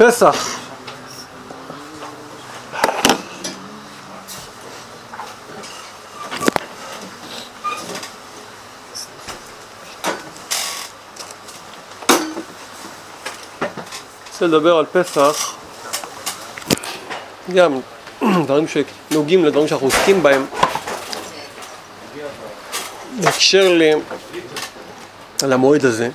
פסח. 0.00 0.58
רוצה 14.32 14.46
לדבר 14.46 14.76
על 14.76 14.84
פסח, 14.92 15.54
גם 17.54 17.80
דברים 18.44 18.66
שנוגעים 18.68 19.44
לדברים 19.44 19.68
שאנחנו 19.68 19.86
עוסקים 19.86 20.22
בהם, 20.22 20.46
בהקשר 23.20 23.78
למועד 25.42 25.84
הזה. 25.84 26.10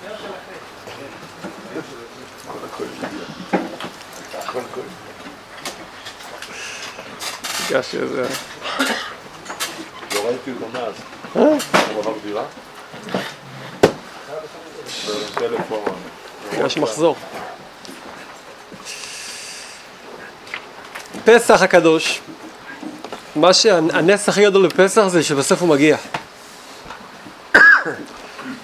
ניגש 7.75 7.95
איזה... 7.95 8.25
לא 10.13 10.27
ראיתי 10.27 10.51
אותו 10.51 10.65
מאז. 10.73 10.93
הוא 11.33 11.59
עבר 11.99 12.13
דירה? 12.23 12.43
טלפון. 15.35 15.79
ניגש 16.51 16.77
מחזור. 16.77 17.15
פסח 21.25 21.61
הקדוש, 21.61 22.21
מה 23.35 23.53
שהנס 23.53 24.29
הכי 24.29 24.43
גדול 24.43 24.67
בפסח 24.67 25.07
זה 25.07 25.23
שבסוף 25.23 25.61
הוא 25.61 25.69
מגיע. 25.69 25.97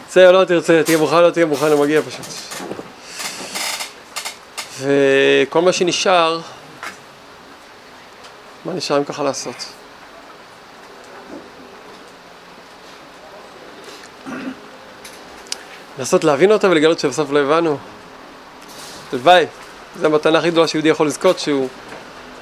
תרצה 0.05 0.27
או 0.27 0.31
לא 0.31 0.43
תרצה, 0.43 0.81
תהיה 0.85 0.98
מוכן 0.98 1.15
או 1.15 1.21
לא 1.21 1.29
תהיה 1.29 1.45
מוכן, 1.45 1.65
הוא 1.65 1.84
מגיע 1.84 2.01
פשוט. 2.01 2.25
וכל 4.79 5.62
מה 5.62 5.73
שנשאר, 5.73 6.41
מה 8.71 8.77
נשאר 8.77 8.97
אם 8.97 9.03
ככה 9.03 9.23
לעשות? 9.23 9.55
לנסות 15.99 16.23
להבין 16.23 16.51
אותו 16.51 16.69
ולגלות 16.69 16.99
שבסוף 16.99 17.31
לא 17.31 17.39
הבנו. 17.39 17.77
הלוואי, 19.13 19.45
זו 19.99 20.05
המתנה 20.05 20.39
הכי 20.39 20.49
גדולה 20.51 20.67
שיהודי 20.67 20.89
יכול 20.89 21.07
לזכות, 21.07 21.39
שהוא 21.39 21.67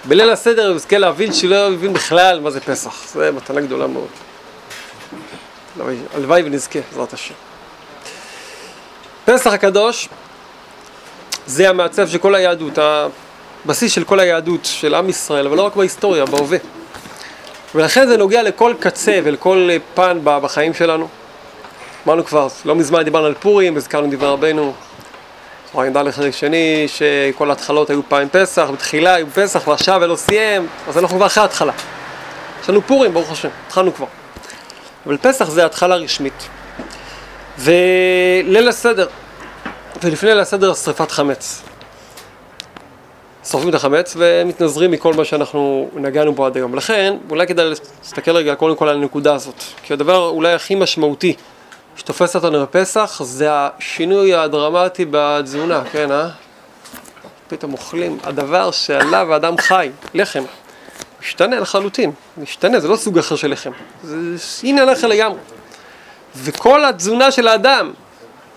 בליל 0.06 0.30
הסדר 0.30 0.68
הוא 0.68 0.76
יזכה 0.76 0.98
להבין 0.98 1.34
שהוא 1.34 1.50
לא 1.50 1.70
מבין 1.70 1.94
בכלל 1.94 2.40
מה 2.40 2.52
זה 2.52 2.60
פסח. 2.60 3.08
זו 3.14 3.22
מתנה 3.34 3.62
גדולה 3.62 3.88
מאוד. 3.88 4.08
הלוואי 6.14 6.44
ונזכה, 6.46 6.80
בעזרת 6.90 7.14
השם. 7.14 7.34
פסח 9.26 9.54
הקדוש 9.54 10.10
זה 11.46 11.70
המעצב 11.70 12.08
של 12.08 12.18
כל 12.18 12.36
היהדות, 12.36 12.78
הבסיס 13.66 13.94
של 13.94 14.04
כל 14.04 14.20
היהדות, 14.20 14.66
של 14.66 14.96
עם 14.96 15.10
ישראל, 15.10 15.48
אבל 15.48 15.58
לא 15.58 15.62
רק 15.62 15.76
בהיסטוריה, 15.76 16.26
בהווה. 16.26 16.58
ולכן 17.76 18.08
זה 18.08 18.18
נוגע 18.18 18.44
לכל 18.44 18.74
קצה 18.80 19.20
ולכל 19.24 19.70
פן 19.94 20.20
ב- 20.24 20.38
בחיים 20.38 20.74
שלנו. 20.74 21.08
אמרנו 22.06 22.26
כבר, 22.26 22.48
לא 22.66 22.76
מזמן 22.76 23.04
דיברנו 23.04 23.26
על 23.26 23.34
פורים, 23.40 23.78
הזכרנו 23.78 24.08
דברי 24.12 24.30
רבנו, 24.30 24.74
רואים 25.74 25.94
ד' 25.94 26.12
חלק 26.12 26.34
שני, 26.34 26.88
שכל 26.88 27.50
ההתחלות 27.50 27.90
היו 27.90 28.02
פעם 28.10 28.28
פסח, 28.32 28.70
בתחילה 28.74 29.14
היו 29.14 29.28
פסח 29.28 29.68
ועכשיו 29.68 30.00
ולא 30.02 30.16
סיים, 30.16 30.68
אז 30.88 30.98
אנחנו 30.98 31.18
כבר 31.18 31.26
אחרי 31.26 31.42
ההתחלה. 31.42 31.74
יש 32.64 32.70
לנו 32.70 32.82
פורים, 32.82 33.14
ברוך 33.14 33.32
השם, 33.32 33.50
התחלנו 33.68 33.94
כבר. 33.94 34.06
אבל 35.06 35.18
פסח 35.18 35.50
זה 35.50 35.66
התחלה 35.66 35.96
רשמית. 35.96 36.48
וליל 37.58 38.68
הסדר, 38.70 39.08
ולפני 40.04 40.30
ליל 40.30 40.40
הסדר 40.40 40.74
שרפת 40.74 41.12
חמץ. 41.12 41.62
שורפים 43.52 43.70
את 43.70 43.76
החמץ 43.76 44.14
ומתנזרים 44.18 44.92
מכל 44.92 45.14
מה 45.14 45.26
שאנחנו 45.26 45.90
נגענו 45.96 46.34
בו 46.34 46.46
עד 46.46 46.56
היום. 46.56 46.76
לכן, 46.76 47.18
אולי 47.30 47.48
כדאי 47.48 47.66
להסתכל 47.70 48.32
רגע 48.32 48.56
קודם 48.56 48.76
כל 48.76 48.90
על 48.90 48.96
הנקודה 48.96 49.36
הזאת. 49.36 49.64
כי 49.84 49.94
הדבר 49.94 50.28
אולי 50.28 50.54
הכי 50.54 50.76
משמעותי 50.76 51.34
שתופס 51.96 52.36
אותנו 52.36 52.62
בפסח 52.62 53.22
זה 53.24 53.48
השינוי 53.52 54.36
הדרמטי 54.36 55.06
בתזונה, 55.12 55.84
כן, 55.92 56.12
אה? 56.12 56.30
פתאום 57.48 57.74
אוכלים, 57.74 58.18
הדבר 58.24 58.72
שעליו 58.72 59.34
האדם 59.34 59.58
חי, 59.58 59.90
לחם, 60.14 60.44
משתנה 61.22 61.60
לחלוטין, 61.60 62.12
משתנה, 62.38 62.80
זה 62.80 62.88
לא 62.88 62.96
סוג 62.96 63.18
אחר 63.18 63.36
של 63.36 63.52
לחם, 63.52 63.72
זה 64.04 64.38
עניין 64.64 64.90
אחר 64.90 65.08
לגמרי. 65.08 65.40
וכל 66.36 66.86
התזונה 66.86 67.32
של 67.32 67.48
האדם 67.48 67.92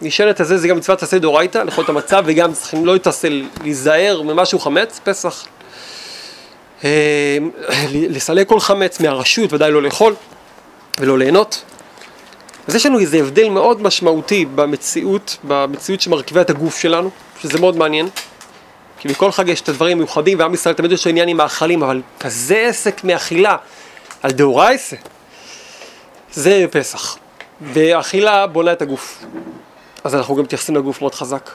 נשענת 0.03 0.41
על 0.41 0.47
זה, 0.47 0.69
גם 0.69 0.77
מצוות 0.77 1.03
עשה 1.03 1.19
דאורייתא, 1.19 1.59
לאכול 1.59 1.85
את 1.85 1.89
המצב, 1.89 2.23
וגם 2.27 2.53
צריכים 2.53 2.87
לא 2.87 2.93
להתעשה, 2.93 3.29
להיזהר 3.63 4.23
ממשהו 4.23 4.59
חמץ, 4.59 5.01
פסח. 5.05 5.45
אה, 6.85 7.39
לסלק 7.93 8.49
כל 8.49 8.61
חמץ 8.61 9.01
מהרשות, 9.01 9.53
ודאי 9.53 9.73
לא 9.73 9.83
לאכול 9.83 10.15
ולא 11.01 11.19
ליהנות. 11.19 11.65
אז 12.69 12.75
יש 12.75 12.87
לנו 12.87 12.99
איזה 12.99 13.19
הבדל 13.19 13.49
מאוד 13.49 13.83
משמעותי 13.83 14.45
במציאות, 14.55 15.37
במציאות 15.45 16.01
שמרכיבה 16.01 16.41
את 16.41 16.51
הגוף 16.51 16.79
שלנו, 16.79 17.11
שזה 17.41 17.61
מאוד 17.61 17.77
מעניין. 17.77 18.09
כי 18.99 19.09
בכל 19.09 19.33
חג 19.33 19.49
יש 19.49 19.61
את 19.61 19.69
הדברים 19.69 19.97
המיוחדים, 19.97 20.39
ועם 20.39 20.55
ישראל 20.55 20.75
תמיד 20.75 20.93
יש 20.93 21.07
לו 21.07 21.11
עניין 21.11 21.29
עם 21.29 21.37
מאכלים, 21.37 21.83
אבל 21.83 22.03
כזה 22.21 22.67
עסק 22.69 23.05
מאכילה 23.05 23.57
על 24.23 24.31
דאורייסה, 24.31 24.97
זה 26.33 26.67
פסח. 26.71 27.17
ואכילה 27.62 28.47
בונה 28.47 28.73
את 28.73 28.83
הגוף. 28.83 29.25
אז 30.05 30.15
אנחנו 30.15 30.35
גם 30.35 30.43
מתייחסים 30.43 30.77
לגוף 30.77 31.01
מאוד 31.01 31.15
חזק. 31.15 31.51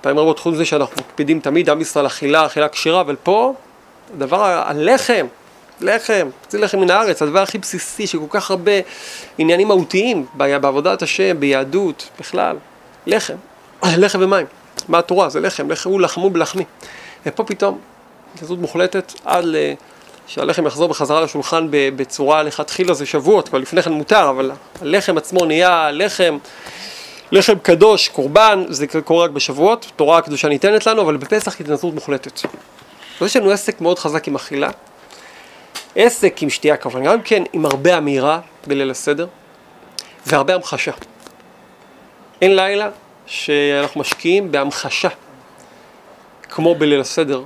פעמים 0.00 0.18
רבות 0.18 0.38
חוץ 0.38 0.54
מזה 0.54 0.64
שאנחנו 0.64 0.96
מקפידים 0.96 1.40
תמיד, 1.40 1.70
עם 1.70 1.80
ישראל 1.80 2.06
אכילה, 2.06 2.46
אכילה 2.46 2.68
כשרה, 2.68 3.00
אבל 3.00 3.16
פה, 3.22 3.54
הדבר, 4.14 4.44
הלחם, 4.44 5.26
לחם, 5.80 6.28
זה 6.48 6.58
לחם 6.58 6.80
מן 6.80 6.90
הארץ, 6.90 7.22
הדבר 7.22 7.42
הכי 7.42 7.58
בסיסי 7.58 8.06
שכל 8.06 8.24
כך 8.30 8.50
הרבה 8.50 8.72
עניינים 9.38 9.68
מהותיים 9.68 10.26
בעבודת 10.34 11.02
השם, 11.02 11.40
ביהדות, 11.40 12.08
בכלל, 12.20 12.56
לחם, 13.06 13.36
לחם 13.84 14.18
ומים, 14.22 14.46
מה 14.88 14.98
התורה? 14.98 15.28
זה 15.28 15.40
לחם, 15.40 15.70
לחם 15.70 15.90
הוא 15.90 16.00
לחמו 16.00 16.30
בלחמי. 16.30 16.64
ופה 17.26 17.44
פתאום, 17.44 17.78
התנגדות 18.34 18.58
מוחלטת 18.58 19.12
עד 19.24 19.44
ל... 19.44 19.56
שהלחם 20.26 20.66
יחזור 20.66 20.88
בחזרה 20.88 21.20
לשולחן 21.20 21.66
בצורה 21.70 22.42
לכתחילה 22.42 22.94
זה 22.94 23.06
שבועות, 23.06 23.48
כבר 23.48 23.58
לפני 23.58 23.82
כן 23.82 23.92
מותר, 23.92 24.30
אבל 24.30 24.50
הלחם 24.80 25.18
עצמו 25.18 25.44
נהיה 25.44 25.90
לחם, 25.92 26.38
לחם 27.32 27.58
קדוש, 27.58 28.08
קורבן, 28.08 28.64
זה 28.68 28.86
קורה 29.04 29.24
רק 29.24 29.30
בשבועות, 29.30 29.92
תורה 29.96 30.18
הקדושה 30.18 30.48
ניתנת 30.48 30.86
לנו, 30.86 31.02
אבל 31.02 31.16
בפסח 31.16 31.60
התנגדות 31.60 31.94
מוחלטת. 31.94 32.40
אז 33.20 33.26
יש 33.26 33.36
לנו 33.36 33.50
עסק 33.50 33.80
מאוד 33.80 33.98
חזק 33.98 34.28
עם 34.28 34.34
אכילה, 34.34 34.70
עסק 35.96 36.42
עם 36.42 36.50
שתייה 36.50 36.76
כמובן, 36.76 37.04
גם 37.04 37.22
כן 37.22 37.42
עם 37.52 37.66
הרבה 37.66 37.98
אמירה 37.98 38.40
בליל 38.66 38.90
הסדר, 38.90 39.26
והרבה 40.26 40.54
המחשה. 40.54 40.92
אין 42.42 42.56
לילה 42.56 42.90
שאנחנו 43.26 44.00
משקיעים 44.00 44.52
בהמחשה, 44.52 45.08
כמו 46.42 46.74
בליל 46.74 47.00
הסדר, 47.00 47.42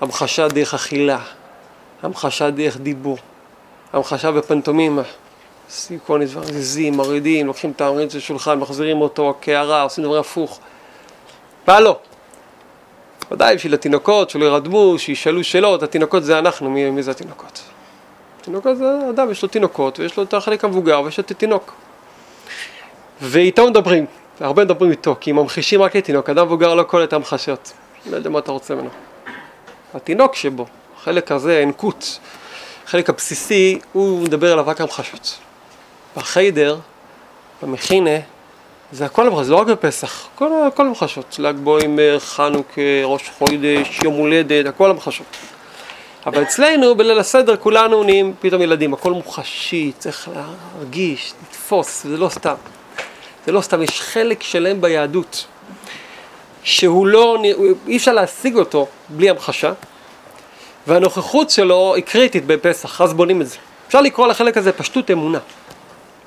המחשה 0.00 0.48
דרך 0.48 0.74
אכילה, 0.74 1.18
המחשה 2.02 2.50
דרך 2.50 2.76
דיבור, 2.76 3.18
המחשה 3.92 4.30
בפנטומימה, 4.32 5.02
עושים 5.66 5.98
כל 6.06 6.18
מיני 6.18 6.30
דברים, 6.30 6.48
זיזים, 6.48 6.94
מורידים, 6.94 7.46
לוקחים 7.46 7.70
את 7.70 7.80
המריץ 7.80 8.14
לשולחן, 8.14 8.58
מחזירים 8.58 9.00
אותו, 9.00 9.34
קערה, 9.40 9.82
עושים 9.82 10.04
דבר 10.04 10.18
הפוך. 10.18 10.60
מה 11.68 11.80
לא? 11.80 11.98
ודאי 13.30 13.54
בשביל 13.54 13.74
התינוקות, 13.74 14.30
שלא 14.30 14.44
ירדמו, 14.44 14.94
שישאלו 14.98 15.44
שאלות, 15.44 15.82
התינוקות 15.82 16.24
זה 16.24 16.38
אנחנו, 16.38 16.70
מי, 16.70 16.90
מי 16.90 17.02
זה 17.02 17.10
התינוקות? 17.10 17.62
תינוקות 18.40 18.76
זה 18.76 18.84
אדם, 19.10 19.30
יש 19.30 19.42
לו 19.42 19.48
תינוקות, 19.48 19.98
ויש 19.98 20.16
לו 20.16 20.22
את 20.22 20.34
החלק 20.34 20.64
המבוגר, 20.64 21.00
ויש 21.00 21.20
את 21.20 21.30
התינוק. 21.30 21.72
ואיתו 23.20 23.70
מדברים, 23.70 24.06
הרבה 24.40 24.64
מדברים 24.64 24.90
איתו, 24.90 25.16
כי 25.20 25.32
ממחישים 25.32 25.82
רק 25.82 25.96
לתינוק, 25.96 26.30
אדם 26.30 26.46
מבוגר 26.46 26.74
לא 26.74 26.82
קולט 26.82 27.12
המחשות. 27.12 27.72
לא 28.10 28.16
יודע 28.16 28.30
מה 28.30 28.38
אתה 28.38 28.52
רוצה 28.52 28.74
ממנו. 28.74 28.90
התינוק 29.94 30.34
שבו, 30.34 30.66
החלק 30.96 31.32
הזה, 31.32 31.58
האנקות, 31.58 32.18
החלק 32.84 33.10
הבסיסי, 33.10 33.78
הוא 33.92 34.20
מדבר 34.20 34.52
עליו 34.52 34.64
רק 34.66 34.80
המחשות. 34.80 35.38
בחיידר, 36.16 36.76
במכינה, 37.62 38.18
זה 38.92 39.04
הכל 39.04 39.26
המחשות, 39.26 39.44
זה 39.44 39.52
לא 39.52 39.56
רק 39.56 39.66
בפסח, 39.66 40.26
כל, 40.34 40.50
כל 40.74 40.86
המחשות, 40.86 41.36
ל"ג 41.38 41.54
בוימר, 41.56 42.18
חנוכה, 42.18 42.80
ראש 43.04 43.30
חודש, 43.38 44.00
יום 44.04 44.14
הולדת, 44.14 44.66
הכל 44.66 44.90
המחשות. 44.90 45.26
אבל 46.26 46.42
אצלנו 46.42 46.94
בליל 46.94 47.18
הסדר 47.18 47.56
כולנו 47.56 48.04
נהיים 48.04 48.34
פתאום 48.40 48.62
ילדים, 48.62 48.94
הכל 48.94 49.12
מוחשי, 49.12 49.92
צריך 49.98 50.28
להרגיש, 50.34 51.32
לתפוס, 51.42 52.02
זה 52.02 52.16
לא 52.16 52.28
סתם. 52.28 52.54
זה 53.46 53.52
לא 53.52 53.60
סתם, 53.60 53.82
יש 53.82 54.00
חלק 54.00 54.42
שלם 54.42 54.80
ביהדות 54.80 55.46
שהוא 56.62 57.06
לא, 57.06 57.42
אי 57.86 57.96
אפשר 57.96 58.12
להשיג 58.12 58.56
אותו 58.56 58.86
בלי 59.08 59.30
המחשה 59.30 59.72
והנוכחות 60.86 61.50
שלו 61.50 61.94
היא 61.94 62.04
קריטית 62.04 62.46
בפסח, 62.46 63.00
אז 63.00 63.14
בונים 63.14 63.40
את 63.40 63.46
זה. 63.46 63.56
אפשר 63.86 64.00
לקרוא 64.00 64.26
לחלק 64.26 64.56
הזה 64.56 64.72
פשטות 64.72 65.10
אמונה. 65.10 65.38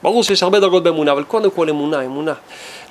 ברור 0.04 0.24
שיש 0.24 0.44
הרבה 0.44 0.60
דרגות 0.60 0.84
באמונה, 0.84 1.12
אבל 1.12 1.24
קודם 1.24 1.52
כל 1.52 1.70
אמונה, 1.70 2.02
אמונה. 2.02 2.34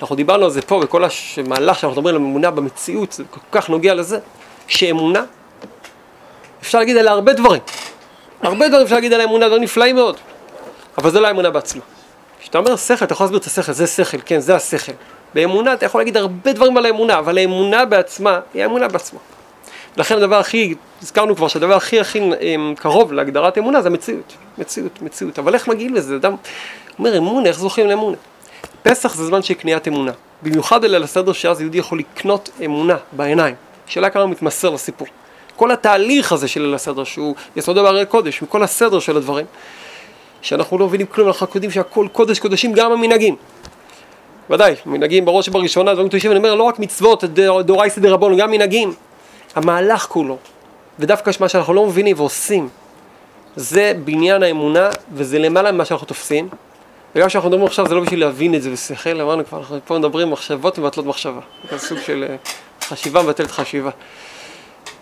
אנחנו 0.01 0.15
דיברנו 0.15 0.45
על 0.45 0.51
זה 0.51 0.61
פה, 0.61 0.79
וכל 0.83 1.03
המהלך 1.37 1.79
שאנחנו 1.79 2.01
מדברים 2.01 2.15
על 2.15 2.21
אמונה 2.21 2.51
במציאות, 2.51 3.11
זה 3.11 3.23
כל 3.31 3.39
כך 3.51 3.69
נוגע 3.69 3.93
לזה, 3.93 4.19
שאמונה, 4.67 5.23
אפשר 6.61 6.79
להגיד 6.79 6.97
עליה 6.97 7.11
הרבה 7.11 7.33
דברים. 7.33 7.61
הרבה 8.41 8.67
דברים 8.67 8.83
אפשר 8.83 8.95
להגיד 8.95 9.13
על 9.13 9.21
האמונה, 9.21 9.47
דברים 9.47 9.63
נפלאים 9.63 9.95
מאוד. 9.95 10.17
אבל 10.97 11.11
זה 11.11 11.19
לא 11.19 11.27
האמונה 11.27 11.49
בעצמה. 11.49 11.81
כשאתה 12.41 12.57
אומר 12.57 12.75
שכל, 12.75 13.05
אתה 13.05 13.13
יכול 13.13 13.23
להסביר 13.23 13.39
את 13.39 13.45
השכל, 13.45 13.71
זה 13.71 13.87
שכל, 13.87 14.17
כן, 14.25 14.39
זה 14.39 14.55
השכל. 14.55 14.91
באמונה 15.33 15.73
אתה 15.73 15.85
יכול 15.85 16.01
להגיד 16.01 16.17
הרבה 16.17 16.53
דברים 16.53 16.77
על 16.77 16.85
האמונה, 16.85 17.19
אבל 17.19 17.37
האמונה 17.37 17.85
בעצמה 17.85 18.39
היא 18.53 18.61
האמונה 18.63 18.87
בעצמה. 18.87 19.19
לכן 19.97 20.17
הדבר 20.17 20.35
הכי, 20.35 20.75
הזכרנו 21.01 21.35
כבר 21.35 21.47
שהדבר 21.47 21.75
הכי 21.75 21.99
הכי 21.99 22.19
אמ, 22.19 22.73
קרוב 22.77 23.13
להגדרת 23.13 23.57
אמונה 23.57 23.81
זה 23.81 23.89
מציאות. 23.89 24.33
מציאות, 24.57 25.01
מציאות. 25.01 25.39
אבל 25.39 25.53
איך 25.53 25.67
מגיעים 25.67 25.95
לזה? 25.95 26.15
אדם 26.15 26.35
אומר 26.99 27.17
אמונה, 27.17 27.49
איך 27.49 27.59
זוכים 27.59 27.87
לאמונה? 27.87 28.17
פסח 28.83 29.15
זה 29.15 29.25
זמן 29.25 29.41
של 29.41 29.53
קניית 29.53 29.87
אמונה. 29.87 30.11
במיוחד 30.41 30.83
אלה 30.83 30.99
לסדר 30.99 31.33
שאז 31.33 31.61
יהודי 31.61 31.77
יכול 31.77 31.99
לקנות 31.99 32.49
אמונה 32.65 32.95
בעיניים. 33.11 33.55
שאלה 33.87 34.09
כמה 34.09 34.25
מתמסר 34.25 34.69
לסיפור. 34.69 35.07
כל 35.55 35.71
התהליך 35.71 36.31
הזה 36.31 36.47
של 36.47 36.61
ליל 36.61 36.73
הסדר, 36.73 37.03
שהוא 37.03 37.35
יסודו 37.55 37.83
בהרי 37.83 38.05
קודש, 38.05 38.41
מכל 38.41 38.63
הסדר 38.63 38.99
של 38.99 39.17
הדברים, 39.17 39.45
שאנחנו 40.41 40.77
לא 40.77 40.87
מבינים 40.87 41.07
כלום, 41.07 41.27
אנחנו 41.27 41.47
יודעים 41.55 41.71
שהכל 41.71 42.07
קודש 42.11 42.39
קודשים, 42.39 42.73
גם 42.73 42.91
המנהגים. 42.91 43.35
ודאי, 44.49 44.75
מנהגים 44.85 45.25
בראש 45.25 45.47
ובראשונה, 45.47 45.93
דברים 45.93 46.09
קדושים, 46.09 46.31
אני 46.31 46.37
אומר, 46.37 46.55
לא 46.55 46.63
רק 46.63 46.79
מצוות, 46.79 47.23
דאורייסא 47.65 48.01
דרבון, 48.01 48.37
גם 48.37 48.51
מנהגים. 48.51 48.93
המהלך 49.55 50.05
כולו, 50.09 50.37
ודווקא 50.99 51.31
מה 51.39 51.49
שאנחנו 51.49 51.73
לא 51.73 51.85
מבינים 51.85 52.15
ועושים, 52.19 52.69
זה 53.55 53.93
בניין 54.05 54.43
האמונה, 54.43 54.89
וזה 55.13 55.39
למעלה 55.39 55.71
ממה 55.71 55.85
שאנחנו 55.85 56.07
תופסים. 56.07 56.49
וגם 57.15 57.27
כשאנחנו 57.27 57.49
מדברים 57.49 57.67
עכשיו 57.67 57.87
זה 57.87 57.95
לא 57.95 58.01
בשביל 58.01 58.19
להבין 58.19 58.55
את 58.55 58.61
זה 58.61 58.69
בשכל, 58.71 59.21
אמרנו 59.21 59.45
כבר, 59.45 59.57
אנחנו 59.57 59.79
פה 59.85 59.99
מדברים 59.99 60.31
מחשבות 60.31 60.77
מבטלות 60.77 61.05
מחשבה. 61.05 61.39
זה 61.69 61.79
סוג 61.79 61.97
של 62.05 62.25
אה, 62.29 62.35
חשיבה 62.87 63.23
מבטלת 63.23 63.51
חשיבה. 63.51 63.91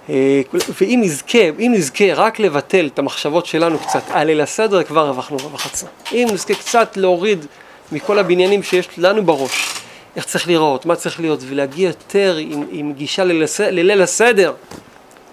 אה, 0.09 0.41
ואם 0.81 0.99
נזכה, 1.03 1.37
אם 1.59 1.71
נזכה 1.75 2.13
רק 2.13 2.39
לבטל 2.39 2.89
את 2.93 2.99
המחשבות 2.99 3.45
שלנו 3.45 3.79
קצת 3.79 4.03
על 4.09 4.27
ליל 4.27 4.41
הסדר, 4.41 4.83
כבר 4.83 4.99
הרווחנו 4.99 5.37
רווח 5.37 5.65
עצום. 5.65 5.89
אם 6.11 6.27
נזכה 6.33 6.55
קצת 6.55 6.97
להוריד 6.97 7.45
מכל 7.91 8.19
הבניינים 8.19 8.63
שיש 8.63 8.87
לנו 8.97 9.25
בראש, 9.25 9.69
איך 10.15 10.25
צריך 10.25 10.47
לראות, 10.47 10.85
מה 10.85 10.95
צריך 10.95 11.19
להיות, 11.19 11.39
ולהגיע 11.47 11.87
יותר 11.87 12.35
עם, 12.39 12.63
עם 12.71 12.93
גישה 12.93 13.23
לליל 13.59 14.01
הסדר, 14.01 14.53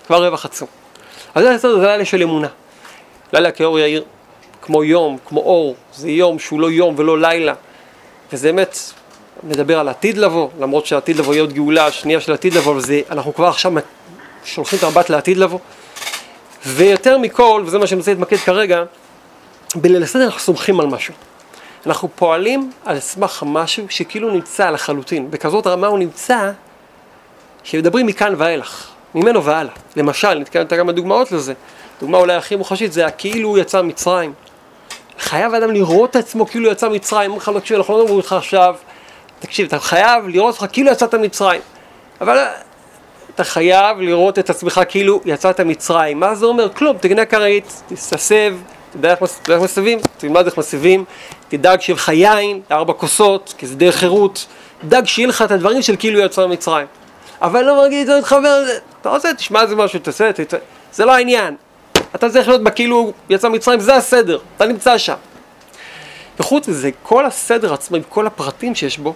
כבר 0.07 0.27
רווח 0.27 0.45
עצום. 0.45 0.69
אז 1.35 1.45
ליל 1.45 1.55
הסדר 1.55 1.79
זה 1.79 1.87
לילה 1.87 2.05
של 2.05 2.23
אמונה. 2.23 2.49
לילה 3.33 3.51
כאור 3.51 3.79
יאיר, 3.79 4.05
כמו 4.63 4.85
יום, 4.85 5.19
כמו 5.27 5.41
אור, 5.41 5.75
זה 5.95 6.11
יום 6.11 6.39
שהוא 6.39 6.61
לא 6.61 6.71
יום 6.71 6.95
ולא 6.99 7.21
לילה. 7.21 7.55
וזה 8.33 8.49
באמת, 8.49 8.79
מדבר 9.43 9.79
על 9.79 9.89
עתיד 9.89 10.19
לבוא, 10.19 10.49
למרות 10.61 10.87
שעתיד 10.87 11.17
לבוא 11.17 11.35
יהיה 11.35 11.43
עוד 11.43 11.53
גאולה 11.53 11.87
השנייה 11.87 12.21
של 12.21 12.33
עתיד 12.33 12.55
לבוא, 12.55 12.75
וזה, 12.75 13.01
אנחנו 13.11 13.35
כבר 13.35 13.47
עכשיו 13.47 13.73
שולחים 14.45 14.79
את 14.79 14.85
המבט 14.85 15.11
לעתיד 15.11 15.37
לבוא. 15.37 15.59
ויותר 16.67 17.19
מכל, 17.19 17.63
וזה 17.67 17.79
מה 17.79 17.87
שאני 17.87 17.99
רוצה 17.99 18.11
להתמקד 18.11 18.37
כרגע, 18.37 18.85
בליל 19.75 20.03
הסדר 20.03 20.25
אנחנו 20.25 20.41
סומכים 20.41 20.81
על 20.81 20.87
משהו. 20.87 21.15
אנחנו 21.87 22.09
פועלים 22.15 22.73
על 22.85 23.01
סמך 23.01 23.43
משהו 23.47 23.85
שכאילו 23.89 24.31
נמצא 24.31 24.71
לחלוטין, 24.71 25.31
בכזאת 25.31 25.67
רמה 25.67 25.87
הוא 25.87 25.99
נמצא, 25.99 26.51
שמדברים 27.65 28.07
מכאן 28.07 28.35
ואילך, 28.39 28.89
ממנו 29.15 29.45
והלאה. 29.45 29.73
למשל, 29.97 30.35
נתקדם 30.35 30.67
כמה 30.67 30.93
דוגמאות 30.93 31.33
לזה. 31.33 31.55
דוגמה 32.01 32.19
אולי 32.19 32.35
הכי 32.35 32.57
מוחשית 32.57 32.93
זה 32.93 33.07
הכאילו 33.07 33.49
הוא 33.49 33.59
יצא 33.59 33.83
ממצרים. 33.83 34.33
חייב 35.19 35.55
האדם 35.55 35.71
לראות 35.71 36.11
את 36.11 36.17
עצמו 36.17 36.47
כאילו 36.47 36.71
יצא 36.71 36.89
ממצרים, 36.89 37.31
אומרים 37.31 37.39
לך, 37.39 37.49
לא 37.49 37.61
תקשיב, 37.61 37.77
אנחנו 37.77 37.95
לא 37.95 38.03
אומרים 38.03 38.19
לך 38.19 38.33
עכשיו, 38.33 38.75
תקשיב, 39.41 39.67
אתה 39.67 39.79
חייב 39.79 40.29
לראות 40.29 40.55
אותך 40.55 40.73
כאילו 40.73 40.91
יצאת 40.91 41.15
ממצרים. 41.15 41.61
אבל 42.21 42.39
אתה 43.35 43.45
חייב 43.45 44.01
לראות 44.01 44.39
את 44.39 44.51
עצמך 44.51 44.81
כאילו 44.89 45.21
יצאת 45.25 45.61
מצרים. 45.61 46.21
מה 46.21 46.35
זה 46.35 46.47
אומר? 46.47 46.69
כלום, 46.69 46.97
תגנה 46.99 47.25
כרית, 47.25 47.83
תסתסב, 47.89 48.55
תדע 48.93 49.11
איך 49.11 49.23
מסבים, 49.63 49.99
תלמד 50.19 50.45
איך 50.45 50.59
מסבים, 50.59 51.05
תדאג 51.49 51.81
שיהיה 51.81 51.97
לך 51.97 52.09
יין, 52.09 52.61
ארבע 52.71 52.93
כוסות, 52.93 53.55
כי 53.59 53.67
זה 53.67 53.77
דרך 53.77 53.97
חירות, 53.97 54.47
תדאג 54.81 55.07
שיהיה 55.07 55.29
לך 55.29 55.43
את 55.43 55.51
הדברים 55.51 55.83
של 55.83 55.97
כאילו 55.99 56.21
יצא 56.21 56.47
ממצרים. 56.47 56.87
אבל 57.43 57.63
לא 57.63 57.77
מרגיש 57.77 58.09
את 58.09 58.25
חבר, 58.25 58.65
אתה 59.01 59.09
רוצה, 59.09 59.35
תשמע 59.35 59.63
איזה 59.63 59.77
משהו, 59.77 59.99
תעשה, 59.99 60.31
זה 60.93 61.05
לא 61.05 61.15
העניין. 61.15 61.57
אתה 62.15 62.31
צריך 62.31 62.49
להיות 62.49 62.63
בכאילו 62.63 63.13
יצא 63.31 63.49
ממצרים, 63.49 63.81
זה 63.81 63.97
הסדר, 63.97 64.39
אתה 64.57 64.67
נמצא 64.67 64.99
שם. 64.99 65.15
וחוץ 66.39 66.69
מזה, 66.69 66.91
כל 67.03 67.27
הסדר 67.27 67.75
עצמו, 67.75 67.97
עם 67.97 68.03
כל 68.09 68.27
הפרטים 68.27 68.75
שיש 68.75 68.99
בו, 68.99 69.15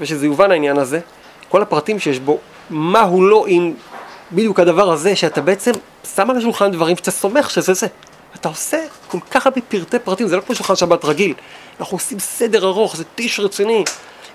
ושזה 0.00 0.26
יובן 0.26 0.50
העניין 0.50 0.78
הזה, 0.78 1.00
כל 1.48 1.62
הפרטים 1.62 1.98
שיש 1.98 2.18
בו, 2.18 2.38
מה 2.70 3.00
הוא 3.00 3.28
לא 3.28 3.44
עם 3.48 3.74
בדיוק 4.32 4.60
הדבר 4.60 4.92
הזה, 4.92 5.16
שאתה 5.16 5.40
בעצם 5.40 5.72
שם 6.14 6.30
על 6.30 6.36
השולחן 6.36 6.72
דברים 6.72 6.96
שאתה 6.96 7.10
סומך 7.10 7.50
שזה 7.50 7.74
זה. 7.74 7.86
אתה 8.34 8.48
עושה 8.48 8.78
כל 9.08 9.18
כך 9.30 9.46
הרבה 9.46 9.60
פרטי 9.68 9.98
פרטים, 9.98 10.28
זה 10.28 10.36
לא 10.36 10.40
כמו 10.40 10.54
שולחן 10.54 10.76
שבת 10.76 11.04
רגיל. 11.04 11.34
אנחנו 11.80 11.96
עושים 11.96 12.18
סדר 12.18 12.66
ארוך, 12.66 12.96
זה 12.96 13.04
טיש 13.04 13.40
רציני, 13.40 13.84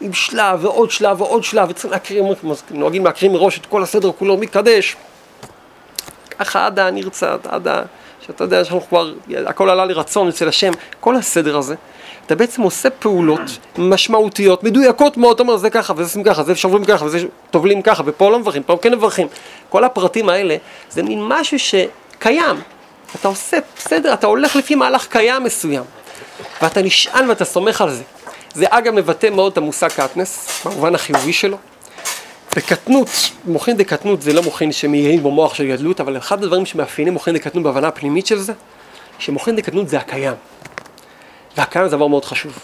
עם 0.02 0.14
שלב 0.14 0.66
ועוד 0.66 0.92
שלב 0.92 1.22
ועוד 1.22 1.44
שלב, 1.44 1.70
וצריכים 1.70 1.92
להקריא, 1.92 2.24
נוהגים 2.72 3.06
להקריא 3.06 3.32
מראש 3.32 3.58
את 3.58 3.66
כל 3.66 3.84
הסדר 3.84 4.12
כולו, 4.12 4.38
מקדש. 4.38 4.96
ככה 6.44 6.66
עד 6.66 6.80
הנרצה, 6.80 7.36
עד 7.50 7.68
ה... 7.68 7.82
שאתה 8.26 8.44
יודע 8.44 8.66
שאנחנו 8.66 8.88
כבר, 8.90 9.14
הכל 9.46 9.70
עלה 9.70 9.86
לרצון 9.86 10.28
אצל 10.28 10.48
השם, 10.48 10.72
כל 11.00 11.16
הסדר 11.16 11.58
הזה. 11.58 11.76
אתה 12.26 12.36
בעצם 12.36 12.62
עושה 12.62 12.90
פעולות 12.90 13.42
משמעותיות, 13.78 14.64
מדויקות 14.64 15.18
מאוד, 15.18 15.34
אתה 15.34 15.44
אומר 15.44 15.58
זה 15.58 15.70
ככה 15.70 15.94
וזה 15.94 16.04
עושים 16.04 16.24
ככה, 16.24 16.44
זה 16.44 16.56
שוברים 16.56 16.86
ככה 16.86 17.06
וזה 17.06 17.20
טובלים 17.52 17.82
ככה, 17.82 18.04
ופה 18.06 18.32
לא 18.32 18.40
מברכים, 18.40 18.64
פה 18.64 18.78
כן 18.82 18.94
מברכים. 18.94 19.28
כל 19.70 19.84
הפרטים 19.84 20.30
האלה 20.30 20.56
זה 20.90 21.04
מין 21.04 21.20
משהו 21.28 21.58
שקיים. 21.60 22.62
אתה 23.16 23.28
עושה 23.28 23.58
בסדר, 23.78 24.14
אתה 24.14 24.28
הולך 24.28 24.56
לפי 24.56 24.76
מהלך 24.76 25.08
קיים 25.08 25.44
מסוים, 25.44 25.84
ואתה 26.62 26.82
נשען 26.82 27.30
ואתה 27.30 27.46
סומך 27.46 27.82
על 27.82 27.92
זה. 27.92 28.04
זה 28.54 28.66
אגב 28.70 28.94
מבטא 28.94 29.30
מאוד 29.30 29.52
את 29.52 29.58
המושג 29.58 29.88
קטנס, 29.88 30.62
במובן 30.66 30.96
החיובי 30.96 31.34
שלו. 31.34 31.58
בקטנות, 32.56 33.08
מוחין 33.46 33.78
דקטנות 33.78 34.22
זה 34.22 34.34
לא 34.34 34.44
מוחין 34.44 34.72
שמאירים 34.72 35.24
במוח 35.24 35.54
של 35.54 35.68
גדלות, 35.68 36.02
אבל 36.02 36.18
אחד 36.18 36.44
הדברים 36.44 36.66
שמאפיינים 36.66 37.14
מוחין 37.14 37.36
דקטנות 37.36 37.64
בהבנה 37.64 37.88
הפנימית 37.88 38.28
של 38.28 38.38
זה, 38.38 38.54
שמוחין 39.20 39.56
דקטנות 39.56 39.90
זה 39.90 39.98
הקיים. 39.98 40.34
והקיים 41.58 41.90
זה 41.90 41.96
דבר 41.96 42.08
מאוד 42.08 42.26
חשוב. 42.26 42.60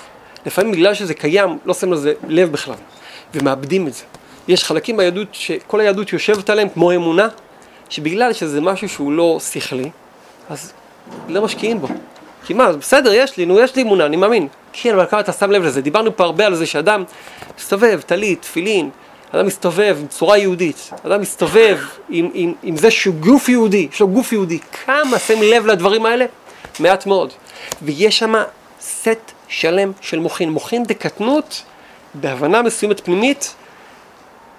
לפעמים 0.46 0.72
בגלל 0.72 0.94
שזה 0.94 1.14
קיים, 1.14 1.58
לא 1.66 1.74
שמים 1.74 1.94
לזה 1.94 2.14
לב 2.28 2.52
בכלל, 2.52 2.76
ומאבדים 3.34 3.88
את 3.88 3.94
זה. 3.94 4.04
יש 4.48 4.64
חלקים 4.64 4.98
ביהדות 4.98 5.28
שכל 5.32 5.80
היהדות 5.80 6.14
יושבת 6.14 6.50
עליהם 6.50 6.70
כמו 6.70 6.92
אמונה, 6.92 7.28
שבגלל 7.90 8.34
שזה 8.34 8.62
משהו 8.62 8.90
שהוא 8.90 9.12
לא 9.12 9.38
שכלי, 9.52 9.90
אז 10.50 10.74
לא 11.28 11.42
משקיעים 11.42 11.82
בו. 11.82 11.88
כי 12.46 12.54
מה, 12.54 12.72
בסדר, 12.74 13.14
יש 13.14 13.38
לי, 13.38 13.46
נו, 13.46 13.60
יש 13.60 13.76
לי 13.76 13.82
אמונה, 13.82 14.06
אני 14.06 14.18
מאמין. 14.18 14.48
כן, 14.74 14.94
אבל 14.94 15.06
כמה 15.06 15.20
אתה 15.20 15.32
שם 15.32 15.52
לב 15.52 15.64
לזה? 15.64 15.82
דיברנו 15.82 16.18
פה 16.18 16.24
הרבה 16.24 16.46
על 16.46 16.56
זה 16.56 16.66
שאדם 16.66 17.04
מסתובב, 17.58 18.02
טלית, 18.06 18.42
תפילין, 18.42 18.90
אדם 19.32 19.46
מסתובב 19.46 19.98
עם 20.00 20.08
צורה 20.08 20.38
יהודית, 20.38 20.90
אדם 21.06 21.22
מסתובב 21.22 21.80
עם, 22.10 22.30
עם, 22.34 22.54
עם 22.64 22.78
זה 22.78 22.92
שהוא 22.92 23.16
גוף 23.16 23.50
יהודי, 23.50 23.88
יש 23.94 24.00
לו 24.00 24.08
גוף 24.08 24.34
יהודי, 24.34 24.60
כמה 24.86 25.20
שם 25.20 25.42
לב 25.42 25.66
לדברים 25.66 26.06
האלה? 26.06 26.26
מעט 26.80 27.06
מאוד. 27.06 27.34
ויש 27.82 28.20
שם 28.20 28.34
סט 28.82 29.32
שלם 29.48 29.92
של 30.02 30.20
מוחין. 30.20 30.50
מוחין 30.50 30.84
דקטנות, 30.84 31.64
בהבנה 32.14 32.62
מסוימת 32.62 33.00
פנימית, 33.00 33.56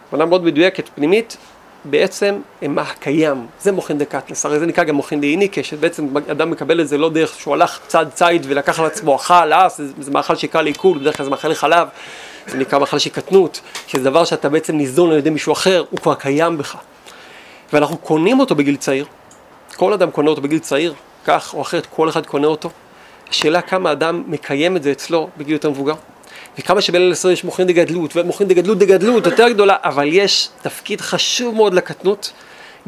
הבנה 0.09 0.25
מאוד 0.25 0.45
מדויקת 0.45 0.89
פנימית, 0.95 1.37
בעצם 1.85 2.41
מה 2.63 2.83
הקיים, 2.83 3.47
זה 3.61 3.73
מוחין 3.73 3.99
דקטנס, 3.99 4.47
הרי 4.47 4.59
זה 4.59 4.67
נקרא 4.67 4.85
גם 4.85 4.95
מוחין 4.95 5.21
דאיניקה, 5.21 5.63
שבעצם 5.63 6.17
אדם 6.31 6.51
מקבל 6.51 6.81
את 6.81 6.89
זה 6.89 6.99
לא 6.99 7.11
דרך 7.11 7.35
שהוא 7.41 7.55
הלך 7.55 7.79
צד 7.87 8.07
ציד 8.15 8.47
ולקח 8.49 8.81
על 8.81 8.87
עצמו 8.87 9.17
אכל, 9.17 9.53
אה, 9.53 9.69
זה, 9.69 9.85
זה 10.01 10.11
מאכל 10.11 10.37
שקל 10.37 10.63
לעיכול, 10.63 10.99
בדרך 10.99 11.17
כלל 11.17 11.25
זה 11.25 11.31
מאכל 11.31 11.49
לחלב, 11.49 11.89
זה 12.49 12.59
נקרא 12.59 12.79
מאכל 12.79 12.99
של 12.99 13.11
קטנות, 13.11 13.61
שזה 13.87 14.05
דבר 14.05 14.25
שאתה 14.25 14.49
בעצם 14.49 14.77
ניזון 14.77 15.11
על 15.11 15.19
ידי 15.19 15.31
מישהו 15.31 15.53
אחר, 15.53 15.85
הוא 15.91 16.01
כבר 16.01 16.15
קיים 16.15 16.59
בך. 16.59 16.77
ואנחנו 17.73 17.97
קונים 17.97 18.41
אותו 18.41 18.55
בגיל 18.55 18.77
צעיר, 18.77 19.05
כל 19.77 19.93
אדם 19.93 20.11
קונה 20.11 20.31
אותו 20.31 20.43
בגיל 20.43 20.59
צעיר, 20.59 20.95
כך 21.25 21.55
או 21.55 21.63
אחרת, 21.63 21.87
כל 21.87 22.09
אחד 22.09 22.27
קונה 22.27 22.47
אותו. 22.47 22.71
השאלה 23.31 23.61
כמה 23.63 23.93
אדם 23.93 24.23
מקיים 24.27 24.77
את 24.77 24.83
זה 24.83 24.93
אצלו 24.93 25.29
בגיל 25.37 25.53
יותר 25.53 25.71
מבוגר. 25.71 25.95
וכמה 26.59 26.81
שבליל 26.81 27.13
עשרה 27.13 27.33
יש 27.33 27.45
מוחין 27.45 27.67
דגדלות, 27.67 28.17
ומוחין 28.17 28.49
דגדלות 28.49 28.79
דגדלות 28.79 29.27
יותר 29.27 29.49
גדולה, 29.49 29.77
אבל 29.85 30.09
יש 30.13 30.49
תפקיד 30.63 31.01
חשוב 31.01 31.55
מאוד 31.55 31.75
לקטנות, 31.75 32.33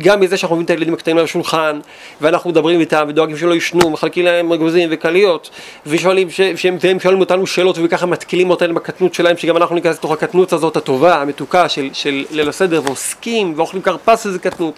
גם 0.02 0.20
מזה 0.20 0.36
שאנחנו 0.36 0.56
מביאים 0.56 0.64
את 0.64 0.70
הילדים 0.70 0.94
הקטנים 0.94 1.18
על 1.18 1.24
השולחן, 1.24 1.80
ואנחנו 2.20 2.50
מדברים 2.50 2.80
איתם, 2.80 3.04
ודואגים 3.08 3.36
שלא 3.36 3.54
ישנו, 3.54 3.90
מחלקים 3.90 4.24
להם 4.24 4.52
אגוזים 4.52 4.88
וקליות, 4.92 5.50
ושואלים, 5.86 6.30
ש... 6.30 6.40
שהם, 6.56 7.00
שואלים 7.00 7.20
אותנו 7.20 7.46
שאלות, 7.46 7.78
וככה 7.82 8.06
מתקילים 8.06 8.50
אותנו 8.50 8.74
בקטנות 8.74 9.14
שלהם, 9.14 9.36
שגם 9.36 9.56
אנחנו 9.56 9.74
ניכנס 9.74 9.96
לתוך 9.96 10.12
הקטנות 10.12 10.52
הזאת 10.52 10.76
הטובה, 10.76 11.22
המתוקה 11.22 11.68
של, 11.68 11.88
של 11.92 12.24
ליל 12.30 12.48
הסדר, 12.48 12.80
ועוסקים, 12.84 13.52
ואוכלים 13.56 13.82
כרפס 13.82 14.26
איזה 14.26 14.38
קטנות, 14.38 14.74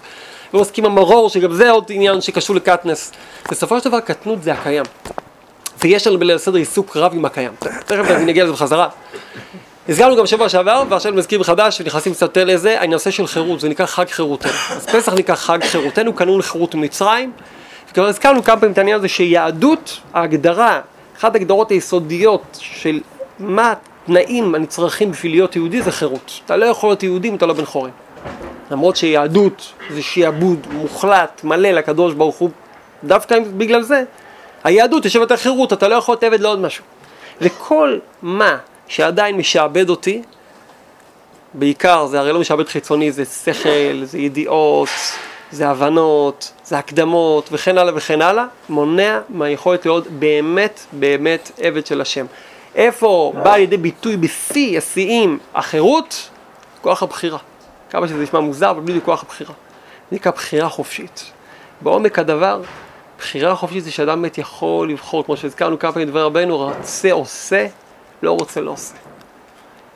ועוסקים 0.54 0.84
המרור, 0.84 1.30
שגם 1.30 1.52
זה 1.52 1.70
עוד 1.70 1.84
עניין 1.90 2.20
שקשור 2.20 2.56
לקטנס. 2.56 3.12
בסופו 3.50 3.80
של 3.80 3.88
דבר 3.88 4.00
קטנות 4.00 4.42
זה 4.42 4.52
הקיים. 4.52 4.84
ויש 5.82 6.06
לנו 6.06 6.18
בליל 6.18 6.36
הסדר 6.36 6.58
עיסוק 6.58 6.96
רב 6.96 7.14
עם 7.14 7.24
הקיים. 7.24 7.52
תכף 7.58 8.10
נגיע 8.10 8.44
לזה 8.44 8.52
בחזרה. 8.52 8.88
הזכרנו 9.88 10.16
גם 10.16 10.26
שבוע 10.26 10.48
שעבר, 10.48 10.82
ועכשיו 10.88 11.12
אני 11.12 11.18
מזכיר 11.18 11.40
מחדש, 11.40 11.80
ונכנסים 11.80 12.12
קצת 12.12 12.22
יותר 12.22 12.44
לזה, 12.44 12.80
הנושא 12.80 13.10
של 13.10 13.26
חירות, 13.26 13.60
זה 13.60 13.68
נקרא 13.68 13.86
חג 13.86 14.08
חירותנו. 14.08 14.52
אז 14.70 14.86
פסח 14.86 15.12
נקרא 15.12 15.34
חג 15.34 15.64
חירותנו, 15.64 16.12
קנו 16.12 16.38
לחירות 16.38 16.74
ממצרים. 16.74 17.32
וכבר 17.90 18.06
הזכרנו 18.06 18.44
כמה 18.44 18.56
פעמים 18.56 18.72
את 18.72 18.78
העניין 18.78 18.96
הזה 18.96 19.08
שיהדות, 19.08 20.00
ההגדרה, 20.14 20.80
אחת 21.18 21.34
ההגדרות 21.34 21.70
היסודיות 21.70 22.42
של 22.60 23.00
מה 23.38 23.74
התנאים 24.02 24.54
הנצרכים 24.54 25.10
בשביל 25.10 25.32
להיות 25.32 25.56
יהודי 25.56 25.82
זה 25.82 25.92
חירות. 25.92 26.40
אתה 26.44 26.56
לא 26.56 26.64
יכול 26.64 26.90
להיות 26.90 27.02
יהודי 27.02 27.28
אם 27.28 27.34
אתה 27.34 27.46
לא 27.46 27.54
בן 27.54 27.64
חורין. 27.64 27.92
למרות 28.70 28.96
שיהדות 28.96 29.72
זה 29.90 30.02
שיעבוד 30.02 30.66
מוחלט, 30.70 31.40
מלא 31.44 31.70
לקדוש 31.70 32.14
ברוך 32.14 32.36
הוא, 32.36 32.50
דווקא 33.04 33.38
בגלל 33.56 33.82
זה, 33.82 34.02
היהדות 34.64 35.04
יושבת 35.04 35.30
על 35.30 35.36
חירות, 35.36 35.72
אתה 35.72 35.88
לא 35.88 35.94
יכול 35.94 36.12
להיות 36.12 36.24
עבד 36.24 36.40
לעוד 36.40 36.60
משהו. 36.60 36.84
וכל 37.40 37.98
מה 38.22 38.56
שעדיין 38.92 39.36
משעבד 39.36 39.90
אותי, 39.90 40.22
בעיקר, 41.54 42.06
זה 42.06 42.20
הרי 42.20 42.32
לא 42.32 42.40
משעבד 42.40 42.68
חיצוני, 42.68 43.12
זה 43.12 43.24
שכל, 43.24 44.04
זה 44.04 44.18
ידיעות, 44.18 44.88
זה 45.50 45.68
הבנות, 45.68 46.52
זה 46.64 46.78
הקדמות 46.78 47.48
וכן 47.52 47.78
הלאה 47.78 47.96
וכן 47.96 48.22
הלאה, 48.22 48.44
מונע 48.68 49.20
מהיכולת 49.28 49.86
להיות 49.86 50.06
באמת 50.06 50.80
באמת 50.92 51.50
עבד 51.58 51.86
של 51.86 52.00
השם. 52.00 52.26
איפה 52.74 53.32
בא 53.42 53.56
לידי 53.56 53.76
ביטוי 53.76 54.16
בשיא 54.16 54.78
השיאים 54.78 55.38
החירות? 55.54 56.28
כוח 56.82 57.02
הבחירה. 57.02 57.38
כמה 57.90 58.08
שזה 58.08 58.22
נשמע 58.22 58.40
מוזר, 58.40 58.70
אבל 58.70 58.80
בדיוק 58.80 59.04
כוח 59.04 59.22
הבחירה. 59.22 59.54
זה 60.10 60.16
נקרא 60.16 60.32
בחירה 60.32 60.68
חופשית. 60.68 61.32
בעומק 61.80 62.18
הדבר, 62.18 62.62
בחירה 63.18 63.54
חופשית 63.54 63.84
זה 63.84 63.90
שאדם 63.90 64.22
באמת 64.22 64.38
יכול 64.38 64.90
לבחור, 64.90 65.24
כמו 65.24 65.36
שהזכרנו 65.36 65.78
כמה 65.78 65.92
פעמים 65.92 66.08
דברי 66.08 66.22
רבנו, 66.22 66.58
רוצה 66.58 67.12
עושה, 67.12 67.66
לא 68.22 68.32
רוצה 68.32 68.60
לא 68.60 68.70
עושה. 68.70 68.94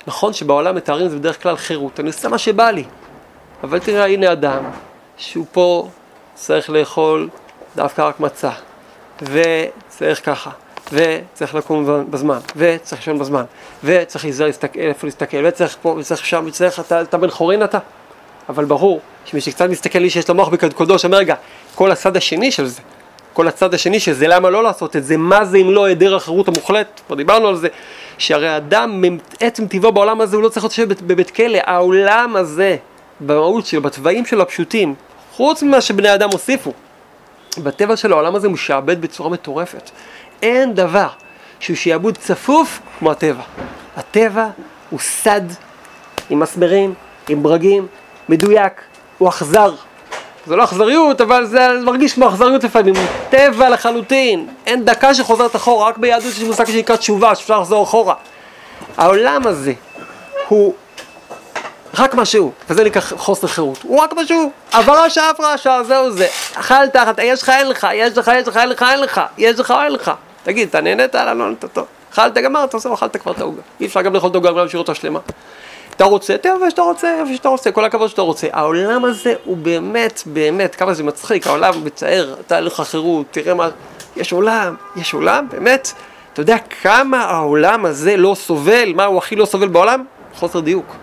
נכון 0.06 0.32
שבעולם 0.32 0.74
מתארים 0.74 1.08
זה 1.08 1.16
בדרך 1.16 1.42
כלל 1.42 1.56
חירות, 1.56 2.00
אני 2.00 2.08
עושה 2.08 2.28
מה 2.28 2.38
שבא 2.38 2.70
לי. 2.70 2.84
אבל 3.64 3.78
תראה, 3.78 4.06
הנה 4.06 4.32
אדם 4.32 4.64
שהוא 5.16 5.46
פה 5.52 5.88
צריך 6.34 6.70
לאכול 6.70 7.28
דווקא 7.76 8.02
רק 8.02 8.20
מצה, 8.20 8.50
וצריך 9.22 10.26
ככה, 10.26 10.50
וצריך 10.92 11.54
לקום 11.54 12.06
בזמן, 12.10 12.38
וצריך 12.56 13.00
לישון 13.00 13.18
בזמן, 13.18 13.44
וצריך 13.84 14.24
להיזהר 14.24 14.48
איפה 14.74 15.06
להסתכל, 15.06 15.44
וצריך 15.44 15.76
פה, 15.82 15.96
וצריך 15.98 16.26
שם, 16.26 16.44
וצריך, 16.46 16.80
אתה, 16.80 17.02
אתה 17.02 17.18
בן 17.18 17.30
חורין 17.30 17.64
אתה. 17.64 17.78
אבל 18.48 18.64
ברור 18.64 19.00
שמי 19.24 19.40
שקצת 19.40 19.68
מסתכל 19.70 19.98
לי 19.98 20.10
שיש 20.10 20.28
לו 20.28 20.34
מוח 20.34 20.48
בקודקודו, 20.48 20.98
שאומר 20.98 21.18
רגע, 21.18 21.34
כל 21.74 21.90
הצד 21.90 22.16
השני 22.16 22.52
של 22.52 22.66
זה, 22.66 22.82
כל 23.32 23.48
הצד 23.48 23.74
השני 23.74 24.00
של 24.00 24.12
זה, 24.12 24.28
למה 24.28 24.50
לא 24.50 24.62
לעשות 24.62 24.96
את 24.96 25.04
זה, 25.04 25.16
מה 25.16 25.44
זה 25.44 25.58
אם 25.58 25.70
לא 25.70 25.84
היעדר 25.84 26.16
החירות 26.16 26.48
המוחלט, 26.48 27.00
כבר 27.06 27.16
דיברנו 27.16 27.48
על 27.48 27.56
זה, 27.56 27.68
שהרי 28.18 28.48
האדם 28.48 29.02
מעצם 29.40 29.66
טבעו 29.66 29.92
בעולם 29.92 30.20
הזה 30.20 30.36
הוא 30.36 30.42
לא 30.42 30.48
צריך 30.48 30.78
להיות 30.78 31.02
בבית 31.02 31.30
כלא, 31.30 31.58
העולם 31.64 32.36
הזה, 32.36 32.76
במהות 33.20 33.66
שלו, 33.66 33.82
בתוואים 33.82 34.26
שלו 34.26 34.42
הפשוטים, 34.42 34.94
חוץ 35.32 35.62
ממה 35.62 35.80
שבני 35.80 36.14
אדם 36.14 36.28
הוסיפו, 36.32 36.72
בטבע 37.58 37.96
של 37.96 38.12
העולם 38.12 38.34
הזה 38.34 38.46
הוא 38.46 38.54
משעבד 38.54 39.00
בצורה 39.00 39.30
מטורפת. 39.30 39.90
אין 40.42 40.74
דבר 40.74 41.08
שהוא 41.60 41.76
שעבוד 41.76 42.18
צפוף 42.18 42.80
כמו 42.98 43.10
הטבע. 43.10 43.42
הטבע 43.96 44.48
הוא 44.90 45.00
סד 45.00 45.40
עם 46.30 46.40
מסמרים, 46.40 46.94
עם 47.28 47.42
ברגים, 47.42 47.86
מדויק, 48.28 48.72
הוא 49.18 49.28
אכזר. 49.28 49.74
זה 50.46 50.56
לא 50.56 50.64
אכזריות, 50.64 51.20
אבל 51.20 51.46
זה 51.46 51.68
מרגיש 51.82 52.12
כמו 52.12 52.28
אכזריות 52.28 52.64
לפעמים, 52.64 52.94
טבע 53.30 53.68
לחלוטין, 53.70 54.48
אין 54.66 54.84
דקה 54.84 55.14
שחוזרת 55.14 55.56
אחורה, 55.56 55.88
רק 55.88 55.98
ביהדות 55.98 56.26
יש 56.26 56.42
מושג 56.42 56.64
שנקרא 56.64 56.96
תשובה, 56.96 57.34
שאפשר 57.34 57.60
לחזור 57.60 57.84
אחורה. 57.84 58.14
העולם 58.96 59.46
הזה 59.46 59.72
הוא 60.48 60.74
רק 61.98 62.14
מה 62.14 62.24
שהוא, 62.24 62.52
וזה 62.70 62.84
נקרא 62.84 63.00
חוסר 63.00 63.46
חירות, 63.46 63.78
הוא 63.82 64.00
רק 64.00 64.12
מה 64.12 64.26
שהוא, 64.26 64.50
עבר 64.72 64.96
השעה 64.96 65.30
עברה 65.30 65.52
השעה, 65.52 65.84
זהו 65.84 66.10
זה, 66.10 66.26
אכלת, 66.54 66.96
יש 67.22 67.42
לך 67.42 67.48
אין 67.48 67.68
לך, 67.68 67.86
יש 67.94 68.18
לך 68.18 68.30
יש 68.34 68.48
לך 68.48 68.56
אין 68.56 68.68
לך 68.68 68.82
אין 68.82 69.00
לך, 69.00 69.20
יש 69.38 69.60
לך 69.60 69.74
אין 69.84 69.92
לך, 69.92 70.10
תגיד, 70.42 70.68
אתה 70.68 70.80
נהנית? 70.80 71.14
לא 71.14 71.34
נהנית 71.34 71.64
טוב, 71.72 71.86
אכלת 72.12 72.34
גמרת, 72.34 72.74
עושה, 72.74 72.94
אכלת 72.94 73.16
כבר 73.16 73.32
את 73.32 73.40
העוגה, 73.40 73.62
אי 73.80 73.86
אפשר 73.86 74.02
גם 74.02 74.14
לאכול 74.14 74.30
את 74.30 74.34
העוגה 74.34 74.52
ולהשאיר 74.52 74.78
אותה 74.78 74.94
שלמה. 74.94 75.18
אתה 75.96 76.04
רוצה, 76.04 76.38
תהיה 76.38 76.54
איפה 76.54 76.70
שאתה 76.70 76.82
רוצה, 76.82 77.20
איפה 77.20 77.34
שאתה 77.34 77.48
רוצה, 77.48 77.72
כל 77.72 77.84
הכבוד 77.84 78.08
שאתה 78.08 78.22
רוצה. 78.22 78.46
העולם 78.52 79.04
הזה 79.04 79.34
הוא 79.44 79.56
באמת, 79.56 80.22
באמת, 80.26 80.74
כמה 80.74 80.94
זה 80.94 81.02
מצחיק, 81.02 81.46
העולם 81.46 81.84
מצער, 81.84 82.34
אתה 82.46 82.56
אין 82.56 82.64
לך 82.64 82.80
חירות, 82.80 83.26
תראה 83.30 83.54
מה, 83.54 83.68
יש 84.16 84.32
עולם, 84.32 84.74
יש 84.96 85.14
עולם, 85.14 85.46
באמת. 85.50 85.92
אתה 86.32 86.42
יודע 86.42 86.56
כמה 86.82 87.24
העולם 87.24 87.84
הזה 87.84 88.16
לא 88.16 88.34
סובל, 88.34 88.92
מה 88.94 89.04
הוא 89.04 89.18
הכי 89.18 89.36
לא 89.36 89.44
סובל 89.44 89.68
בעולם? 89.68 90.04
חוסר 90.34 90.60
דיוק. 90.60 90.96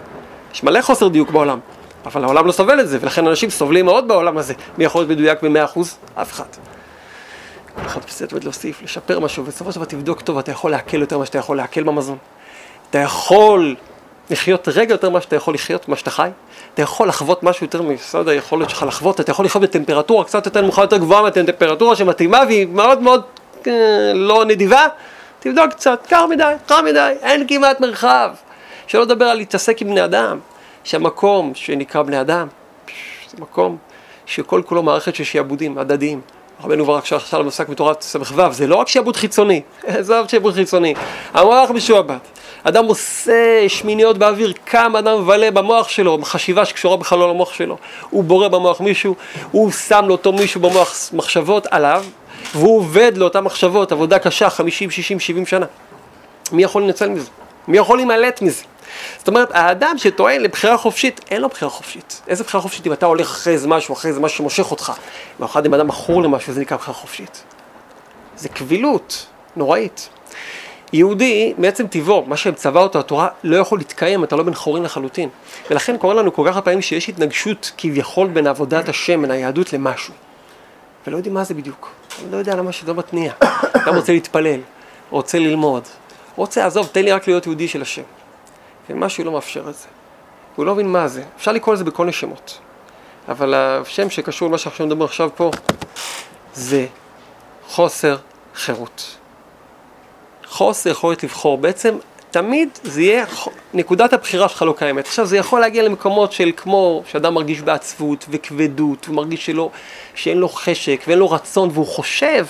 יש 0.54 0.64
מלא 0.64 0.82
חוסר 0.82 1.08
דיוק 1.08 1.30
בעולם, 1.30 1.60
אבל 2.06 2.24
העולם 2.24 2.48
לא 2.48 2.52
סובל 2.52 2.80
את 2.80 2.88
זה, 2.88 2.98
ולכן 3.02 3.28
אנשים 3.28 3.50
סובלים 3.50 3.86
מאוד 3.86 4.08
בעולם 4.08 4.38
הזה. 4.38 4.54
מי 4.78 4.84
יכול 4.84 5.02
להיות 5.02 5.12
מדויק 5.12 5.42
במאה 5.42 5.66
אחוז? 5.66 5.98
אף 6.16 6.32
אחד. 6.32 6.46
כל 7.76 7.82
אחד 7.86 8.02
בסדר 8.08 8.38
להוסיף, 8.44 8.82
לשפר 8.82 9.20
משהו, 9.20 9.44
ובסופו 9.44 9.72
של 9.72 9.80
דבר 9.80 9.86
תבדוק 9.86 10.22
טוב, 10.22 10.38
אתה 10.38 10.52
יכול 10.52 10.72
להקל 10.72 11.02
יותר 11.02 11.18
ממה 11.18 11.26
שאתה 11.26 11.38
יכול 11.38 11.58
להקל 11.58 11.84
במזון. 11.84 12.18
אתה 12.90 12.98
יכול 13.00 13.76
לחיות 14.30 14.68
רגע 14.68 14.94
יותר 14.94 15.10
ממה 15.10 15.22
שאתה 15.22 15.36
יכול 15.36 15.54
לחיות, 15.54 15.88
ממה 15.88 15.98
שאתה 15.98 16.12
חי. 16.12 16.30
אתה 16.74 16.82
יכול 16.82 17.08
לחוות 17.08 17.44
משהו 17.44 17.66
יותר 17.66 17.82
מסוד 17.82 18.30
היכולת 18.30 18.70
שלך 18.70 18.84
לחוות, 18.88 19.20
אתה 19.20 19.32
יכול 19.32 19.46
לחיות 19.46 19.64
בטמפרטורה 19.64 20.24
קצת 20.24 20.46
יותר 20.46 20.62
נמוכה, 20.62 20.82
יותר 20.82 20.98
גבוהה 20.98 21.22
מהטמפרטורה 21.22 21.96
שמתאימה 21.96 22.44
והיא 22.48 22.68
מאוד 22.68 23.02
מאוד 23.02 23.22
אה, 23.68 23.72
לא 24.14 24.46
נדיבה. 24.46 24.88
תבדוק 25.40 25.70
קצת, 25.70 26.08
קר 26.10 26.26
מדי, 26.26 26.54
קר 26.66 26.82
מדי, 26.82 27.14
אין 27.22 27.48
כמעט 27.48 27.80
מרחב. 27.80 28.30
שלא 28.88 29.02
לדבר 29.02 29.26
על 29.26 29.38
להתעסק 29.38 29.82
עם 29.82 29.88
בני 29.88 30.04
אדם, 30.04 30.40
שהמקום 30.84 31.52
שנקרא 31.56 32.02
בני 32.02 32.22
אדם, 32.22 32.48
זה 33.30 33.38
מקום 33.40 33.78
שכל 34.26 34.62
כולו 34.66 34.84
מערכת 34.84 35.16
של 35.16 35.24
שיעבודים 35.24 35.78
הדדיים. 35.78 36.22
רבנו 36.64 36.86
ברק 36.86 37.06
שעכשיו 37.06 37.48
עסק 37.48 37.70
בתורת 37.70 38.02
ס"ו, 38.02 38.52
זה 38.52 38.68
לא 38.68 38.76
רק 38.76 38.88
שיעבוד 38.88 39.16
חיצוני, 39.16 39.62
עזוב 39.88 40.30
שיעבוד 40.30 40.54
חיצוני, 40.54 40.94
המוח 41.34 41.70
משועבד. 41.70 42.18
אדם 42.64 42.86
עושה 42.86 43.70
שמיניות 43.70 44.18
באוויר, 44.18 44.54
קם 44.66 44.96
אדם 44.96 45.22
מבלה 45.22 45.52
במוח 45.52 45.90
שלו, 45.90 46.20
חשיבה 46.24 46.66
שקשורה 46.66 46.98
בכלל 46.98 47.20
לא 47.20 47.30
למוח 47.30 47.54
שלו. 47.54 47.78
הוא 48.10 48.24
בורא 48.24 48.48
במוח 48.48 48.82
מישהו, 48.82 49.16
הוא 49.52 49.72
שם 49.72 50.06
לאותו 50.08 50.32
מישהו 50.32 50.62
במוח 50.62 51.10
מחשבות 51.14 51.68
עליו, 51.72 52.06
והוא 52.56 52.78
עובד 52.78 53.18
לאותן 53.18 53.40
מחשבות, 53.40 53.92
עבודה 53.92 54.20
קשה, 54.20 54.50
50, 54.50 54.92
60, 54.92 55.20
70 55.20 55.46
שנה. 55.46 55.66
מי 56.52 56.64
יכול 56.64 56.84
לנצל 56.84 57.10
מזה? 57.10 57.30
מי 57.68 57.78
יכול 57.78 57.98
להימלט 57.98 58.42
מזה? 58.42 58.64
זאת 59.18 59.28
אומרת, 59.28 59.50
האדם 59.52 59.98
שטוען 59.98 60.42
לבחירה 60.42 60.78
חופשית, 60.78 61.22
אין 61.32 61.42
לו 61.42 61.50
בחירה 61.50 61.72
חופשית. 61.72 62.22
איזה 62.28 62.44
בחירה 62.44 62.64
חופשית 62.64 62.88
אם 62.88 62.94
אתה 62.94 63.06
הולך 63.06 63.28
אחרי 63.28 63.54
איזה 63.54 63.68
משהו, 63.68 63.94
אחרי 63.94 64.10
איזה 64.10 64.20
משהו 64.20 64.38
שמושך 64.38 64.72
אותך? 64.72 64.92
במיוחד 65.40 65.66
אם 65.66 65.74
אדם 65.74 65.88
מכור 65.88 66.24
למשהו, 66.24 66.54
זה 66.54 66.62
נקרא 66.62 66.78
בחירה 66.78 66.94
חופשית. 66.94 67.44
זה 68.36 68.50
קבילות 68.50 69.26
נוראית. 69.56 70.10
יהודי, 70.94 71.54
מעצם 71.58 71.88
טבעו, 71.88 72.26
מה 72.28 72.38
שמצווה 72.38 72.82
אותו 72.82 73.00
התורה, 73.00 73.28
לא 73.44 73.56
יכול 73.56 73.78
להתקיים, 73.78 74.24
אתה 74.24 74.36
לא 74.36 74.44
בן 74.44 74.54
חורין 74.54 74.84
לחלוטין. 74.84 75.30
ולכן 75.70 75.98
קורה 75.98 76.14
לנו 76.14 76.34
כל 76.34 76.44
כך 76.48 76.56
הרבה 76.56 76.66
פעמים 76.66 76.82
שיש 76.82 77.10
התנגשות 77.10 77.72
כביכול 77.78 78.28
בין 78.28 78.48
עבודת 78.48 78.90
השם, 78.90 79.22
בין 79.22 79.32
היהדות 79.32 79.74
למשהו. 79.74 80.14
ולא 81.08 81.18
יודעים 81.18 81.34
מה 81.34 81.44
זה 81.44 81.54
בדיוק. 81.54 81.90
אני 82.24 82.32
לא 82.32 82.38
יודע 82.38 82.56
למה 82.56 82.72
שזה 82.72 82.94
לא 82.94 83.00
מתניע. 83.00 83.34
אדם 83.86 83.96
רוצה 83.96 84.14
להתפלל, 84.14 84.60
רוצה 85.10 85.40
ללמוד, 85.40 85.84
רוצה, 86.36 86.66
עזוב, 86.66 86.90
תן 86.92 87.06
לי 87.06 87.12
רק 87.12 87.28
להיות 87.28 87.46
יהודי 87.46 87.68
של 87.68 87.82
השם. 87.82 88.04
ומשהו 88.90 89.24
לא 89.24 89.32
מאפשר 89.32 89.70
את 89.70 89.76
זה. 89.76 89.88
הוא 90.56 90.66
לא 90.66 90.74
מבין 90.74 90.88
מה 90.92 91.08
זה. 91.08 91.24
אפשר 91.38 91.52
לקרוא 91.52 91.76
לזה 91.76 91.84
בכל 91.84 92.06
נשמות. 92.06 92.60
אבל 93.30 93.54
השם 93.54 94.10
שקשור 94.10 94.48
למה 94.48 94.58
שאנחנו 94.58 94.86
מדברים 94.86 95.06
עכשיו 95.06 95.30
פה, 95.36 95.52
זה 96.54 96.86
חוסר 97.68 98.18
חירות. 98.56 99.18
חוסר 100.54 100.90
יכולת 100.90 101.24
לבחור. 101.24 101.58
בעצם 101.58 101.98
תמיד 102.32 102.70
זה 102.84 103.02
יהיה, 103.02 103.26
נקודת 103.74 104.14
הבחירה 104.14 104.50
שלך 104.50 104.62
לא 104.62 104.74
קיימת. 104.78 105.06
עכשיו 105.06 105.26
זה 105.26 105.38
יכול 105.38 105.60
להגיע 105.60 105.84
למקומות 105.84 106.32
של 106.32 106.52
כמו 106.58 107.04
שאדם 107.12 107.34
מרגיש 107.34 107.62
בעצבות 107.62 108.26
וכבדות, 108.30 109.06
הוא 109.06 109.16
מרגיש 109.16 109.46
שלא, 109.46 109.70
שאין 110.16 110.38
לו 110.38 110.50
חשק 110.50 111.04
ואין 111.08 111.20
לו 111.20 111.32
רצון 111.32 111.70
והוא 111.74 111.88
חושב 111.88 112.46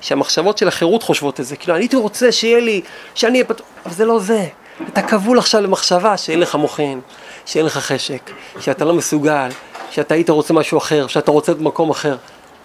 שהמחשבות 0.00 0.58
של 0.58 0.68
החירות 0.68 1.02
חושבות 1.02 1.40
את 1.40 1.44
זה. 1.44 1.56
כאילו, 1.56 1.74
אני 1.74 1.82
הייתי 1.84 1.96
רוצה 1.96 2.32
שיהיה 2.32 2.60
לי, 2.60 2.80
שאני 3.14 3.32
אהיה 3.32 3.44
פתוח, 3.44 3.66
אבל 3.86 3.94
זה 3.94 4.04
לא 4.04 4.18
זה. 4.18 4.46
אתה 4.88 5.02
כבול 5.02 5.38
עכשיו 5.38 5.60
למחשבה 5.60 6.16
שאין 6.16 6.40
לך 6.40 6.54
מוחין, 6.54 7.00
שאין 7.46 7.66
לך 7.66 7.78
חשק, 7.78 8.30
שאתה 8.60 8.84
לא 8.84 8.94
מסוגל, 8.94 9.48
שאתה 9.90 10.14
היית 10.14 10.30
רוצה 10.30 10.54
משהו 10.54 10.78
אחר, 10.78 11.06
שאתה 11.06 11.30
רוצה 11.30 11.54
במקום 11.54 11.90
אחר. 11.90 12.16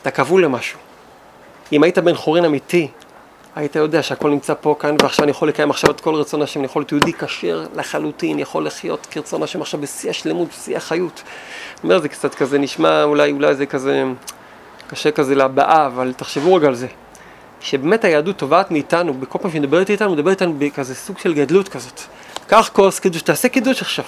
אתה 0.01 0.11
כבול 0.11 0.43
למשהו. 0.43 0.79
אם 1.73 1.83
היית 1.83 1.97
בן 1.97 2.15
חורין 2.15 2.45
אמיתי, 2.45 2.87
היית 3.59 3.75
יודע 3.75 4.03
שהכל 4.03 4.29
נמצא 4.29 4.53
פה, 4.61 4.75
כאן 4.79 4.95
ועכשיו 5.01 5.23
אני 5.23 5.31
יכול 5.31 5.47
לקיים 5.47 5.69
עכשיו 5.69 5.91
את 5.91 6.01
כל 6.01 6.15
רצון 6.15 6.41
השם, 6.41 6.59
אני 6.59 6.65
יכול 6.65 6.79
להיות 6.81 6.91
יהודי 6.91 7.13
כשר 7.13 7.65
לחלוטין, 7.75 8.39
יכול 8.39 8.65
לחיות 8.65 9.07
כרצון 9.11 9.43
השם 9.43 9.61
עכשיו 9.61 9.81
בשיא 9.81 10.09
השלמות, 10.09 10.49
בשיא 10.49 10.77
החיות. 10.77 11.23
אני 11.25 11.83
אומר, 11.83 11.99
זה 11.99 12.09
קצת 12.09 12.35
כזה 12.35 12.57
נשמע, 12.57 13.03
אולי, 13.03 13.31
אולי 13.31 13.55
זה 13.55 13.65
כזה 13.65 14.03
קשה 14.87 15.11
כזה 15.11 15.35
להבעה, 15.35 15.87
אבל 15.87 16.13
תחשבו 16.17 16.55
רגע 16.55 16.67
על 16.67 16.75
זה. 16.75 16.87
שבאמת 17.61 18.05
היהדות 18.05 18.37
תובעת 18.37 18.71
מאיתנו, 18.71 19.13
בכל 19.13 19.39
פעם 19.41 19.51
שהיא 19.51 19.61
מדברת 19.61 19.89
איתנו, 19.89 20.13
מדברת 20.13 20.41
איתנו 20.41 20.55
בכזה 20.57 20.95
סוג 20.95 21.17
של 21.17 21.33
גדלות 21.33 21.69
כזאת. 21.69 22.01
קח 22.47 22.69
כוס 22.73 22.99
קידוש, 22.99 23.21
תעשה 23.21 23.49
קידוש 23.49 23.81
עכשיו. 23.81 24.05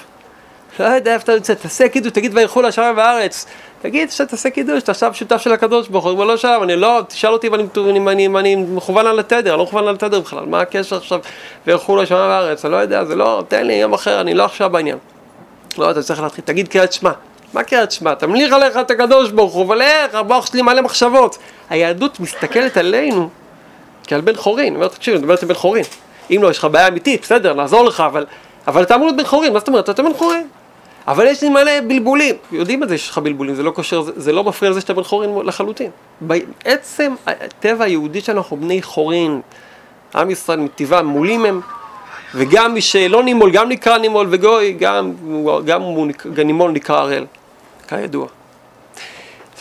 לא 0.79 0.85
יודע 0.85 1.13
איפה 1.13 1.23
אתה 1.23 1.35
נמצא, 1.35 1.53
תעשה 1.53 1.89
קידוש, 1.89 2.11
תגיד 2.11 2.37
וילכו 2.37 2.61
לשמיים 2.61 2.95
בארץ. 2.95 3.45
תגיד 3.81 4.11
שאתה 4.11 4.25
תעשה 4.25 4.49
קידוש, 4.49 4.83
אתה 4.83 4.91
עכשיו 4.91 5.13
שותף 5.13 5.37
של 5.37 5.53
הקדוש 5.53 5.87
ברוך 5.87 6.05
הוא, 6.05 6.25
לא 6.25 6.37
שם, 6.37 6.59
אני 6.63 6.75
לא, 6.75 7.01
תשאל 7.07 7.33
אותי 7.33 7.47
אם 7.47 7.53
אני, 7.55 7.63
אם 7.97 8.07
אני, 8.07 8.27
אני 8.27 8.55
מכוון 8.55 9.07
על 9.07 9.19
התדר, 9.19 9.55
לא 9.55 9.63
מכוון 9.63 9.87
על 9.87 9.95
התדר 9.95 10.19
בכלל, 10.19 10.45
מה 10.45 10.61
הקשר 10.61 10.97
עכשיו, 10.97 11.19
וילכו 11.67 11.97
לשמיים 11.97 12.27
בארץ, 12.27 12.65
אני 12.65 12.71
לא 12.71 12.77
יודע, 12.77 13.05
זה 13.05 13.15
לא, 13.15 13.43
תן 13.47 13.67
לי 13.67 13.73
יום 13.73 13.93
אחר, 13.93 14.21
אני 14.21 14.33
לא 14.33 14.45
עכשיו 14.45 14.69
בעניין. 14.69 14.97
לא, 15.77 15.91
אתה 15.91 16.01
צריך 16.01 16.21
להתחיל, 16.21 16.43
תגיד 16.43 16.67
קריאת 16.67 16.93
שמע. 16.93 17.11
מה 17.53 17.63
קריאת 17.63 17.91
שמע? 17.91 18.13
תמליך 18.13 18.53
עליך 18.53 18.77
את 18.77 18.91
הקדוש 18.91 19.31
ברוך 19.31 19.53
הוא, 19.53 19.65
אבל 19.65 19.81
איך, 19.81 20.15
המוח 20.15 20.45
שלי 20.45 20.61
מלא 20.61 20.81
מחשבות. 20.81 21.37
היהדות 21.69 22.19
מסתכלת 22.19 22.77
עלינו 22.77 23.29
כעל 24.07 24.21
בן 24.21 24.35
חורין, 24.35 24.67
אני 24.67 24.75
אומר, 24.75 24.87
תקשיב, 24.87 25.13
אני 25.13 25.23
מדברת 25.23 25.41
עם 25.43 25.47
בן 25.47 25.55
חורין. 25.55 25.83
אם 26.31 26.39
לא, 26.43 26.51
יש 26.51 26.57
לך 26.57 26.65
בעיה 26.65 26.87
אמיתית, 26.87 27.21
בסדר, 27.21 27.53
נעזור 27.53 27.85
לך, 27.85 28.03
אבל, 28.05 28.25
אבל 28.67 28.83
אתה 28.83 28.95
אמור 28.95 29.07
להיות 29.07 29.17
בן 29.17 29.23
חורין, 29.23 29.53
מה 29.53 29.59
זאת 29.59 29.67
אומרת? 29.67 29.89
אתה 29.89 30.03
בן 30.03 30.13
חורין. 30.13 30.47
אבל 31.07 31.25
יש 31.25 31.43
לי 31.43 31.49
מלא 31.49 31.71
בלבולים, 31.87 32.35
יודעים 32.51 32.83
את 32.83 32.89
זה 32.89 32.97
שיש 32.97 33.09
לך 33.09 33.17
בלבולים, 33.17 33.55
זה 33.55 33.63
לא 33.63 33.71
קושר, 33.71 34.01
זה, 34.01 34.11
זה 34.15 34.31
לא 34.31 34.43
מפריע 34.43 34.71
לזה 34.71 34.81
שאתה 34.81 34.93
בן 34.93 35.03
חורין 35.03 35.45
לחלוטין. 35.45 35.91
בעצם 36.21 37.13
הטבע 37.27 37.85
היהודי 37.85 38.21
שלנו 38.21 38.39
אנחנו 38.39 38.57
בני 38.57 38.81
חורין, 38.81 39.41
עם 40.15 40.31
ישראל 40.31 40.59
מטבעם 40.59 41.05
מולים 41.05 41.45
הם, 41.45 41.61
וגם 42.35 42.73
מי 42.73 42.81
שלא 42.81 43.23
נימול, 43.23 43.51
גם 43.51 43.69
נקרא 43.69 43.97
נימול, 43.97 44.27
וגוי, 44.29 44.73
גם, 44.73 45.13
גם 45.65 45.81
הוא 45.81 46.07
נימול 46.45 46.71
נקרא 46.71 46.99
הראל, 46.99 47.25
כידוע. 47.87 48.27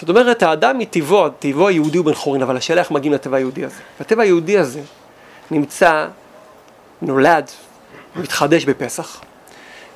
זאת 0.00 0.08
אומרת, 0.08 0.42
האדם 0.42 0.78
מטבעו, 0.78 1.28
טבעו 1.28 1.68
היהודי 1.68 1.98
הוא 1.98 2.06
בן 2.06 2.14
חורין, 2.14 2.42
אבל 2.42 2.56
השאלה 2.56 2.80
איך 2.80 2.90
מגיעים 2.90 3.14
לטבע 3.14 3.36
היהודי 3.36 3.64
הזה. 3.64 3.80
והטבע 3.98 4.22
היהודי 4.22 4.58
הזה 4.58 4.80
נמצא, 5.50 6.06
נולד, 7.02 7.50
מתחדש 8.16 8.64
בפסח. 8.64 9.20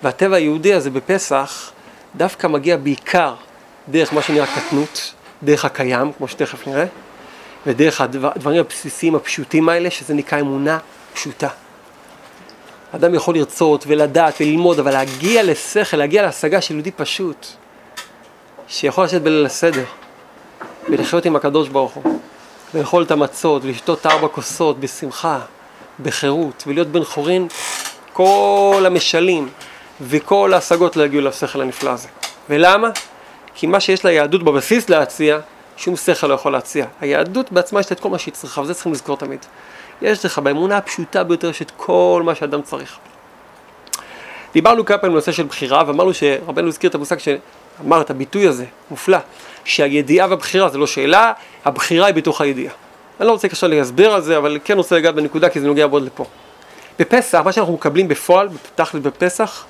והטבע 0.04 0.36
היהודי 0.36 0.74
הזה 0.74 0.90
בפסח 0.90 1.72
דווקא 2.16 2.46
מגיע 2.46 2.76
בעיקר 2.76 3.34
דרך 3.88 4.12
מה 4.12 4.22
שנראה 4.22 4.46
קטנות, 4.46 5.12
דרך 5.42 5.64
הקיים, 5.64 6.12
כמו 6.12 6.28
שתכף 6.28 6.66
נראה, 6.66 6.84
ודרך 7.66 8.00
הדברים 8.00 8.60
הבסיסיים 8.60 9.14
הפשוטים 9.14 9.68
האלה, 9.68 9.90
שזה 9.90 10.14
נקרא 10.14 10.40
אמונה 10.40 10.78
פשוטה. 11.14 11.48
אדם 12.94 13.14
יכול 13.14 13.34
לרצות 13.34 13.84
ולדעת 13.86 14.34
וללמוד, 14.40 14.78
אבל 14.78 14.92
להגיע 14.92 15.42
לשכל, 15.42 15.96
להגיע 15.96 16.22
להשגה 16.22 16.60
של 16.60 16.74
יהודי 16.74 16.90
פשוט, 16.90 17.46
שיכול 18.68 19.04
לשבת 19.04 19.22
בליל 19.22 19.46
הסדר, 19.46 19.84
ולחיות 20.88 21.26
עם 21.26 21.36
הקדוש 21.36 21.68
ברוך 21.68 21.92
הוא, 21.92 22.20
לאכול 22.74 23.02
את 23.02 23.10
המצות, 23.10 23.64
ולשתות 23.64 24.06
ארבע 24.06 24.28
כוסות 24.28 24.80
בשמחה, 24.80 25.40
בחירות, 26.02 26.64
ולהיות 26.66 26.88
בן 26.88 27.04
חורין, 27.04 27.48
כל 28.12 28.82
המשלים, 28.86 29.48
וכל 30.00 30.52
ההשגות 30.54 30.96
לא 30.96 31.02
יגיעו 31.02 31.22
לשכל 31.22 31.60
הנפלא 31.60 31.90
הזה. 31.90 32.08
ולמה? 32.50 32.90
כי 33.54 33.66
מה 33.66 33.80
שיש 33.80 34.04
ליהדות 34.04 34.42
בבסיס 34.42 34.88
להציע, 34.88 35.38
שום 35.76 35.96
שכל 35.96 36.26
לא 36.26 36.34
יכול 36.34 36.52
להציע. 36.52 36.86
היהדות 37.00 37.52
בעצמה 37.52 37.80
יש 37.80 37.90
לה 37.90 37.94
את 37.94 38.00
כל 38.00 38.08
מה 38.08 38.18
שהיא 38.18 38.34
צריכה, 38.34 38.60
וזה 38.60 38.74
צריכים 38.74 38.92
לזכור 38.92 39.16
תמיד. 39.16 39.38
יש 40.02 40.24
לך 40.24 40.38
באמונה 40.38 40.76
הפשוטה 40.76 41.24
ביותר 41.24 41.50
יש 41.50 41.62
את 41.62 41.72
כל 41.76 42.22
מה 42.24 42.34
שאדם 42.34 42.62
צריך. 42.62 42.96
דיברנו 44.52 44.84
כמה 44.84 44.98
פעמים 44.98 45.12
בנושא 45.12 45.32
של 45.32 45.42
בחירה, 45.42 45.82
ואמרנו 45.86 46.14
שרבנו 46.14 46.68
הזכיר 46.68 46.90
את 46.90 46.94
המושג 46.94 47.16
שאמר 47.18 48.00
את 48.00 48.10
הביטוי 48.10 48.48
הזה, 48.48 48.64
מופלא, 48.90 49.18
שהידיעה 49.64 50.28
והבחירה 50.28 50.68
זה 50.68 50.78
לא 50.78 50.86
שאלה, 50.86 51.32
הבחירה 51.64 52.06
היא 52.06 52.14
בתוך 52.14 52.40
הידיעה. 52.40 52.72
אני 53.20 53.26
לא 53.26 53.32
רוצה 53.32 53.48
קשה 53.48 53.66
להסביר 53.66 54.14
על 54.14 54.20
זה, 54.20 54.36
אבל 54.36 54.58
כן 54.64 54.76
רוצה 54.76 54.96
לגעת 54.96 55.14
בנקודה 55.14 55.48
כי 55.48 55.60
זה 55.60 55.66
נוגע 55.66 55.86
מאוד 55.86 56.02
לפה. 56.02 56.24
בפסח, 56.98 57.40
מה 57.44 57.52
שאנחנו 57.52 57.72
מקבלים 57.74 58.08
בפועל, 58.08 58.48
תכל'ס 58.74 59.02
בפסח, 59.02 59.64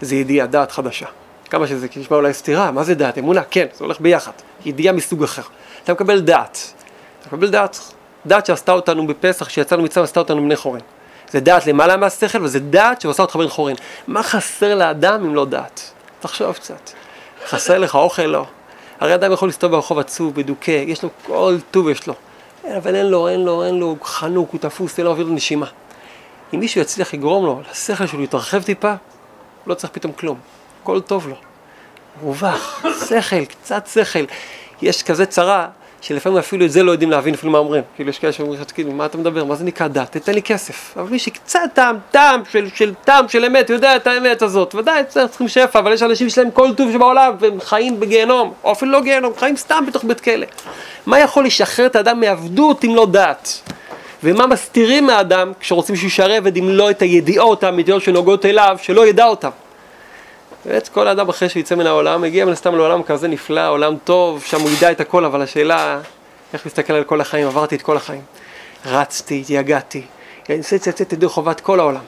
זה 0.00 0.16
ידיעה, 0.16 0.46
דעת 0.46 0.72
חדשה. 0.72 1.06
כמה 1.50 1.66
שזה 1.66 1.86
נשמע 1.96 2.16
אולי 2.16 2.34
סתירה, 2.34 2.70
מה 2.70 2.84
זה 2.84 2.94
דעת? 2.94 3.18
אמונה, 3.18 3.42
כן, 3.50 3.66
זה 3.74 3.84
הולך 3.84 4.00
ביחד. 4.00 4.32
ידיעה 4.64 4.94
מסוג 4.94 5.22
אחר. 5.22 5.42
אתה 5.84 5.92
מקבל 5.92 6.20
דעת. 6.20 6.72
אתה 7.20 7.28
מקבל 7.28 7.50
דעת. 7.50 7.78
דעת 8.26 8.46
שעשתה 8.46 8.72
אותנו 8.72 9.06
בפסח, 9.06 9.46
כשיצאנו 9.46 9.82
מצווה 9.82 10.04
עשתה 10.04 10.20
אותנו 10.20 10.42
בני 10.42 10.56
חורין. 10.56 10.82
זה 11.30 11.40
דעת 11.40 11.66
למעלה 11.66 11.96
מהשכל, 11.96 12.44
וזה 12.44 12.60
דעת 12.60 13.00
שעושה 13.00 13.22
אותך 13.22 13.36
בן 13.36 13.48
חורין. 13.48 13.76
מה 14.06 14.22
חסר 14.22 14.74
לאדם 14.74 15.24
אם 15.24 15.34
לא 15.34 15.44
דעת? 15.44 15.90
תחשוב 16.20 16.52
קצת. 16.52 16.90
חסר 17.48 17.78
לך 17.78 17.94
אוכל? 17.94 18.22
לא. 18.22 18.44
הרי 19.00 19.14
אדם 19.14 19.32
יכול 19.32 19.48
להסתובב 19.48 19.74
ברחוב 19.74 19.98
עצוב, 19.98 20.34
בדוכא, 20.34 20.84
יש 20.86 21.02
לו 21.02 21.08
כל 21.26 21.56
טוב 21.70 21.88
יש 21.88 22.06
לו. 22.06 22.14
אבל 22.76 22.94
אין 22.94 23.06
לו, 23.06 23.28
אין 23.28 23.44
לו, 23.44 23.64
אין 23.64 23.78
לו, 23.78 23.96
חנוק, 24.02 24.52
הוא 24.52 24.60
תפוס, 24.60 24.98
אין 24.98 25.06
לו 25.06 25.12
אוויר 25.12 25.26
לנשימה. 25.26 25.66
אם 26.54 26.60
מישהו 26.60 26.80
יצליח 26.80 27.14
לגרום 27.14 27.46
לו, 27.46 27.60
לשכל 27.70 28.06
שלו 28.06 28.20
להתרחב 28.20 28.62
טיפה, 28.62 28.94
לא 29.66 29.74
צריך 29.74 29.92
פתאום 29.92 30.12
כלום, 30.12 30.38
הכל 30.82 31.00
טוב 31.00 31.28
לו. 31.28 31.36
רווח, 32.22 32.84
שכל, 33.08 33.44
קצת 33.44 33.86
שכל. 33.86 34.24
יש 34.82 35.02
כזה 35.02 35.26
צרה, 35.26 35.68
שלפעמים 36.00 36.38
אפילו 36.38 36.64
את 36.64 36.70
זה 36.70 36.82
לא 36.82 36.92
יודעים 36.92 37.10
להבין 37.10 37.34
אפילו 37.34 37.52
מה 37.52 37.58
אומרים. 37.58 37.82
כאילו 37.96 38.10
יש 38.10 38.18
כאלה 38.18 38.32
שאומרים 38.32 38.60
לך, 38.60 38.66
תגיד, 38.66 38.86
מה 38.88 39.06
אתה 39.06 39.18
מדבר? 39.18 39.44
מה 39.44 39.54
זה 39.54 39.64
נקרא 39.64 39.88
דת? 39.88 40.16
תתן 40.16 40.34
לי 40.34 40.42
כסף. 40.42 40.94
אבל 40.96 41.10
מי 41.10 41.18
שקצת 41.18 41.60
טעם, 41.74 41.98
טעם 42.10 42.42
של, 42.50 42.68
של 42.74 42.94
טעם 43.04 43.28
של 43.28 43.44
אמת, 43.44 43.70
יודע 43.70 43.96
את 43.96 44.06
האמת 44.06 44.42
הזאת. 44.42 44.74
ודאי, 44.74 45.04
צריכים 45.04 45.48
שפע, 45.48 45.78
אבל 45.78 45.92
יש 45.92 46.02
אנשים 46.02 46.28
שיש 46.30 46.44
כל 46.52 46.74
טוב 46.74 46.92
שבעולם, 46.92 47.32
והם 47.40 47.60
חיים 47.60 48.00
בגיהנום, 48.00 48.52
או 48.64 48.72
אפילו 48.72 48.92
לא 48.92 49.00
גיהנום, 49.02 49.32
חיים 49.38 49.56
סתם 49.56 49.84
בתוך 49.88 50.04
בית 50.04 50.20
כלא. 50.20 50.46
מה 51.06 51.18
יכול 51.18 51.46
לשחרר 51.46 51.86
את 51.86 51.96
האדם 51.96 52.20
מעבדות 52.20 52.84
אם 52.84 52.96
לא 52.96 53.06
דת? 53.06 53.60
ומה 54.24 54.46
מסתירים 54.46 55.06
מהאדם 55.06 55.52
כשרוצים 55.60 55.96
שהוא 55.96 56.06
יישאר 56.06 56.32
עבד 56.32 56.56
אם 56.56 56.68
לא 56.68 56.90
את 56.90 57.02
הידיעות 57.02 57.64
האמיתיות 57.64 58.02
שנוגעות 58.02 58.46
אליו, 58.46 58.76
שלא 58.82 59.06
ידע 59.06 59.26
אותם. 59.26 59.50
באמת 60.64 60.88
כל 60.88 61.08
האדם 61.08 61.28
אחרי 61.28 61.48
שהוא 61.48 61.60
יצא 61.60 61.74
מן 61.74 61.86
העולם, 61.86 62.20
מגיע 62.22 62.44
מן 62.44 62.52
הסתם 62.52 62.74
לעולם 62.74 63.02
כזה 63.02 63.28
נפלא, 63.28 63.68
עולם 63.68 63.94
טוב, 64.04 64.44
שם 64.46 64.60
הוא 64.60 64.70
ידע 64.70 64.90
את 64.90 65.00
הכל, 65.00 65.24
אבל 65.24 65.42
השאלה, 65.42 66.00
איך 66.52 66.66
להסתכל 66.66 66.92
על 66.92 67.04
כל 67.04 67.20
החיים, 67.20 67.46
עברתי 67.46 67.76
את 67.76 67.82
כל 67.82 67.96
החיים. 67.96 68.22
רצתי, 68.86 69.40
התייגעתי, 69.40 70.02
ניסיתי 70.48 70.90
לצאת 70.90 71.12
ידי 71.12 71.28
חובת 71.28 71.60
כל 71.60 71.80
העולם. 71.80 72.02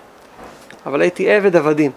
אבל 0.86 1.00
הייתי 1.00 1.30
עבד 1.30 1.56
עבדים. 1.56 1.90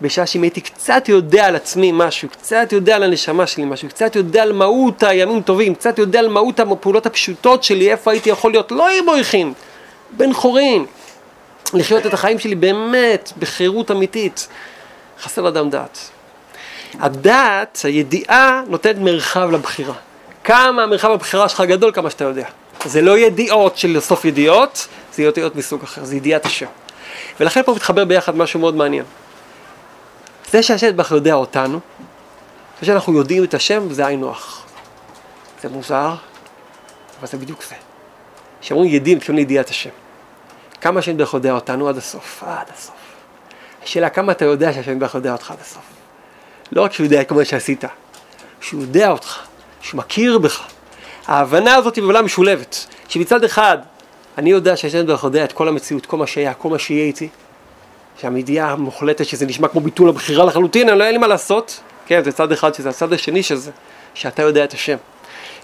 בשעה 0.00 0.26
שאם 0.26 0.42
הייתי 0.42 0.60
קצת 0.60 1.08
יודע 1.08 1.46
על 1.46 1.56
עצמי 1.56 1.90
משהו, 1.94 2.28
קצת 2.28 2.68
יודע 2.72 2.96
על 2.96 3.02
הנשמה 3.02 3.46
שלי 3.46 3.64
משהו, 3.64 3.88
קצת 3.88 4.16
יודע 4.16 4.42
על 4.42 4.52
מהות 4.52 5.02
הימים 5.02 5.42
טובים, 5.42 5.74
קצת 5.74 5.98
יודע 5.98 6.18
על 6.18 6.28
מהות 6.28 6.60
הפעולות 6.60 7.06
הפשוטות 7.06 7.64
שלי, 7.64 7.90
איפה 7.90 8.10
הייתי 8.10 8.30
יכול 8.30 8.50
להיות, 8.50 8.72
לא 8.72 8.88
עם 8.88 9.04
מויכין, 9.04 9.52
בן 10.10 10.32
חורין, 10.32 10.84
לחיות 11.74 12.06
את 12.06 12.14
החיים 12.14 12.38
שלי 12.38 12.54
באמת 12.54 13.32
בחירות 13.38 13.90
אמיתית. 13.90 14.48
חסר 15.22 15.42
לאדם 15.42 15.70
דעת. 15.70 16.10
הדעת, 17.00 17.80
הידיעה, 17.84 18.62
נותנת 18.66 18.96
מרחב 18.98 19.50
לבחירה. 19.50 19.94
כמה 20.44 20.86
מרחב 20.86 21.10
הבחירה 21.10 21.48
שלך 21.48 21.60
גדול, 21.60 21.92
כמה 21.92 22.10
שאתה 22.10 22.24
יודע. 22.24 22.46
זה 22.84 23.02
לא 23.02 23.18
ידיעות 23.18 23.78
של 23.78 24.00
סוף 24.00 24.24
ידיעות, 24.24 24.88
זה 25.14 25.22
ידיעות 25.22 25.56
מסוג 25.56 25.82
אחר, 25.82 26.04
זה 26.04 26.16
ידיעת 26.16 26.46
השם. 26.46 26.66
ולכן 27.40 27.62
פה 27.62 27.74
מתחבר 27.74 28.04
ביחד 28.04 28.36
משהו 28.36 28.60
מאוד 28.60 28.74
מעניין. 28.74 29.04
זה 30.50 30.62
שהשם 30.62 30.96
בך 30.96 31.10
יודע 31.10 31.34
אותנו, 31.34 31.80
זה 32.80 32.86
שאנחנו 32.86 33.12
יודעים 33.12 33.44
את 33.44 33.54
השם, 33.54 33.92
זה 33.92 34.06
היינו 34.06 34.30
הך. 34.30 34.62
זה 35.62 35.68
מוזר, 35.68 36.14
אבל 37.20 37.28
זה 37.28 37.38
בדיוק 37.38 37.64
זה. 37.68 37.74
כשאומרים 38.60 38.90
ידיעים, 38.90 39.18
מתכוונים 39.18 39.38
לידיעת 39.38 39.68
השם. 39.68 39.90
כמה 40.80 40.98
השם 40.98 41.16
בך 41.16 41.34
יודע 41.34 41.52
אותנו 41.52 41.88
עד 41.88 41.96
הסוף, 41.96 42.42
עד 42.46 42.66
הסוף. 42.74 42.94
השאלה 43.82 44.10
כמה 44.10 44.32
אתה 44.32 44.44
יודע 44.44 44.72
שהשם 44.72 44.98
בך 44.98 45.14
יודע 45.14 45.32
אותך 45.32 45.50
עד 45.50 45.60
הסוף. 45.60 45.82
לא 46.72 46.82
רק 46.82 46.92
שהוא 46.92 47.04
יודע 47.04 47.24
כמו 47.24 47.44
שעשית, 47.44 47.84
שהוא 48.60 48.82
יודע 48.82 49.10
אותך, 49.10 49.38
שהוא 49.80 49.98
מכיר 49.98 50.38
בך. 50.38 50.62
ההבנה 51.26 51.74
הזאת 51.74 51.96
היא 51.96 52.04
בבלה 52.04 52.22
משולבת, 52.22 52.86
שמצד 53.08 53.44
אחד 53.44 53.78
אני 54.38 54.50
יודע 54.50 54.76
שהשם 54.76 55.06
בך 55.06 55.24
יודע 55.24 55.44
את 55.44 55.52
כל 55.52 55.68
המציאות, 55.68 56.06
כל 56.06 56.16
מה 56.16 56.26
שהיה, 56.26 56.54
כל 56.54 56.68
מה 56.68 56.78
שיהיה 56.78 57.04
איתי, 57.04 57.28
שהמידיעה 58.20 58.70
המוחלטת 58.70 59.26
שזה 59.26 59.46
נשמע 59.46 59.68
כמו 59.68 59.80
ביטול 59.80 60.08
הבחירה 60.08 60.44
לחלוטין, 60.44 60.88
אני 60.88 60.98
לא 60.98 61.04
אין 61.04 61.12
לי 61.12 61.18
מה 61.18 61.26
לעשות, 61.26 61.80
כן, 62.06 62.24
זה 62.24 62.32
צד 62.32 62.52
אחד 62.52 62.74
שזה 62.74 62.88
הצד 62.88 63.12
השני 63.12 63.42
שזה, 63.42 63.70
שאתה 64.14 64.42
יודע 64.42 64.64
את 64.64 64.72
השם. 64.72 64.96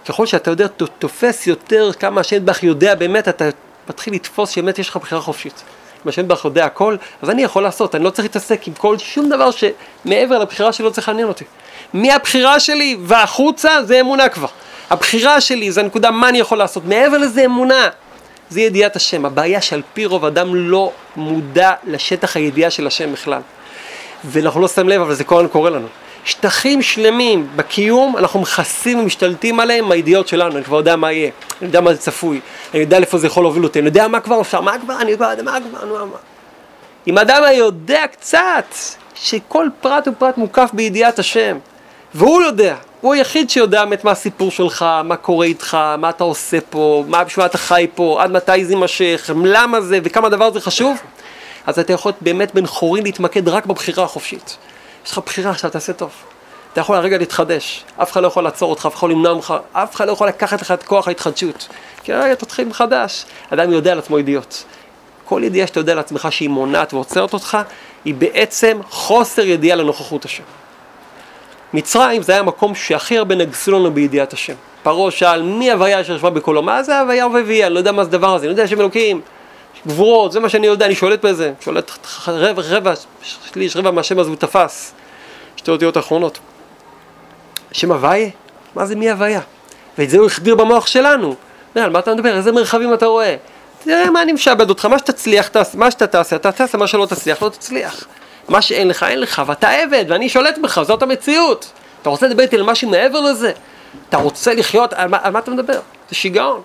ככל 0.09 0.26
שאתה 0.26 0.50
יודע, 0.50 0.66
תופס 0.98 1.46
יותר 1.46 1.90
כמה 1.92 2.20
השם 2.20 2.46
בך 2.46 2.62
יודע 2.62 2.94
באמת, 2.94 3.28
אתה 3.28 3.48
מתחיל 3.88 4.14
לתפוס 4.14 4.50
שבאמת 4.50 4.78
יש 4.78 4.88
לך 4.88 4.96
בחירה 4.96 5.20
חופשית. 5.20 5.62
אם 6.04 6.09
השם 6.09 6.28
בך 6.28 6.44
יודע 6.44 6.64
הכל, 6.64 6.96
אז 7.22 7.30
אני 7.30 7.42
יכול 7.42 7.62
לעשות, 7.62 7.94
אני 7.94 8.04
לא 8.04 8.11
צריך 8.11 8.24
להתעסק 8.24 8.68
עם 8.68 8.74
כל 8.74 8.98
שום 8.98 9.28
דבר 9.28 9.50
שמעבר 9.50 10.38
לבחירה 10.38 10.72
שלי 10.72 10.85
לא 10.85 10.90
צריך 10.90 11.09
לעניין 11.09 11.28
אותי. 11.28 11.44
מהבחירה 11.92 12.61
שלי 12.61 12.96
והחוצה 13.02 13.82
זה 13.85 14.00
אמונה 14.00 14.28
כבר. 14.28 14.48
הבחירה 14.90 15.40
שלי 15.40 15.72
זה 15.72 15.80
הנקודה 15.80 16.11
מה 16.11 16.28
אני 16.28 16.38
יכול 16.38 16.59
לעשות, 16.59 16.85
מעבר 16.85 17.18
לזה 17.18 17.44
אמונה. 17.44 17.88
זה 18.50 18.61
ידיעת 18.61 18.96
השם. 18.96 19.24
הבעיה 19.24 19.61
שעל 19.61 19.82
פי 19.94 20.06
רוב 20.06 20.24
אדם 20.24 20.54
לא 20.54 20.92
מודע 21.16 21.72
לשטח 21.87 22.37
הידיעה 22.37 22.70
של 22.70 22.87
השם 22.87 23.12
בכלל. 23.12 23.40
ואנחנו 24.24 24.61
לא 24.61 24.68
שמים 24.68 24.88
לב, 24.88 25.00
אבל 25.00 25.14
זה 25.14 25.24
כל 25.24 25.37
הזמן 25.37 25.48
קורה 25.48 25.70
לנו. 25.70 25.87
שטחים 26.26 26.82
שלמים 26.82 27.48
בקיום, 27.56 28.16
אנחנו 28.16 28.40
מכסים 28.40 28.98
ומשתלטים 28.98 29.61
עליהם 29.61 29.85
עם 29.85 29.92
הידיעות 29.92 30.28
שלנו, 30.28 30.56
אני 30.56 30.64
כבר 30.64 30.76
יודע 30.76 30.96
מה 30.96 31.12
יהיה, 31.12 31.30
אני 31.61 31.66
יודע 31.66 31.80
מה 31.80 31.94
זה 31.94 32.00
צפוי, 32.00 32.40
אני 32.74 32.80
יודע 32.80 32.98
לאיפה 32.98 33.18
זה 33.18 33.26
יכול 33.26 33.44
להוביל 33.44 33.64
אותי, 33.64 33.78
אני 33.78 33.87
יודע 33.87 34.09
מה 34.09 34.20
כבר 34.20 34.40
אפשר, 34.40 34.61
מה 34.61 34.78
כבר, 34.78 35.00
אני 35.00 35.11
יודע 35.11 35.42
מה 35.44 35.59
כבר, 35.70 35.85
נו, 35.85 36.06
מה. 36.06 36.16
אם 37.06 37.18
אדם 37.18 37.42
היה 37.42 37.59
יודע 37.59 38.06
קצת, 38.12 38.74
שכל 39.14 39.68
פרט 39.80 40.09
ופרט 40.09 40.38
מוקף 40.38 40.70
בידיעת 40.72 41.18
השם, 41.18 41.59
והוא 42.14 42.42
יודע, 42.42 42.76
הוא 43.00 43.14
היחיד 43.14 43.50
שיודע 43.50 43.85
באמת 43.85 44.04
מה 44.04 44.11
הסיפור 44.11 44.50
שלך, 44.50 44.85
מה 45.04 45.16
קורה 45.16 45.46
איתך, 45.46 45.76
מה 45.98 46.11
אתה 46.11 46.24
עושה 46.24 46.59
פה, 46.70 47.04
מה 47.09 47.24
בשביל 47.24 47.46
אתה 47.46 47.59
חי 47.59 47.87
פה, 47.94 48.18
עד 48.22 48.30
מתי 48.30 48.64
זה 48.64 48.72
יימשך, 48.72 49.30
למה 49.44 49.80
זה 49.80 49.98
וכמה 50.04 50.26
הדבר 50.26 50.44
הזה 50.44 50.61
חשוב, 50.61 50.98
אז 51.66 51.78
אתה 51.78 51.92
יכול 51.92 52.12
באמת 52.20 52.54
בן 52.54 52.66
חורין 52.66 53.04
להתמקד 53.04 53.48
רק 53.48 53.66
בבחירה 53.66 54.04
החופשית. 54.04 54.56
יש 55.06 55.12
לך 55.12 55.18
בחירה 55.26 55.50
עכשיו, 55.50 55.70
תעשה 55.70 55.92
טוב. 55.92 56.11
אתה 56.72 56.80
יכול 56.80 56.96
הרגע 56.96 57.18
להתחדש, 57.18 57.85
אף 58.02 58.12
אחד 58.12 58.22
לא 58.22 58.26
יכול 58.26 58.44
לעצור 58.44 58.70
אותך, 58.70 58.87
אף 58.87 58.94
אחד 58.94 59.09
לא 59.09 59.14
למנוע 59.14 59.35
ממך, 59.35 59.54
אף 59.72 59.94
אחד 59.94 60.06
לא 60.06 60.12
יכול 60.12 60.28
לקחת 60.28 60.62
לך 60.62 60.70
את 60.70 60.82
כוח 60.82 61.09
ההתחדשות. 61.09 61.68
כי 62.02 62.12
רגע 62.12 62.35
תתחיל 62.35 62.68
מחדש. 62.68 63.24
אדם 63.50 63.72
יודע 63.72 63.92
על 63.92 63.98
עצמו 63.98 64.18
ידיעות. 64.18 64.64
כל 65.24 65.42
ידיעה 65.44 65.66
שאתה 65.66 65.80
יודע 65.80 65.92
על 65.92 65.98
עצמך 65.98 66.28
שהיא 66.30 66.48
מונעת 66.48 66.94
ועוצרת 66.94 67.32
אותך, 67.32 67.59
היא 68.04 68.14
בעצם 68.14 68.78
חוסר 68.90 69.42
ידיעה 69.42 69.76
לנוכחות 69.76 70.24
השם. 70.24 70.42
מצרים 71.72 72.22
זה 72.22 72.33
היה 72.33 72.40
המקום 72.40 72.74
שהכי 72.74 73.18
הרבה 73.18 73.35
נגסו 73.35 73.72
לנו 73.72 73.90
בידיעת 73.90 74.33
השם. 74.33 74.55
פרעה 74.83 75.11
שאל 75.11 75.42
מי 75.42 75.70
הוויה 75.70 76.05
שישבה 76.05 76.31
בקולו? 76.31 76.62
מה 76.62 76.83
זה 76.83 77.00
הוויה 77.00 77.26
ובביאה? 77.26 77.66
אני 77.66 77.74
לא 77.74 77.79
יודע 77.79 77.92
מה 77.92 78.05
זה 78.05 78.11
הדבר 78.11 78.35
הזה, 78.35 78.46
אני 78.46 78.50
יודע 78.50 78.66
שם 78.66 78.81
אלוקים, 78.81 79.20
גבורות, 79.87 80.33
זה 80.33 80.40
מה 80.40 80.48
שאני 80.48 80.66
יודע, 80.66 80.87
אני 80.87 80.94
שולט 80.94 81.24
בזה, 81.24 81.52
שולט 81.61 81.90
רבע, 82.29 82.62
רבע, 82.68 82.92
שליש, 83.22 83.76
רבע 83.76 83.90
מהשם 83.90 84.18
הזה 84.18 84.31
הוא 84.31 84.37
תפס. 84.37 84.92
שתי 85.57 85.70
אותיות 85.70 85.96
האחרונות. 85.96 86.38
שם 87.72 87.92
הוויה? 87.92 88.29
מה 88.74 88.87
זה 88.87 88.96
מי 88.96 89.11
הוויה? 89.11 89.40
ואת 89.98 90.11
זה 90.11 90.18
הוא 90.18 90.26
החדיר 90.26 90.55
במוח 90.55 90.87
שלנו. 90.87 91.35
על 91.74 91.90
מה 91.90 91.98
אתה 91.98 92.14
מדבר? 92.14 92.37
איזה 92.37 92.52
מרחבים 92.52 92.94
אתה 92.94 93.07
רואה? 93.07 93.37
תראה 93.85 94.11
מה 94.11 94.22
אני 94.22 94.33
משעבד 94.33 94.68
אותך, 94.68 94.85
מה 94.85 94.98
שתצליח, 94.98 95.50
מה 95.74 95.90
שאתה 95.90 96.07
תעשה, 96.07 96.37
אתה 96.37 96.52
תעשה, 96.52 96.79
מה 96.79 96.87
שלא 96.87 97.07
תצליח, 97.07 97.42
לא 97.42 97.48
תצליח. 97.48 98.07
מה 98.48 98.62
שאין 98.62 98.88
לך, 98.88 99.02
אין 99.02 99.20
לך, 99.20 99.42
ואתה 99.46 99.70
עבד, 99.70 100.04
ואני 100.09 100.28
שולט 100.28 100.59
בך, 100.59 100.82
זאת 100.82 101.02
המציאות. 101.02 101.70
אתה 102.02 102.11
רוצה 102.11 102.26
לדבר 102.26 102.42
איתי 102.42 102.56
על 102.56 102.62
משהו 102.62 102.90
מעבר 102.90 103.20
לזה? 103.20 103.52
אתה 104.09 104.16
רוצה 104.16 104.54
לחיות, 104.54 104.92
על 104.92 105.09
מה, 105.09 105.18
על 105.22 105.32
מה 105.32 105.38
אתה 105.38 105.50
מדבר? 105.50 105.80
זה 106.09 106.14
שיגעון. 106.14 106.61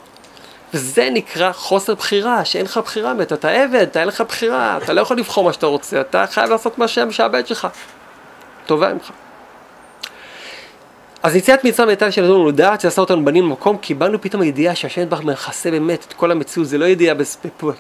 וזה 0.74 1.10
נקרא 1.12 1.52
חוסר 1.52 1.96
בחירה, 1.96 2.46
שאין 2.46 2.66
לך 2.66 2.78
בחירה 2.78 3.14
באמת, 3.14 3.34
אתה 3.34 3.50
עבד, 3.50 3.82
אתה 3.82 4.00
אין 4.00 4.08
לך 4.08 4.22
בחירה, 4.22 4.78
אתה 4.84 4.94
לא 4.94 5.02
יכול 5.02 5.18
לבחור 5.18 5.44
מה 5.44 5.54
שאתה 5.54 5.66
רוצה, 5.66 6.02
אתה 6.02 6.26
חייב 6.32 6.50
לעשות 6.50 6.78
מה 6.78 6.88
שהמשעבד 6.88 7.48
שלך. 7.48 7.68
טובה 8.66 8.94
ממך. 8.94 9.12
אז 11.24 11.36
יציאת 11.36 11.64
מצרים 11.64 11.90
הייתה 11.90 12.12
שלנו 12.12 12.48
לדעת, 12.48 12.82
שעשה 12.82 13.02
אותנו 13.02 13.26
בנים 13.26 13.44
במקום, 13.44 13.78
קיבלנו 13.78 14.22
פתאום 14.22 14.44
ידיעה 14.44 14.76
שהשם 14.76 15.02
יתברך 15.02 15.24
מכסה 15.24 15.72
באמת 15.72 16.06
את 16.08 16.14
כל 16.14 16.32
המציאות, 16.32 16.68
זה 16.68 16.78
לא 16.78 16.86
ידיעה 16.86 17.16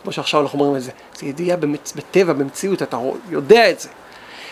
כמו 0.03 0.11
שעכשיו 0.11 0.41
אנחנו 0.41 0.59
אומרים 0.59 0.75
את 0.75 0.81
זה, 0.81 0.91
זה 1.15 1.25
ידיעה 1.25 1.57
במצ... 1.57 1.93
בטבע, 1.95 2.33
במציאות, 2.33 2.81
אתה 2.81 2.97
יודע 3.29 3.69
את 3.69 3.79
זה. 3.79 3.89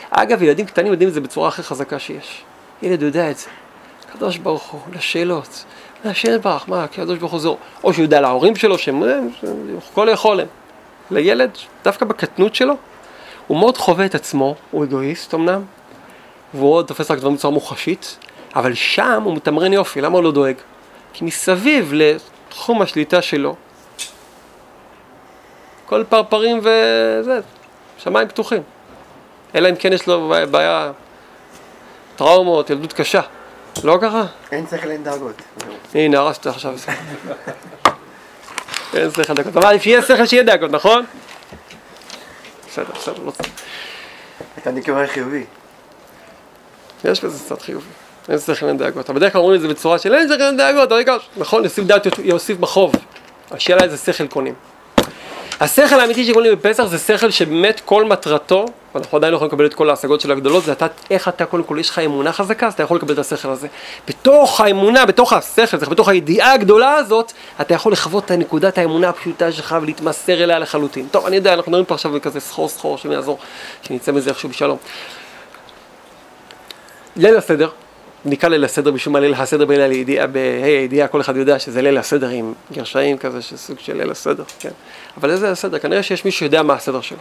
אגב, 0.10 0.44
ילדים 0.44 0.66
קטנים 0.66 0.92
יודעים 0.92 1.10
את 1.10 1.14
זה 1.14 1.22
בצורה 1.22 1.48
הכי 1.48 1.64
חזקה 1.64 2.00
שיש. 2.00 2.44
ילד 2.82 3.02
יודע 3.02 3.32
את 3.32 3.38
זה. 3.38 3.48
קדוש 4.14 4.38
ברוך 4.38 4.64
הוא, 4.64 4.82
לשאלות. 4.94 5.66
השם 6.06 6.36
יתברך, 6.36 6.70
מה, 6.70 6.84
הקדוש 6.84 7.18
ברוך 7.18 7.32
הוא 7.32 7.40
זה, 7.40 7.50
או 7.84 7.94
שהוא 7.94 8.04
יודע 8.04 8.22
להורים 8.22 8.56
שלו, 8.56 8.78
שהם 8.78 9.04
כל 9.94 10.08
יכולים. 10.12 10.48
לילד, 11.12 11.52
דווקא 11.84 12.06
בקטנות 12.06 12.56
שלו, 12.56 12.74
הוא 13.48 13.58
מאוד 13.58 13.78
חווה 13.78 14.06
את 14.06 14.16
עצמו, 14.16 14.56
הוא 14.72 14.84
אגואיסט 14.84 15.34
אמנם, 15.34 15.62
והוא 16.54 16.74
עוד 16.74 16.86
תופס 16.86 17.12
רק 17.12 17.18
דברים 17.18 17.36
בצורה 17.36 17.54
מוחשית, 17.54 18.18
אבל 18.56 18.74
שם 18.74 19.22
הוא 19.24 19.36
מתמרן 19.36 19.74
יופי, 19.74 20.02
למה 20.02 20.16
הוא 20.16 20.24
לא 20.24 20.32
דואג? 20.32 20.56
כי 21.14 21.26
מסביב 21.26 21.92
לתחום 21.94 22.82
השליטה 22.82 23.22
שלו, 23.22 23.56
כל 25.86 26.04
פרפרים 26.10 26.60
וזה, 26.60 27.40
שמיים 27.98 28.28
פתוחים. 28.28 28.62
אלא 29.56 29.70
אם 29.70 29.76
כן 29.76 29.94
יש 29.94 30.08
לו 30.08 30.34
בעיה, 30.52 30.92
טראומות, 32.16 32.70
ילדות 32.70 32.94
קשה. 32.94 33.22
לא 33.84 33.98
ככה? 34.02 34.24
אין 34.52 34.66
שכל 34.72 34.92
אין 34.92 35.04
דאגות. 35.04 35.42
הנה, 35.94 36.18
הרסת 36.20 36.48
עכשיו. 36.48 36.76
אין 38.94 39.12
שכל 39.12 39.34
דאגות. 39.34 39.58
אבל 39.58 39.80
שיהיה 39.80 40.02
שכל 40.02 40.26
שיהיה 40.26 40.44
דאגות, 40.44 40.72
נכון? 40.72 41.06
בסדר, 42.68 42.94
בסדר, 42.96 43.24
לא 43.24 43.32
צריך. 43.32 43.50
אתה 44.58 44.72
נקרא 44.72 45.08
חיובי. 45.08 45.44
יש 47.04 47.24
בזה 47.24 47.44
קצת 47.46 47.62
חיובי. 47.62 47.90
אין 48.30 48.40
שכל 48.40 48.66
אין 48.66 48.78
דאגות. 48.78 49.10
אבל 49.10 49.20
בדרך 49.20 49.34
כלל 49.34 49.42
אומרים 49.42 49.56
את 49.56 49.62
זה 49.62 49.68
בצורה 49.68 50.00
של 50.00 50.14
אין 50.14 50.28
שכל 50.28 50.42
אין 50.42 50.58
דאגות, 50.58 50.92
הרגע, 50.92 51.16
נכון, 51.38 51.64
יוסיף 51.64 51.86
דעת 51.86 52.08
יוסיף 52.24 52.58
בחוב. 52.58 52.92
השאלה 53.52 53.84
איזה 53.84 53.98
שכל 53.98 54.28
קונים. 54.28 54.54
השכל 55.60 56.00
האמיתי 56.00 56.26
שקונים 56.26 56.52
בפסח 56.56 56.84
זה 56.84 56.98
שכל 56.98 57.30
שבאמת 57.30 57.82
כל 57.86 58.06
מטרתו, 58.06 58.66
ואנחנו 58.96 59.18
עדיין 59.18 59.32
לא 59.32 59.36
יכולים 59.36 59.52
לקבל 59.52 59.66
את 59.66 59.74
כל 59.74 59.90
ההשגות 59.90 60.22
של 60.22 60.32
הגדולות, 60.32 60.64
זה 60.64 60.72
אתה, 60.72 60.88
איך 61.12 61.28
אתה 61.28 61.46
קודם 61.46 61.64
כל, 61.64 61.78
יש 61.80 61.90
לך 61.90 62.00
אמונה 62.00 62.34
חזקה, 62.34 62.68
אז 62.68 62.74
אתה 62.74 62.84
יכול 62.84 62.98
לקבל 62.98 63.14
את 63.14 63.20
השכל 63.20 63.50
הזה. 63.50 63.68
בתוך 64.08 64.62
האמונה, 64.62 65.06
בתוך 65.06 65.34
השכל, 65.34 65.78
בתוך 65.78 66.10
הידיעה 66.10 66.54
הגדולה 66.54 66.96
הזאת, 66.96 67.32
אתה 67.62 67.74
יכול 67.74 67.92
לחוות 67.92 68.26
את 68.26 68.32
נקודת 68.32 68.78
האמונה 68.78 69.10
הפשוטה 69.10 69.52
שלך 69.52 69.76
ולהתמסר 69.82 70.44
אליה 70.44 70.60
לחלוטין. 70.60 71.08
טוב, 71.12 71.26
אני 71.26 71.36
יודע, 71.36 71.54
אנחנו 71.54 71.72
מדברים 71.72 71.86
פה 71.86 71.94
עכשיו 71.94 72.12
בכזה 72.12 72.40
סחור 72.40 72.70
סחור, 72.70 72.96
השם 72.96 73.12
יעזור, 73.12 73.38
שנצא 73.82 74.12
מזה 74.12 74.30
איכשהו 74.30 74.50
בשלום. 74.50 74.78
ליל 77.16 77.38
הסדר, 77.38 77.70
נקרא 78.26 78.50
ליל 78.50 78.66
הסדר 78.66 78.92
משום 78.92 79.14
מה 79.14 79.20
ליל 79.20 79.34
הסדר 79.34 79.66
בליל 79.66 79.82
הידיעה, 79.82 80.28
בה"א 80.28 80.66
הידיעה 80.66 81.08
כל 81.08 81.22
אחד 81.22 81.36
יודע 81.36 81.60
שזה 81.60 81.82
ליל 81.82 81.98
הסדר 81.98 82.30
עם 82.30 82.54
גרשיים 82.72 83.18
כזה, 83.18 83.42
שסוג 83.42 83.80
של 83.80 83.98
ליל 83.98 84.12
הסדר, 84.12 84.44
כן. 84.60 84.70
אבל 85.18 85.32
איזה 85.32 85.52
הסדר? 85.52 85.80
כנראה 85.80 86.04
שיש 86.04 86.26
מי 86.26 86.32
שיודע 86.32 86.64
מה 86.64 86.74
הסדר 86.74 87.02
שלו. 87.02 87.18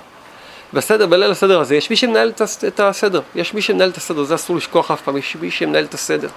בסדר, 0.72 1.06
בליל 1.06 1.30
הסדר 1.30 1.60
הזה 1.60 1.76
יש 1.76 1.90
מי 1.90 1.96
שמנהל 1.96 2.32
את 2.68 2.80
הסדר, 2.80 3.20
יש 3.34 3.54
מי 3.54 3.62
שמנהל 3.62 3.90
את 3.90 3.96
הסדר, 3.96 4.22
זה 4.22 4.34
אסור 4.34 4.56
לשכוח 4.56 4.90
אף 4.90 5.02
פעם, 5.02 5.16
יש 5.16 5.36
מי 5.40 5.50
שמנהל 5.50 5.84
את 5.84 5.94
הסדר. 5.94 6.28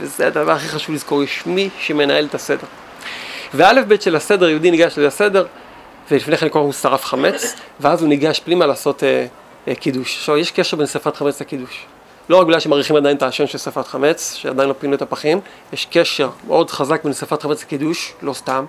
וזה 0.00 0.26
הדבר 0.26 0.52
הכי 0.52 0.68
חשוב 0.68 0.94
לזכור, 0.94 1.22
יש 1.22 1.42
מי 1.46 1.68
שמנהל 1.78 2.24
את 2.24 2.34
הסדר. 2.34 2.66
ואלף 3.54 3.86
בית 3.86 4.02
של 4.02 4.16
הסדר, 4.16 4.48
יהודי 4.48 4.70
ניגש 4.70 4.98
לסדר, 4.98 5.46
ולפני 6.10 6.36
כן 6.36 6.48
קודם 6.48 6.64
הוא 6.64 6.72
שרף 6.72 7.04
חמץ, 7.04 7.54
ואז 7.80 8.00
הוא 8.00 8.08
ניגש 8.08 8.40
פנימה 8.40 8.66
לעשות 8.66 9.04
אה, 9.04 9.26
אה, 9.68 9.74
קידוש. 9.74 10.16
עכשיו, 10.16 10.36
יש 10.36 10.50
קשר 10.50 10.76
בין 10.76 10.86
שרפת 10.86 11.16
חמץ 11.16 11.40
לקידוש. 11.40 11.86
לא 12.28 12.36
רק 12.40 12.46
בגלל 12.46 12.60
שמעריכים 12.60 12.96
עדיין 12.96 13.16
את 13.16 13.22
השם 13.22 13.46
של 13.46 13.58
שרפת 13.58 13.86
חמץ, 13.86 14.34
שעדיין 14.34 14.68
לא 14.68 14.74
פינו 14.78 14.94
את 14.94 15.02
הפחים, 15.02 15.40
יש 15.72 15.86
קשר 15.90 16.30
מאוד 16.46 16.70
חזק 16.70 17.04
בין 17.04 17.12
שרפת 17.12 17.42
חמץ 17.42 17.62
לקידוש, 17.62 18.12
לא 18.22 18.32
סתם. 18.32 18.64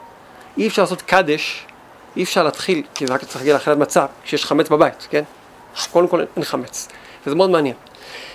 אי 0.58 0.68
אפשר 0.68 0.82
לעשות 0.82 1.02
קדש, 1.02 1.66
אי 2.18 2.24
אפשר 2.24 2.44
להתחיל, 2.44 2.84
כי 2.96 3.08
זה 3.08 3.14
רק 3.14 3.24
צריך 3.24 3.36
להגיע 3.36 3.54
לאכילת 3.54 3.78
מצה, 3.78 4.06
כשיש 4.24 4.46
חמץ 4.46 4.70
בבית, 4.70 5.08
כן? 5.10 5.24
קודם 5.92 6.08
כל 6.08 6.24
אין 6.36 6.44
חמץ, 6.44 6.90
וזה 7.26 7.36
מאוד 7.36 7.50
מעניין. 7.50 7.76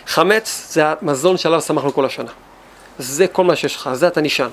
חמץ 0.07 0.66
זה 0.70 0.83
המזון 0.87 1.37
שעליו 1.37 1.61
שמחנו 1.61 1.94
כל 1.94 2.04
השנה. 2.04 2.31
זה 2.98 3.26
כל 3.26 3.44
מה 3.44 3.57
שיש 3.57 3.76
לך, 3.76 3.90
זה 3.92 4.09
אתה 4.09 4.20
נשען. 4.20 4.50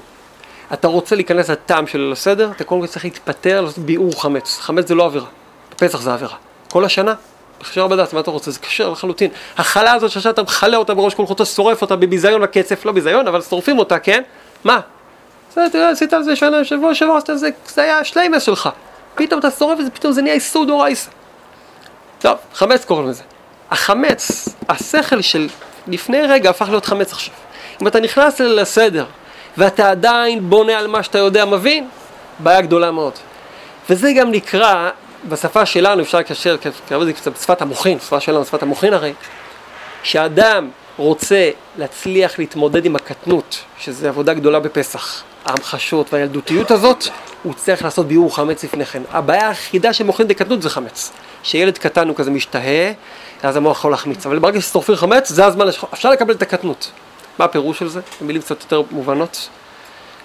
אתה 0.73 0.87
רוצה 0.87 1.15
להיכנס 1.15 1.49
לטעם 1.49 1.87
של 1.87 2.09
הסדר, 2.11 2.51
אתה 2.51 2.63
קודם 2.63 2.81
כל 2.81 2.87
צריך 2.87 3.05
להתפטר, 3.05 3.61
לעשות 3.61 3.85
ביעור 3.85 4.21
חמץ. 4.21 4.57
חמץ 4.57 4.87
זה 4.87 4.95
לא 4.95 5.05
עבירה, 5.05 5.27
בפסח 5.71 6.01
זה 6.01 6.13
עבירה. 6.13 6.35
כל 6.71 6.85
השנה 6.85 7.13
אפשר 7.61 7.87
בדעת 7.87 8.13
מה 8.13 8.19
אתה 8.19 8.31
רוצה, 8.31 8.51
זה 8.51 8.59
כשר 8.59 8.89
לחלוטין. 8.89 9.31
החלה 9.57 9.93
הזאת 9.93 10.11
שעכשיו 10.11 10.31
אתה 10.31 10.43
מכלה 10.43 10.77
אותה 10.77 10.93
בראש 10.93 11.13
כל 11.13 11.25
חוטו, 11.25 11.45
שורף 11.45 11.81
אותה 11.81 11.95
בביזיון 11.95 12.41
לקצף, 12.41 12.85
לא 12.85 12.91
ביזיון, 12.91 13.27
אבל 13.27 13.41
שורפים 13.41 13.79
אותה, 13.79 13.99
כן? 13.99 14.21
מה? 14.63 14.79
זה, 15.53 15.61
יודע, 15.61 15.89
עשית 15.89 16.13
על 16.13 16.23
זה 16.23 16.35
שנה, 16.35 16.65
שבוע 16.65 16.95
שבוע, 16.95 17.19
זה, 17.33 17.49
זה 17.67 17.81
היה 17.81 17.99
השליימס 17.99 18.43
שלך. 18.43 18.69
פתאום 19.15 19.39
אתה 19.39 19.51
שורף 19.51 19.79
את 19.79 19.85
זה, 19.85 19.91
פתאום 19.91 20.13
זה 20.13 20.21
נהיה 20.21 20.35
איסור 20.35 20.65
דורייסה. 20.65 21.09
טוב, 22.19 22.37
חמץ 22.53 22.85
קוראים 22.85 23.09
לזה. 23.09 23.23
החמץ, 23.71 24.49
השכל 24.69 25.21
של 25.21 25.47
לפני 25.87 26.21
רגע 26.21 26.49
הפך 26.49 26.69
להיות 26.69 26.85
חמץ 26.85 27.11
עכשיו. 27.11 27.33
אם 27.81 27.87
אתה 27.87 27.99
נכנס 27.99 28.39
לסדר, 28.39 29.05
ואתה 29.57 29.91
עדיין 29.91 30.49
בונה 30.49 30.77
על 30.79 30.87
מה 30.87 31.03
שאתה 31.03 31.17
יודע, 31.17 31.45
מבין, 31.45 31.87
בעיה 32.39 32.61
גדולה 32.61 32.91
מאוד. 32.91 33.13
וזה 33.89 34.13
גם 34.13 34.31
נקרא 34.31 34.89
בשפה 35.29 35.65
שלנו 35.65 36.01
אפשר 36.01 36.17
לקשר, 36.17 36.57
קרוב 36.87 37.03
לזה 37.03 37.13
קצת 37.13 37.33
בשפת 37.33 37.61
המוחין, 37.61 37.99
שפה 37.99 38.19
שלנו, 38.19 38.45
שפת 38.45 38.63
המוחין 38.63 38.93
הרי, 38.93 39.13
שאדם 40.03 40.69
רוצה 40.97 41.49
להצליח 41.77 42.39
להתמודד 42.39 42.85
עם 42.85 42.95
הקטנות, 42.95 43.59
שזה 43.79 44.09
עבודה 44.09 44.33
גדולה 44.33 44.59
בפסח, 44.59 45.23
ההמחשות 45.45 46.13
והילדותיות 46.13 46.71
הזאת, 46.71 47.07
הוא 47.43 47.53
צריך 47.53 47.83
לעשות 47.83 48.07
ביאור 48.07 48.35
חמץ 48.35 48.63
לפני 48.63 48.85
כן. 48.85 49.01
הבעיה 49.11 49.47
היחידה 49.47 49.93
שמוחין 49.93 50.27
דקטנות 50.27 50.61
זה 50.61 50.69
חמץ. 50.69 51.11
שילד 51.43 51.77
קטן 51.77 52.07
הוא 52.07 52.15
כזה 52.15 52.31
משתהה, 52.31 52.91
אז 53.43 53.55
המוח 53.57 53.77
יכול 53.77 53.91
להחמיץ. 53.91 54.25
אבל 54.25 54.39
ברגע 54.39 54.61
ששורפים 54.61 54.95
חמץ, 54.95 55.29
זה 55.29 55.45
הזמן, 55.45 55.67
אפשר 55.93 56.09
לקבל 56.09 56.33
את 56.33 56.41
הקטנות. 56.41 56.91
מה 57.39 57.45
הפירוש 57.45 57.79
של 57.79 57.87
זה? 57.87 57.99
במילים 58.21 58.41
קצת 58.41 58.61
יותר 58.61 58.81
מובנות. 58.91 59.49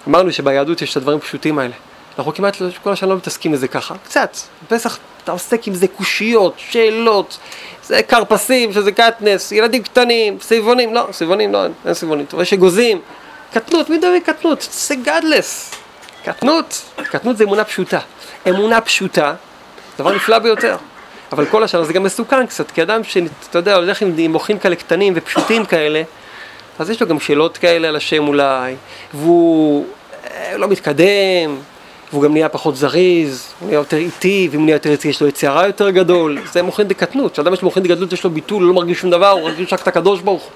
אמרנו 0.07 0.31
שביהדות 0.31 0.81
יש 0.81 0.91
את 0.91 0.97
הדברים 0.97 1.17
הפשוטים 1.17 1.59
האלה. 1.59 1.73
אנחנו 2.17 2.33
כמעט 2.33 2.57
כל 2.83 2.91
השנה 2.91 3.09
לא 3.09 3.15
מתעסקים 3.15 3.51
בזה 3.51 3.67
ככה, 3.67 3.95
קצת. 4.03 4.37
בפסח 4.63 4.97
אתה 5.23 5.31
עוסק 5.31 5.67
עם 5.67 5.73
זה 5.73 5.87
קושיות, 5.87 6.53
שאלות, 6.57 7.37
זה 7.83 8.03
כרפסים, 8.03 8.73
שזה 8.73 8.91
קטנס, 8.91 9.51
ילדים 9.51 9.83
קטנים, 9.83 10.37
סביבונים, 10.41 10.93
לא, 10.93 11.07
סביבונים 11.11 11.53
לא, 11.53 11.63
אין, 11.85 11.93
סביבונים, 11.93 12.25
אתה 12.25 12.35
רואה 12.35 12.45
שגוזים, 12.45 13.01
קטנות, 13.53 13.89
מי 13.89 13.97
מדבר 13.97 14.19
קטנות? 14.25 14.67
זה 14.71 14.95
גדלס. 14.95 15.71
קטנות, 16.25 16.81
קטנות 17.03 17.37
זה 17.37 17.43
אמונה 17.43 17.63
פשוטה. 17.63 17.99
אמונה 18.49 18.81
פשוטה, 18.81 19.33
דבר 19.99 20.15
נפלא 20.15 20.39
ביותר. 20.39 20.77
אבל 21.31 21.45
כל 21.45 21.63
השנה 21.63 21.83
זה 21.83 21.93
גם 21.93 22.03
מסוכן 22.03 22.45
קצת, 22.47 22.71
כי 22.71 22.81
אדם 22.81 23.03
שאתה 23.03 23.57
יודע, 23.57 23.75
הולך 23.75 24.01
עם 24.01 24.31
מוחים 24.31 24.59
כאלה 24.59 24.75
קטנים 24.75 25.13
ופשוטים 25.15 25.65
כאלה, 25.65 26.03
אז 26.79 26.89
יש 26.89 27.01
לו 27.01 27.07
גם 27.07 27.19
שאלות 27.19 27.57
כאלה 27.57 27.87
על 27.87 27.95
השם 27.95 28.27
אולי, 28.27 28.75
והוא 29.13 29.85
אה, 30.31 30.57
לא 30.57 30.67
מתקדם, 30.67 31.57
והוא 32.11 32.23
גם 32.23 32.33
נהיה 32.33 32.49
פחות 32.49 32.75
זריז, 32.75 33.53
הוא 33.59 33.67
נהיה 33.67 33.77
יותר 33.77 33.97
איטי, 33.97 34.47
ואם 34.51 34.59
הוא 34.59 34.65
נהיה 34.65 34.75
יותר 34.75 34.91
איטי 34.91 35.07
יש 35.07 35.21
לו 35.21 35.27
יצירה 35.27 35.67
יותר 35.67 35.89
גדול, 35.89 36.37
זה 36.51 36.61
מוחין 36.61 36.87
דקטנות, 36.87 37.33
כשאדם 37.33 37.53
יש 37.53 37.63
מוחין 37.63 37.83
דקטנות 37.83 38.13
יש 38.13 38.23
לו 38.23 38.29
ביטול, 38.29 38.63
הוא 38.63 38.67
לא 38.67 38.73
מרגיש 38.73 38.99
שום 38.99 39.09
דבר, 39.09 39.29
הוא 39.29 39.41
מרגיש 39.41 39.73
רק 39.73 39.81
את 39.81 39.87
הקדוש 39.87 40.21
ברוך. 40.21 40.49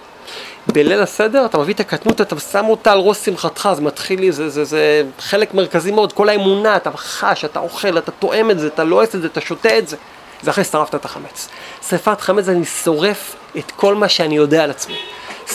בליל 0.68 1.02
הסדר 1.02 1.46
אתה 1.46 1.58
מביא 1.58 1.74
את 1.74 1.80
הקטנות, 1.80 2.22
אתה 2.22 2.40
שם 2.40 2.66
אותה 2.66 2.92
על 2.92 3.00
ראש 3.00 3.18
שמחתך, 3.18 3.70
זה 3.76 3.82
מתחיל 3.82 4.20
לי, 4.20 4.32
זה, 4.32 4.50
זה, 4.50 4.64
זה 4.64 5.04
חלק 5.20 5.54
מרכזי 5.54 5.92
מאוד, 5.92 6.14
כל 6.14 6.30
האמונה, 6.30 6.76
אתה 6.76 6.92
חש, 6.92 7.46
אתה 7.46 7.60
אוכל, 7.60 7.98
אתה 7.98 8.12
תואם 8.12 8.52
את 8.52 8.60
זה, 8.60 8.68
אתה 8.68 8.84
לועס 8.84 9.16
את 9.16 9.22
זה, 9.22 9.28
אתה 9.28 9.42
שותה 9.42 9.78
את 9.78 9.88
זה. 9.88 9.98
זה 10.42 10.52
אחרי 10.52 10.64
ששרפת 10.64 10.96
את 10.96 11.06
החמץ. 11.06 11.48
שרפת 11.90 12.22
חמץ 12.22 12.50
אני 12.50 12.66
שורף 12.66 13.36
את 13.58 13.72
כל 13.72 13.96
מה 13.96 14.10
שאני 14.10 14.36
יודע 14.36 14.64
על 14.64 14.70
עצמי. 14.70 14.96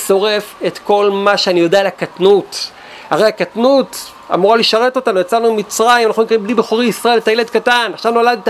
שורף 0.07 0.55
את 0.67 0.79
כל 0.79 1.11
מה 1.11 1.37
שאני 1.37 1.61
יודע 1.61 1.81
על 1.81 1.87
הקטנות. 1.87 2.71
הרי 3.11 3.25
הקטנות 3.25 4.11
אמורה 4.35 4.57
לשרת 4.57 4.97
אותנו, 4.97 5.21
יצאנו 5.21 5.55
ממצרים, 5.55 6.09
אנחנו 6.09 6.23
נקראים 6.23 6.43
בלי 6.43 6.55
בכורי 6.55 6.87
ישראל, 6.87 7.19
אתה 7.19 7.31
ילד 7.31 7.51
קטן, 7.51 7.91
עכשיו 7.95 8.13
נולדת. 8.13 8.49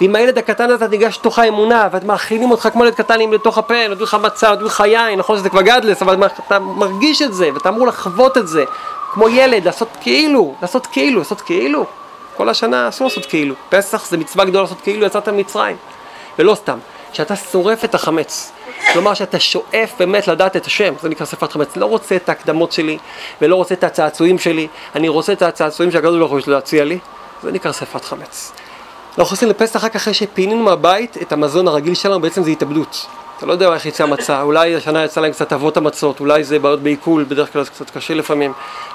ועם 0.00 0.16
הילד 0.16 0.38
הקטן 0.38 0.64
הזה 0.64 0.74
אתה 0.74 0.88
ניגש 0.88 1.18
לתוך 1.18 1.38
האמונה, 1.38 1.88
ואת 1.92 2.04
מאכילים 2.04 2.50
אותך 2.50 2.68
כמו 2.72 2.84
ילד 2.84 2.94
קטן 2.94 3.20
לתוך 3.20 3.58
הפה, 3.58 3.88
נותנים 3.88 4.02
לך 4.04 4.16
מצה, 4.22 4.50
נותנים 4.50 4.66
לך 4.66 4.82
יין, 4.86 5.18
נכון 5.18 5.38
שזה 5.38 5.50
כבר 5.50 5.62
גדלס, 5.62 6.02
אבל 6.02 6.26
אתה 6.46 6.58
מרגיש 6.58 7.22
את 7.22 7.34
זה, 7.34 7.50
ואתה 7.54 7.68
אמור 7.68 7.86
לחוות 7.86 8.38
את 8.38 8.48
זה, 8.48 8.64
כמו 9.12 9.28
ילד, 9.28 9.64
לעשות 9.64 9.88
כאילו, 10.00 10.54
לעשות 10.62 10.86
כאילו, 10.86 11.18
לעשות 11.18 11.40
כאילו. 11.40 11.84
כל 12.36 12.48
השנה 12.48 12.88
אסור 12.88 13.06
לעשות 13.06 13.26
כאילו. 13.26 13.54
פסח 13.68 14.06
זה 14.06 14.16
מצווה 14.16 14.44
גדולה 14.44 14.62
לעשות 14.62 14.80
כאילו 14.80 15.06
יצאת 15.06 15.28
ממצרים. 15.28 15.76
ולא 16.38 16.54
סתם, 16.54 16.78
שאתה 17.12 17.36
שורף 17.36 17.84
את 17.84 17.94
החמץ. 17.94 18.52
כלומר 18.92 19.14
שאתה 19.14 19.40
שואף 19.40 19.92
באמת 19.98 20.28
לדעת 20.28 20.56
את 20.56 20.66
השם, 20.66 20.94
זה 21.02 21.08
נקרא 21.08 21.26
שרפת 21.26 21.52
חמץ. 21.52 21.76
לא 21.76 21.86
רוצה 21.86 22.16
את 22.16 22.28
ההקדמות 22.28 22.72
שלי, 22.72 22.98
ולא 23.42 23.56
רוצה 23.56 23.74
את 23.74 23.84
הצעצועים 23.84 24.38
שלי, 24.38 24.68
אני 24.94 25.08
רוצה 25.08 25.32
את 25.32 25.42
הצעצועים 25.42 25.92
שהקדוש 25.92 26.30
הוא 26.30 26.38
יש 26.38 26.46
לו 26.46 26.54
להציע 26.54 26.84
לי, 26.84 26.98
זה 27.42 27.52
נקרא 27.52 27.72
שרפת 27.72 28.04
חמץ. 28.04 28.52
אנחנו 29.18 29.34
עושים 29.34 29.48
לפסח 29.48 29.84
רק 29.84 29.96
אחרי 29.96 30.14
שפינינו 30.14 30.62
מהבית 30.62 31.16
את 31.22 31.32
המזון 31.32 31.68
הרגיל 31.68 31.94
שלנו, 31.94 32.20
בעצם 32.20 32.42
זה 32.42 32.50
התאבדות. 32.50 33.06
אתה 33.36 33.46
לא 33.46 33.52
יודע 33.52 33.74
איך 33.74 33.86
יצא 33.86 34.04
המצה, 34.04 34.42
אולי 34.42 34.74
השנה 34.74 35.04
יצא 35.04 35.20
להם 35.20 35.32
קצת 35.32 35.52
אבות 35.52 35.76
המצות, 35.76 36.20
אולי 36.20 36.44
זה 36.44 36.58
בעיות 36.58 36.80
בעיכול, 36.80 37.24
בדרך 37.28 37.52
כלל 37.52 37.64
זה 37.64 37.70
קצת 37.70 37.90
קשה 37.90 38.14
לפעמים. 38.14 38.52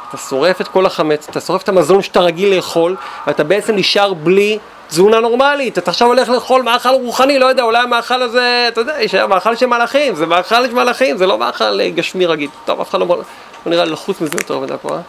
אתה 0.09 0.17
שורף 0.17 0.61
את 0.61 0.67
כל 0.67 0.85
החמץ, 0.85 1.27
אתה 1.29 1.41
שורף 1.41 1.63
את 1.63 1.69
המזון 1.69 2.01
שאתה 2.01 2.19
רגיל 2.19 2.55
לאכול, 2.55 2.95
ואתה 3.27 3.43
בעצם 3.43 3.75
נשאר 3.75 4.13
בלי 4.13 4.59
תזונה 4.87 5.19
נורמלית. 5.19 5.77
אתה 5.77 5.91
עכשיו 5.91 6.07
הולך 6.07 6.29
לאכול 6.29 6.61
מאכל 6.61 6.89
רוחני, 6.89 7.39
לא 7.39 7.45
יודע, 7.45 7.63
אולי 7.63 7.83
המאכל 7.83 8.21
הזה, 8.21 8.65
אתה 8.67 8.81
יודע, 8.81 9.01
יש 9.01 9.15
מאכל 9.15 9.55
של 9.55 9.65
מלאכים, 9.65 10.15
זה 10.15 10.25
מאכל 10.25 10.67
של 10.67 10.73
מלאכים, 10.73 11.17
זה 11.17 11.27
לא 11.27 11.37
מאכל 11.37 11.79
אה, 11.81 11.89
גשמי 11.89 12.25
רגיל. 12.25 12.49
טוב, 12.65 12.81
אף 12.81 12.89
אחד 12.89 12.99
לא, 12.99 13.07
לא 13.07 13.23
נראה 13.65 13.85
לי 13.85 13.91
לחוץ 13.91 14.21
מזה 14.21 14.37
יותר 14.41 14.59
מדי 14.59 14.73
פה, 14.81 14.95
אה? 14.95 14.99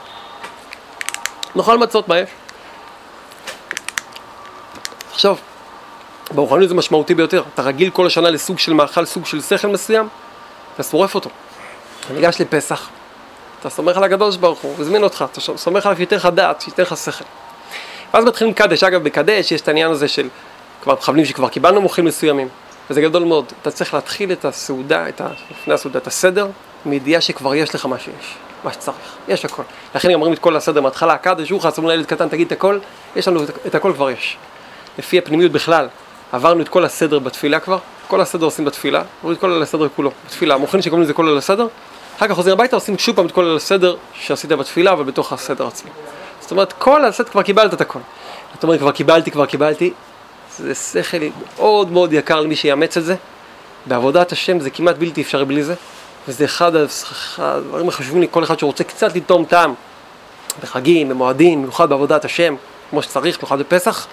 נאכל 1.55 1.79
מצות, 1.79 2.09
מה 2.09 2.19
יש? 2.19 2.29
עכשיו, 5.13 5.37
ברוחניות 6.35 6.69
זה 6.69 6.75
משמעותי 6.75 7.15
ביותר. 7.15 7.43
אתה 7.55 7.63
רגיל 7.63 7.91
כל 7.91 8.07
השנה 8.07 8.31
לסוג 8.31 8.59
של 8.59 8.73
מאכל, 8.73 9.05
סוג 9.05 9.27
של 9.27 9.41
שכל 9.41 9.69
מסוים, 9.69 10.09
אתה 10.75 10.83
שורף 10.83 11.15
אותו. 11.15 11.31
אתה 12.01 12.15
ניגש 12.15 12.41
לפסח, 12.41 12.89
אתה 13.61 13.71
סומך 13.71 13.97
על 13.97 14.05
הקדוש 14.05 14.37
ברוך 14.37 14.59
הוא, 14.59 14.73
הוא 14.73 14.81
הזמין 14.81 15.03
אותך, 15.03 15.25
אתה 15.33 15.41
סומך 15.41 15.87
עליו 15.87 15.97
שייתן 15.97 16.17
לך 16.17 16.27
דעת, 16.27 16.61
שייתן 16.61 16.83
לך 16.83 16.97
שכל. 16.97 17.25
ואז 18.15 18.25
מתחילים 18.25 18.55
קדש, 18.55 18.85
אגב 18.85 19.03
בקדש 19.03 19.53
יש 19.53 19.61
את 19.61 19.69
העניין 19.69 19.91
הזה 19.91 20.09
של 20.09 20.29
כבר 20.83 20.93
מכוונים 20.93 21.25
שכבר 21.25 21.49
קיבלנו 21.49 21.81
מוחים 21.81 22.05
מסוימים, 22.05 22.49
וזה 22.91 23.01
גדול 23.01 23.25
מאוד. 23.25 23.45
אתה 23.63 23.71
צריך 23.71 23.95
להתחיל 23.95 24.33
את 24.33 24.45
הסעודה, 24.45 25.09
את 25.09 25.21
ה... 25.21 25.29
לפני 25.51 25.75
הסעודה, 25.75 25.99
את 25.99 26.07
הסדר, 26.07 26.49
מידיעה 26.87 27.21
שכבר 27.21 27.55
יש 27.55 27.75
לך 27.75 27.87
מה 27.87 27.99
שיש, 27.99 28.35
מה 28.65 28.73
שצריך, 28.73 28.97
יש 29.29 29.45
הכל. 29.45 29.63
לכן 29.95 30.15
אומרים 30.15 30.33
את 30.33 30.39
כל 30.39 30.57
הסדר 30.57 30.81
מההתחלה, 30.81 31.17
קדש, 31.17 31.53
רוחס, 31.53 31.79
אומרים 31.79 31.97
לילד 31.97 32.07
קטן, 32.07 32.29
תגיד 32.29 32.47
את 32.47 32.53
הכל, 32.53 32.79
יש 33.17 33.29
לנו 33.29 33.41
את 33.67 33.75
הכל 33.75 33.93
כבר 33.95 34.11
יש. 34.11 34.37
לפי 34.99 35.19
הפנימיות 35.19 35.53
בכלל, 35.53 35.89
עברנו 36.33 36.63
את 36.63 36.69
כל 36.69 36.85
הסדר 36.85 37.19
בתפילה 37.19 37.61
כבר, 37.61 37.79
כל 38.09 38.21
הסדר 38.21 38.45
עושים 38.45 38.65
בתפילה, 38.65 39.03
עוברים 39.23 39.37
את 39.37 39.41
כל 39.41 39.63
הסדר 39.63 39.89
כולו, 39.97 40.11
בתפילה, 40.27 40.55
המוכנים 40.55 40.83
שקוראים 40.83 41.03
לזה 41.03 41.13
כל 41.13 41.39
הסדר, 41.39 41.67
אחר 42.17 42.29
כך 42.29 42.35
חוזרים 42.35 42.53
הביתה, 42.53 42.77
עושים 42.77 42.99
שוב 42.99 43.17
פעם 43.17 43.27
את 43.27 43.33
כל 43.33 43.57
הסדר 43.57 43.97
שעשית 44.15 44.53
בתפילה, 44.53 44.93
אבל 44.93 45.05
בתוך 45.05 45.33
הסדר 45.33 45.67
עצמו. 45.67 45.91
זאת 46.49 46.53
אומרת, 46.53 46.73
כל 46.73 47.05
הסדר 47.05 47.29
כבר 47.29 47.43
קיבלת 47.43 47.75
את 47.75 47.81
הכל. 47.81 47.99
אתה 48.59 48.67
אומר, 48.67 48.79
כבר 48.79 48.93
קיבלתי, 48.93 49.31
כבר 49.31 49.47
קיבלתי, 49.47 49.93
זה 50.59 50.75
שכל 50.75 51.17
מאוד 51.57 51.93
מאוד 51.93 52.13
יקר 52.13 52.41
למי 52.41 52.57
שיאמץ 52.57 52.97
את 52.97 53.05
זה. 53.05 53.15
בעבודת 53.87 54.33
השם 54.33 54.61
זה 54.61 54.71
כמעט 54.71 54.97
בלתי 54.97 55.23
אפשרי 55.23 55.45
בלי 55.45 55.63
זה, 55.63 55.75
וזה 56.29 56.45
אחד 56.45 56.73
הדברים 57.39 57.89
החשובים 57.89 58.21
לי, 58.21 58.27
כל 58.31 58.45
אחד 58.45 58.59
שרוצה 58.59 58.85
קצת 58.85 59.17
לטעום 59.17 59.45
טעם 59.45 59.75
בחגים, 60.63 61.09
במועדים, 61.09 61.63
במיוחד 61.63 61.89
בעבודת 61.89 62.25
השם, 62.25 62.55
כמו 62.91 63.03
שצריך, 63.03 63.39
במיוחד 63.39 63.59
בפסח, 63.59 64.07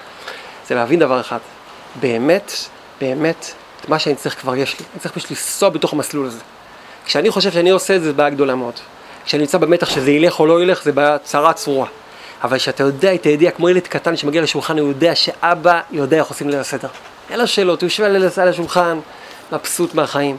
זה 0.67 0.75
להבין 0.75 0.99
דבר 0.99 1.19
אחד, 1.19 1.39
באמת, 1.99 2.51
באמת, 3.01 3.51
את 3.81 3.89
מה 3.89 3.99
שאני 3.99 4.15
צריך 4.15 4.41
כבר 4.41 4.55
יש 4.55 4.79
לי, 4.79 4.85
אני 4.93 4.99
צריך 4.99 5.13
פשוט 5.13 5.31
לנסוע 5.31 5.69
בתוך 5.69 5.93
המסלול 5.93 6.27
הזה. 6.27 6.39
כשאני 7.05 7.31
חושב 7.31 7.51
שאני 7.51 7.69
עושה 7.69 7.95
את 7.95 8.01
זה, 8.01 8.07
זה 8.07 8.13
בעיה 8.13 8.29
גדולה 8.29 8.55
מאוד. 8.55 8.73
כשאני 9.25 9.41
נמצא 9.41 9.57
במתח 9.57 9.89
שזה 9.89 10.11
ילך 10.11 10.39
או 10.39 10.45
לא 10.45 10.63
ילך, 10.63 10.83
זה 10.83 10.91
בעיה 10.91 11.17
צרה 11.17 11.53
צרורה. 11.53 11.87
אבל 12.45 12.57
כשאתה 12.57 12.83
יודע 12.83 13.13
את 13.13 13.23
הידיעה, 13.23 13.51
כמו 13.51 13.69
ילד 13.69 13.87
קטן 13.87 14.17
שמגיע 14.17 14.41
לשולחן, 14.41 14.79
הוא 14.79 14.87
יודע 14.87 15.15
שאבא 15.15 15.81
יודע 15.91 16.17
איך 16.17 16.27
עושים 16.27 16.49
ליל 16.49 16.59
הסדר. 16.59 16.87
אין 17.29 17.39
לו 17.39 17.47
שאלות, 17.47 17.81
הוא 17.81 17.87
יושב 17.87 18.03
על 18.37 18.47
השולחן, 18.47 18.99
מבסוט 19.51 19.93
מהחיים. 19.93 20.37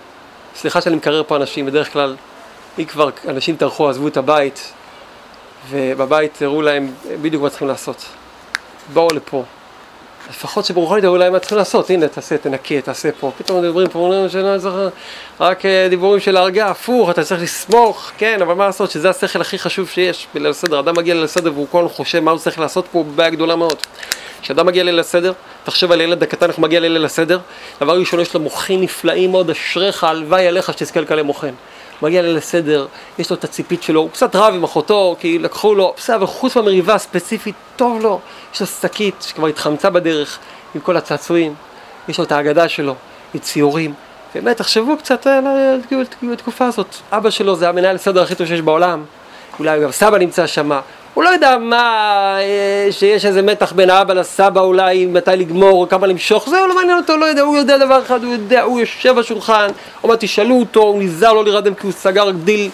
סליחה 0.56 0.80
שאני 0.80 0.96
מקרר 0.96 1.22
פה 1.26 1.36
אנשים, 1.36 1.66
בדרך 1.66 1.92
כלל, 1.92 2.16
אם 2.78 2.84
כבר 2.84 3.10
אנשים 3.28 3.56
טרחו, 3.56 3.88
עזבו 3.88 4.08
את 4.08 4.16
הבית, 4.16 4.72
ובבית 5.70 6.42
הראו 6.42 6.62
להם 6.62 6.92
בדיוק 7.22 7.42
מה 7.42 7.50
צריכים 7.50 7.68
לעשות. 7.68 8.04
באו 8.92 9.08
לפה, 9.14 9.44
לפחות 10.30 10.64
שברוחנית 10.64 11.04
להם 11.04 11.32
מה 11.32 11.38
צריכים 11.38 11.58
לעשות, 11.58 11.90
הנה 11.90 12.08
תעשה, 12.08 12.38
תנקה, 12.38 12.80
תעשה 12.80 13.08
פה, 13.20 13.32
פתאום 13.38 13.62
מדברים 13.62 13.88
פה, 13.88 13.98
אומרים 13.98 14.28
שלא 14.28 14.58
צריך, 14.58 14.74
רק 15.40 15.66
אה, 15.66 15.86
דיבורים 15.90 16.20
של 16.20 16.36
הרגה, 16.36 16.70
הפוך, 16.70 17.10
אתה 17.10 17.24
צריך 17.24 17.42
לסמוך, 17.42 18.10
כן, 18.18 18.42
אבל 18.42 18.54
מה 18.54 18.66
לעשות, 18.66 18.90
שזה 18.90 19.10
השכל 19.10 19.40
הכי 19.40 19.58
חשוב 19.58 19.88
שיש 19.88 20.26
בליל 20.34 20.50
הסדר, 20.50 20.80
אדם 20.80 20.96
מגיע 20.96 21.14
ליל 21.14 21.24
הסדר 21.24 21.52
והוא 21.52 21.66
כל 21.70 21.88
חושב 21.88 22.20
מה 22.20 22.30
הוא 22.30 22.38
צריך 22.38 22.58
לעשות 22.58 22.86
פה, 22.92 23.04
בעיה 23.14 23.30
גדולה 23.30 23.56
מאוד. 23.56 23.76
כשאדם 24.42 24.66
מגיע 24.66 24.84
ליל 24.84 25.00
הסדר, 25.00 25.32
תחשב 25.64 25.92
על 25.92 26.00
ילד 26.00 26.22
הקטן 26.22 26.48
איך 26.48 26.58
מגיע 26.58 26.80
לליל 26.80 27.04
הסדר, 27.04 27.38
דבר 27.80 27.98
ראשון 27.98 28.20
יש 28.20 28.34
לו 28.34 28.40
מוחין 28.40 28.80
נפלאים 28.80 29.30
מאוד, 29.30 29.50
אשריך, 29.50 30.04
הלוואי 30.04 30.46
עליך 30.46 30.72
שתזכה 30.72 31.00
לקלל 31.00 31.22
מוחין. 31.22 31.54
מגיע 32.02 32.22
ליל 32.22 32.36
הסדר, 32.36 32.86
יש 33.18 33.30
לו 33.30 33.36
את 33.36 33.44
הציפית 33.44 33.82
שלו, 33.82 34.00
הוא 34.00 34.10
קצת 34.10 34.36
רב 34.36 34.54
עם 34.54 34.64
אחותו, 34.64 35.16
כי 35.20 35.38
לקחו 35.38 35.74
לו, 35.74 35.94
בסדר, 35.96 36.16
אבל 36.16 36.26
חוץ 36.26 36.56
מהמריבה 36.56 36.94
הספציפית, 36.94 37.54
טוב 37.76 38.02
לו, 38.02 38.20
יש 38.54 38.60
לו 38.60 38.66
שקית 38.66 39.14
שכבר 39.28 39.46
התחמצה 39.46 39.90
בדרך 39.90 40.38
עם 40.74 40.80
כל 40.80 40.96
הצעצועים, 40.96 41.54
יש 42.08 42.18
לו 42.18 42.24
את 42.24 42.32
ההגדה 42.32 42.68
שלו, 42.68 42.94
עם 43.34 43.40
ציורים. 43.40 43.94
באמת, 44.34 44.56
תחשבו 44.56 44.96
קצת 44.96 45.26
על 45.26 45.44
התקופה 46.32 46.66
הזאת. 46.66 46.96
אבא 47.12 47.30
שלו 47.30 47.56
זה 47.56 47.68
המנהל 47.68 47.96
הסדר 47.96 48.22
הכי 48.22 48.34
טוב 48.34 48.46
שיש 48.46 48.60
בעולם, 48.60 49.04
אולי 49.58 49.80
גם 49.80 49.92
סבא 49.92 50.18
נמצא 50.18 50.46
שם, 50.46 50.70
הוא 51.16 51.24
לא 51.24 51.28
יודע 51.28 51.58
מה, 51.58 52.36
אה, 52.40 52.88
שיש 52.90 53.26
איזה 53.26 53.42
מתח 53.42 53.72
בין 53.72 53.90
האבא 53.90 54.14
לסבא 54.14 54.60
אולי, 54.60 55.06
מתי 55.06 55.30
לגמור, 55.36 55.88
כמה 55.88 56.06
למשוך, 56.06 56.48
זה 56.48 56.56
לא 56.68 56.74
מעניין 56.74 56.98
אותו, 56.98 57.16
לא 57.16 57.24
יודע, 57.24 57.42
הוא 57.42 57.56
יודע 57.56 57.78
דבר 57.78 58.02
אחד, 58.02 58.24
הוא 58.24 58.32
יודע, 58.32 58.62
הוא 58.62 58.80
יושב 58.80 59.14
בשולחן, 59.18 59.66
עוד 60.00 60.10
מעט 60.10 60.20
תשאלו 60.24 60.60
אותו, 60.60 60.80
הוא 60.80 61.02
נזהר 61.02 61.32
לא 61.32 61.44
להירדם 61.44 61.74
כי 61.74 61.86
הוא 61.86 61.92
סגר 61.92 62.30
דיל 62.30 62.70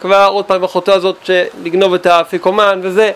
כבר 0.00 0.28
עוד 0.32 0.44
פעם 0.44 0.64
אחותו 0.64 0.92
הזאת, 0.92 1.30
לגנוב 1.64 1.94
את 1.94 2.06
האפיקומן 2.06 2.80
וזה, 2.82 3.10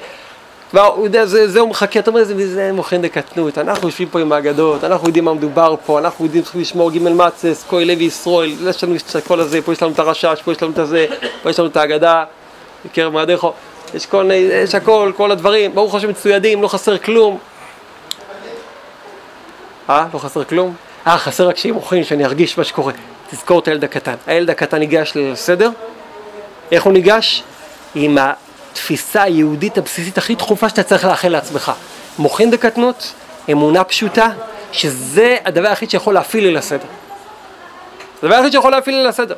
כבר 0.71 0.87
הוא 0.87 1.05
יודע, 1.05 1.27
זה, 1.27 1.49
זה 1.49 1.61
הוא 1.61 1.69
מחכה, 1.69 1.99
אתה 2.01 2.11
אומר, 2.11 2.25
זה, 2.25 2.55
זה 2.55 2.73
מוכן 2.73 3.03
דקטנות, 3.03 3.59
אנחנו 3.59 3.89
יושבים 3.89 4.09
פה 4.09 4.21
עם 4.21 4.33
האגדות, 4.33 4.85
אנחנו 4.85 5.07
יודעים 5.07 5.25
מה 5.25 5.35
מדובר 5.35 5.75
פה, 5.87 5.99
אנחנו 5.99 6.25
יודעים, 6.25 6.43
צריכים 6.43 6.61
לשמור 6.61 6.91
ג' 6.91 6.99
מצס, 6.99 7.65
כהי 7.69 7.85
לוי 7.85 8.05
ישראל, 8.05 8.51
יש 8.69 8.85
לנו 8.85 8.95
את 8.97 9.27
כל 9.27 9.41
הזה, 9.41 9.63
פה 9.63 9.73
יש 9.73 9.83
לנו 9.83 9.93
את 9.93 9.99
הרשש, 9.99 10.43
פה 10.45 10.53
יש 10.53 10.63
לנו 10.63 10.73
את 10.73 10.79
הזה, 10.79 11.07
פה 11.43 11.51
יש 11.51 11.59
לנו 11.59 11.69
את 11.69 11.77
האגדה, 11.77 12.25
בקרב 12.85 13.13
מועדיך. 13.13 13.47
יש, 13.95 14.07
כל, 14.07 14.31
יש 14.65 14.75
הכל, 14.75 15.13
כל 15.17 15.31
הדברים, 15.31 15.75
ברוך 15.75 15.95
השם 15.95 16.09
מצוידים, 16.09 16.63
לא 16.63 16.69
חסר 16.69 16.99
כלום. 16.99 17.39
אה? 19.91 20.07
לא 20.15 20.19
חסר 20.19 20.45
כלום? 20.45 20.75
אה, 21.07 21.19
חסר 21.19 21.49
רק 21.49 21.57
שיהיה 21.57 21.75
מוכן, 21.75 22.05
שאני 22.05 22.25
ארגיש 22.25 22.59
מה 22.59 22.65
שקורה. 22.65 22.93
תזכור 23.31 23.59
את 23.59 23.69
הילד 23.69 23.85
הקטן. 23.85 24.15
הילד 24.27 24.51
הקטן 24.51 24.79
ניגש 24.79 25.13
לסדר, 25.15 25.71
איך 26.73 26.83
הוא 26.83 26.93
ניגש? 26.93 27.43
עם 27.95 28.19
התפיסה 28.21 29.23
היהודית 29.23 29.79
הבסיסית 29.79 30.19
הכי 30.19 30.35
דחופה 30.35 30.69
שאתה 30.69 30.83
צריך 30.83 31.05
לאחל 31.05 31.29
לעצמך. 31.29 31.73
מוחין 32.19 32.51
דקטנות, 32.51 33.13
אמונה 33.53 33.85
פשוטה, 33.85 34.29
שזה 34.73 35.37
הדבר 35.45 35.69
היחיד 35.69 35.91
שיכול 35.91 36.15
להפעיל 36.15 36.45
ליל 36.45 36.57
הסדר. 36.57 36.87
הדבר 38.23 38.35
היחיד 38.35 38.53
שיכול 38.53 38.71
להפעיל 38.71 38.97
ליל 38.97 39.07
הסדר. 39.07 39.35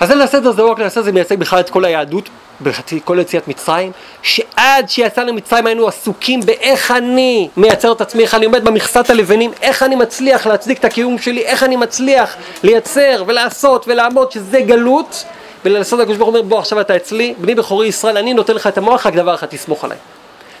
אז 0.00 0.10
ליל 0.10 0.22
הסדר 0.22 0.52
זה 0.52 0.62
לא 0.62 0.70
רק 0.70 0.78
ליל 0.78 0.86
הסדר, 0.86 1.02
זה 1.02 1.12
מייצג 1.12 1.38
בכלל 1.38 1.60
את 1.60 1.70
כל 1.70 1.84
היהדות, 1.84 2.28
בחצי 2.62 3.00
כל 3.04 3.18
יציאת 3.20 3.48
מצרים, 3.48 3.92
שעד 4.22 4.88
שיצאנו 4.88 5.32
ממצרים 5.32 5.66
היינו 5.66 5.88
עסוקים 5.88 6.40
באיך 6.40 6.90
אני 6.90 7.48
מייצר 7.56 7.92
את 7.92 8.00
עצמי, 8.00 8.22
איך 8.22 8.34
אני 8.34 8.46
עומד 8.46 8.64
במכסת 8.64 9.10
הלבנים, 9.10 9.52
איך 9.62 9.82
אני 9.82 9.96
מצליח 9.96 10.46
להצדיק 10.46 10.78
את 10.78 10.84
הקיום 10.84 11.18
שלי, 11.18 11.44
איך 11.44 11.62
אני 11.62 11.76
מצליח 11.76 12.36
לייצר 12.62 13.24
ולעשות 13.26 13.88
ולעמוד 13.88 14.32
שזה 14.32 14.60
גלות, 14.60 15.24
ולסוד 15.64 16.00
הקדוש 16.00 16.16
ברוך 16.16 16.30
הוא 16.30 16.38
אומר 16.38 16.48
בוא 16.48 16.58
עכשיו 16.58 16.80
אתה 16.80 16.96
אצלי, 16.96 17.34
בני 17.38 17.54
בכורי 17.54 17.86
ישראל, 17.86 18.16
אני 18.16 18.34
נותן 18.34 18.54
לך 18.54 18.66
את 18.66 18.78
המוח, 18.78 19.06
רק 19.06 19.14
דבר 19.14 19.34
אחד 19.34 19.46
תסמוך 19.46 19.84
עליי. 19.84 19.98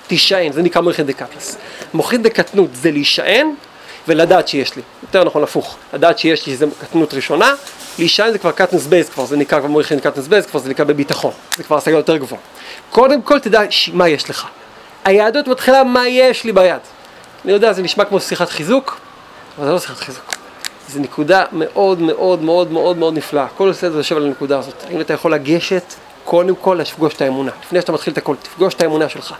תישען, 0.06 0.52
זה 0.52 0.62
נקרא 0.62 0.82
מוחין 0.82 1.06
דקטנוס. 1.06 1.56
מוחין 1.94 2.22
דקטנות 2.22 2.70
זה 2.74 2.90
להישען 2.90 3.50
ולדעת 4.08 4.48
שיש 4.48 4.76
לי. 4.76 4.82
יותר 5.02 5.24
נכון 5.24 5.42
הפוך, 5.42 5.76
לדעת 5.92 6.18
שיש 6.18 6.46
לי 6.46 6.56
זה 6.56 6.66
קטנות 6.80 7.14
ראשונה, 7.14 7.54
להישען 7.98 8.32
זה 8.32 8.38
כבר 8.38 8.52
קטנוס 8.52 8.86
בייס 8.86 9.08
כבר, 9.08 9.24
זה 9.24 9.36
נקרא 9.36 9.58
כבר 9.58 9.68
מוחין 9.68 10.00
קטנוס 10.00 10.26
בייס, 10.26 10.46
כבר 10.46 10.60
זה 10.60 10.68
נקרא 10.68 10.84
בביטחון, 10.84 11.32
זה 11.56 11.62
כבר 11.62 11.76
השגה 11.76 11.96
יותר 11.96 12.16
גבוהה. 12.16 12.40
קודם 12.90 13.22
כל 13.22 13.38
תדע. 13.38 13.60
מה 13.92 14.08
יש 14.08 14.30
לך. 14.30 14.46
היהדות 15.04 15.48
מתחילה 15.48 15.84
מה 15.84 16.08
יש 16.08 16.44
לי 16.44 16.52
ביד. 16.52 16.80
אני 17.44 17.52
יודע, 17.52 17.72
זה 17.72 17.82
נשמע 17.82 18.04
כמו 18.04 18.20
שיחת 18.20 18.48
חיזוק, 18.48 19.00
אבל 19.58 19.66
זה 19.66 19.72
לא 19.72 19.78
שיחת 19.78 19.96
חיזוק. 19.96 20.34
זו 20.88 21.00
נקודה 21.00 21.44
מאוד 21.52 22.00
מאוד 22.00 22.42
מאוד 22.42 22.72
מאוד 22.72 22.96
מאוד 22.96 23.14
נפלאה. 23.14 23.46
כל 23.56 23.70
הסדר 23.70 23.96
יושב 23.96 24.16
על 24.16 24.26
הנקודה 24.26 24.58
הזאת. 24.58 24.84
האם 24.88 25.00
אתה 25.00 25.12
יכול 25.12 25.34
לגשת 25.34 25.94
קודם 26.24 26.54
כל 26.56 26.78
לפגוש 26.80 27.14
את 27.14 27.20
האמונה. 27.20 27.50
לפני 27.62 27.80
שאתה 27.80 27.92
מתחיל 27.92 28.12
את 28.12 28.18
הכל, 28.18 28.36
תפגוש 28.42 28.74
את 28.74 28.82
האמונה 28.82 29.08
שלך. 29.08 29.34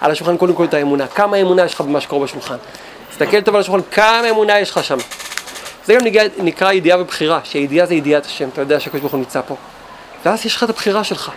על 0.00 0.10
השולחן 0.10 0.36
קודם 0.36 0.54
כל 0.54 0.64
את 0.64 0.74
האמונה. 0.74 1.06
כמה 1.06 1.36
אמונה 1.36 1.64
יש 1.64 1.74
לך 1.74 1.80
במה 1.80 2.00
שקורה 2.00 2.26
בשולחן. 2.26 2.56
תסתכל 3.10 3.40
טוב 3.40 3.54
על 3.54 3.60
השולחן, 3.60 3.90
כמה 3.90 4.30
אמונה 4.30 4.60
יש 4.60 4.70
לך 4.70 4.84
שם. 4.84 4.98
זה 5.86 5.94
גם 5.94 6.00
נקרא, 6.04 6.22
נקרא 6.38 6.72
ידיעה 6.72 7.00
ובחירה, 7.00 7.40
שידיעה 7.44 7.86
זה 7.86 7.94
ידיעת 7.94 8.26
השם, 8.26 8.48
אתה 8.48 8.60
יודע 8.60 8.80
שהקדוש 8.80 9.00
ברוך 9.00 9.12
הוא 9.12 9.18
נמצא 9.18 9.40
פה. 9.46 9.56
ואז 10.24 10.46
יש 10.46 10.56
לך 10.56 10.64
את 10.64 10.70
הבחירה 10.70 11.04
שלך. 11.04 11.30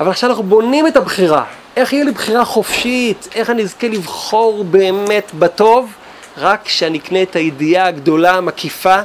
אבל 0.00 0.10
עכשיו 0.10 0.30
אנחנו 0.30 0.42
בונים 0.42 0.86
את 0.86 0.96
הבחירה. 0.96 1.44
איך 1.76 1.92
יהיה 1.92 2.04
לי 2.04 2.10
בחירה 2.10 2.44
חופשית? 2.44 3.28
איך 3.34 3.50
אני 3.50 3.62
אזכה 3.62 3.88
לבחור 3.88 4.64
באמת 4.64 5.30
בטוב? 5.38 5.92
רק 6.38 6.60
כשאני 6.64 6.98
אקנה 6.98 7.22
את 7.22 7.36
הידיעה 7.36 7.86
הגדולה, 7.86 8.34
המקיפה, 8.34 9.00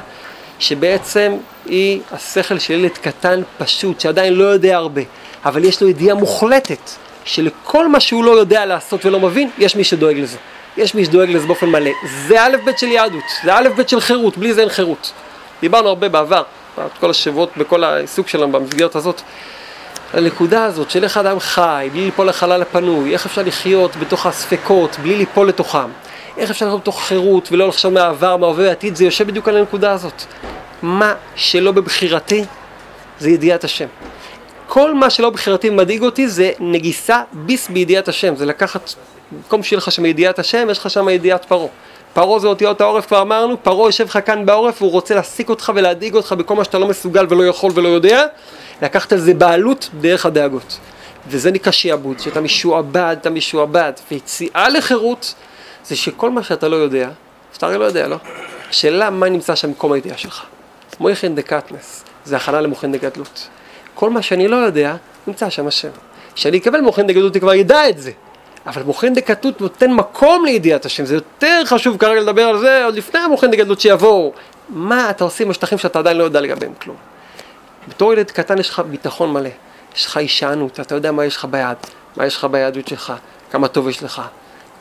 שבעצם 0.58 1.36
היא 1.66 2.00
השכל 2.12 2.58
של 2.58 2.72
ילד 2.72 2.90
קטן 2.90 3.42
פשוט, 3.58 4.00
שעדיין 4.00 4.32
לא 4.32 4.44
יודע 4.44 4.76
הרבה, 4.76 5.02
אבל 5.44 5.64
יש 5.64 5.82
לו 5.82 5.88
ידיעה 5.88 6.14
מוחלטת, 6.14 6.90
שלכל 7.24 7.88
מה 7.88 8.00
שהוא 8.00 8.24
לא 8.24 8.30
יודע 8.30 8.66
לעשות 8.66 9.06
ולא 9.06 9.20
מבין, 9.20 9.50
יש 9.58 9.76
מי 9.76 9.84
שדואג 9.84 10.18
לזה. 10.18 10.38
יש 10.76 10.94
מי 10.94 11.04
שדואג 11.04 11.30
לזה 11.30 11.46
באופן 11.46 11.66
מלא. 11.66 11.90
זה 12.26 12.42
א' 12.44 12.56
ב' 12.64 12.76
של 12.76 12.86
יהדות, 12.86 13.24
זה 13.44 13.54
א' 13.54 13.68
ב' 13.76 13.86
של 13.86 14.00
חירות, 14.00 14.38
בלי 14.38 14.54
זה 14.54 14.60
אין 14.60 14.68
חירות. 14.68 15.12
דיברנו 15.60 15.88
הרבה 15.88 16.08
בעבר, 16.08 16.42
כל 17.00 17.10
השבועות 17.10 17.50
בכל 17.56 17.84
העיסוק 17.84 18.28
שלנו 18.28 18.52
במסגרת 18.52 18.96
הזאת. 18.96 19.20
הנקודה 20.12 20.64
הזאת 20.64 20.90
של 20.90 21.04
איך 21.04 21.16
אדם 21.16 21.40
חי, 21.40 21.88
בלי 21.92 22.04
ליפול 22.04 22.28
לחלל 22.28 22.62
הפנוי, 22.62 23.12
איך 23.12 23.26
אפשר 23.26 23.42
לחיות 23.42 23.96
בתוך 23.96 24.26
הספקות, 24.26 24.96
בלי 25.02 25.16
ליפול 25.16 25.48
לתוכם. 25.48 25.88
איך 26.36 26.50
אפשר 26.50 26.66
לחיות 26.66 26.80
בתוך 26.80 27.02
חירות 27.02 27.48
ולא 27.52 27.68
לחשוב 27.68 27.92
מהעבר, 27.92 28.36
מההווה 28.36 28.64
והעתיד, 28.64 28.96
זה 28.96 29.04
יושב 29.04 29.26
בדיוק 29.26 29.48
על 29.48 29.56
הנקודה 29.56 29.92
הזאת. 29.92 30.22
מה 30.82 31.14
שלא 31.34 31.72
בבחירתי 31.72 32.44
זה 33.18 33.30
ידיעת 33.30 33.64
השם. 33.64 33.86
כל 34.66 34.94
מה 34.94 35.10
שלא 35.10 35.30
בבחירתי 35.30 35.70
מדאיג 35.70 36.02
אותי 36.02 36.28
זה 36.28 36.50
נגיסה 36.60 37.22
ביס 37.32 37.68
בידיעת 37.68 38.08
השם, 38.08 38.36
זה 38.36 38.46
לקחת, 38.46 38.94
במקום 39.36 39.62
שיהיה 39.62 39.78
לך 39.78 39.92
שם 39.92 40.06
ידיעת 40.06 40.38
השם, 40.38 40.68
יש 40.70 40.78
לך 40.78 40.90
שם 40.90 41.08
ידיעת 41.08 41.44
פרעה. 41.44 41.68
פרעה 42.14 42.38
זה 42.38 42.46
אותיות 42.46 42.80
העורף, 42.80 43.06
כבר 43.06 43.22
אמרנו, 43.22 43.62
פרעה 43.62 43.88
יושב 43.88 44.04
לך 44.04 44.18
כאן 44.24 44.46
בעורף 44.46 44.82
והוא 44.82 44.92
רוצה 44.92 45.14
להעסיק 45.14 45.48
אותך 45.48 45.72
ולהדאיג 45.74 46.14
אותך 46.14 46.32
בכל 46.32 46.54
מה 46.54 46.64
שאתה 46.64 46.78
לא 46.78 46.88
מסוגל 46.88 47.26
ולא 47.28 47.46
יכול 47.46 47.70
ולא 47.74 47.88
יודע, 47.88 48.26
לקחת 48.82 49.12
על 49.12 49.18
זה 49.18 49.34
בעלות 49.34 49.88
דרך 50.00 50.26
הדאגות. 50.26 50.78
וזה 51.28 51.50
נקרא 51.50 51.72
שיעבוד, 51.72 52.20
שאתה 52.20 52.40
משועבד, 52.40 53.16
אתה 53.20 53.30
משועבד, 53.30 53.92
ויציאה 54.10 54.68
לחירות 54.68 55.34
זה 55.84 55.96
שכל 55.96 56.30
מה 56.30 56.42
שאתה 56.42 56.68
לא 56.68 56.76
יודע, 56.76 57.10
שאתה 57.52 57.66
הרי 57.66 57.78
לא 57.78 57.84
יודע, 57.84 58.08
לא? 58.08 58.16
השאלה 58.70 59.10
מה 59.10 59.28
נמצא 59.28 59.54
שם 59.54 59.68
במקום 59.68 59.92
הידיעה 59.92 60.18
שלך. 60.18 60.44
מויכן 61.00 61.34
דקטנס, 61.34 62.04
זה 62.24 62.36
הכנה 62.36 62.60
למוחין 62.60 62.92
דגדלות. 62.92 63.48
כל 63.94 64.10
מה 64.10 64.22
שאני 64.22 64.48
לא 64.48 64.56
יודע, 64.56 64.96
נמצא 65.26 65.50
שם 65.50 65.66
השם. 65.66 65.88
כשאני 66.34 66.58
אקבל 66.58 66.80
מוחין 66.80 67.06
דגדלות, 67.06 67.32
אני 67.32 67.40
כבר 67.40 67.54
ידע 67.54 67.88
את 67.88 67.98
זה. 67.98 68.10
אבל 68.66 68.82
מוחין 68.82 69.14
דקטות 69.14 69.60
נותן 69.60 69.92
מקום 69.92 70.44
לידיעת 70.44 70.84
השם, 70.84 71.04
זה 71.04 71.14
יותר 71.14 71.62
חשוב 71.66 71.96
כרגע 71.96 72.20
לדבר 72.20 72.42
על 72.42 72.58
זה 72.58 72.84
עוד 72.84 72.94
לפני 72.94 73.20
המוחין 73.20 73.50
דגדלות 73.50 73.80
שיבואו. 73.80 74.32
מה 74.68 75.10
אתה 75.10 75.24
עושה 75.24 75.44
עם 75.44 75.50
השטחים 75.50 75.78
שאתה 75.78 75.98
עדיין 75.98 76.16
לא 76.16 76.24
יודע 76.24 76.40
לגביהם 76.40 76.72
כלום. 76.82 76.96
בתור 77.88 78.12
ילד 78.12 78.30
קטן 78.30 78.58
יש 78.58 78.70
לך 78.70 78.78
ביטחון 78.80 79.32
מלא, 79.32 79.48
יש 79.96 80.06
לך 80.06 80.16
הישענות, 80.16 80.80
אתה 80.80 80.94
יודע 80.94 81.12
מה 81.12 81.24
יש 81.24 81.36
לך 81.36 81.44
ביד, 81.44 81.76
מה 82.16 82.26
יש 82.26 82.36
לך 82.36 82.44
ביהדות 82.44 82.88
שלך, 82.88 83.12
כמה 83.50 83.68
טוב 83.68 83.88
יש 83.88 84.02
לך, 84.02 84.22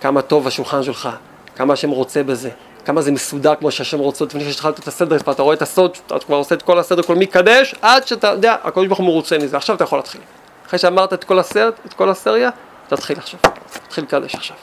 כמה 0.02 0.22
טוב 0.22 0.48
השולחן 0.48 0.84
שלך, 0.84 1.10
כמה 1.56 1.74
השם 1.74 1.90
רוצה 1.90 2.24
בזה, 2.24 2.50
כמה 2.86 3.02
זה 3.02 3.12
מסודר 3.12 3.56
כמו 3.56 3.72
שהשם 3.72 4.00
רוצה, 4.00 4.26
לפני 4.26 4.52
שהתחלת 4.52 4.80
את 4.80 4.88
הסדר, 4.88 5.18
ואתה 5.28 5.42
רואה 5.42 5.56
את 5.56 5.62
הסוד, 5.62 5.98
אתה 6.08 6.20
כבר 6.20 6.36
עושה 6.36 6.56
את 6.56 6.62
כל 6.62 6.80
הסדר, 6.80 7.02
כל 7.02 7.16
מי 7.16 7.26
קדש, 7.26 7.76
עד 7.82 8.08
שאתה 8.08 8.28
יודע, 8.28 8.56
הקדוש 8.64 8.88
ברוך 8.88 9.00
הוא 9.00 9.08
מרוצה 9.08 9.38
מזה, 9.38 9.58
עכשיו 9.58 9.76
אתה 9.76 9.84
יכול 9.84 10.00
להתחיל. 10.00 10.22
אחרי 10.68 10.80
שאמרת 10.80 11.14
את 11.14 11.24
כל 11.24 11.40
הסרט, 11.40 11.74
את 11.86 11.94
כל 11.94 12.10
הסריה, 12.10 12.50
תתחיל 12.96 13.18
עכשיו, 13.18 13.40
תתחיל 13.88 14.04
לקדש 14.04 14.36
עכשיו. 14.36 14.58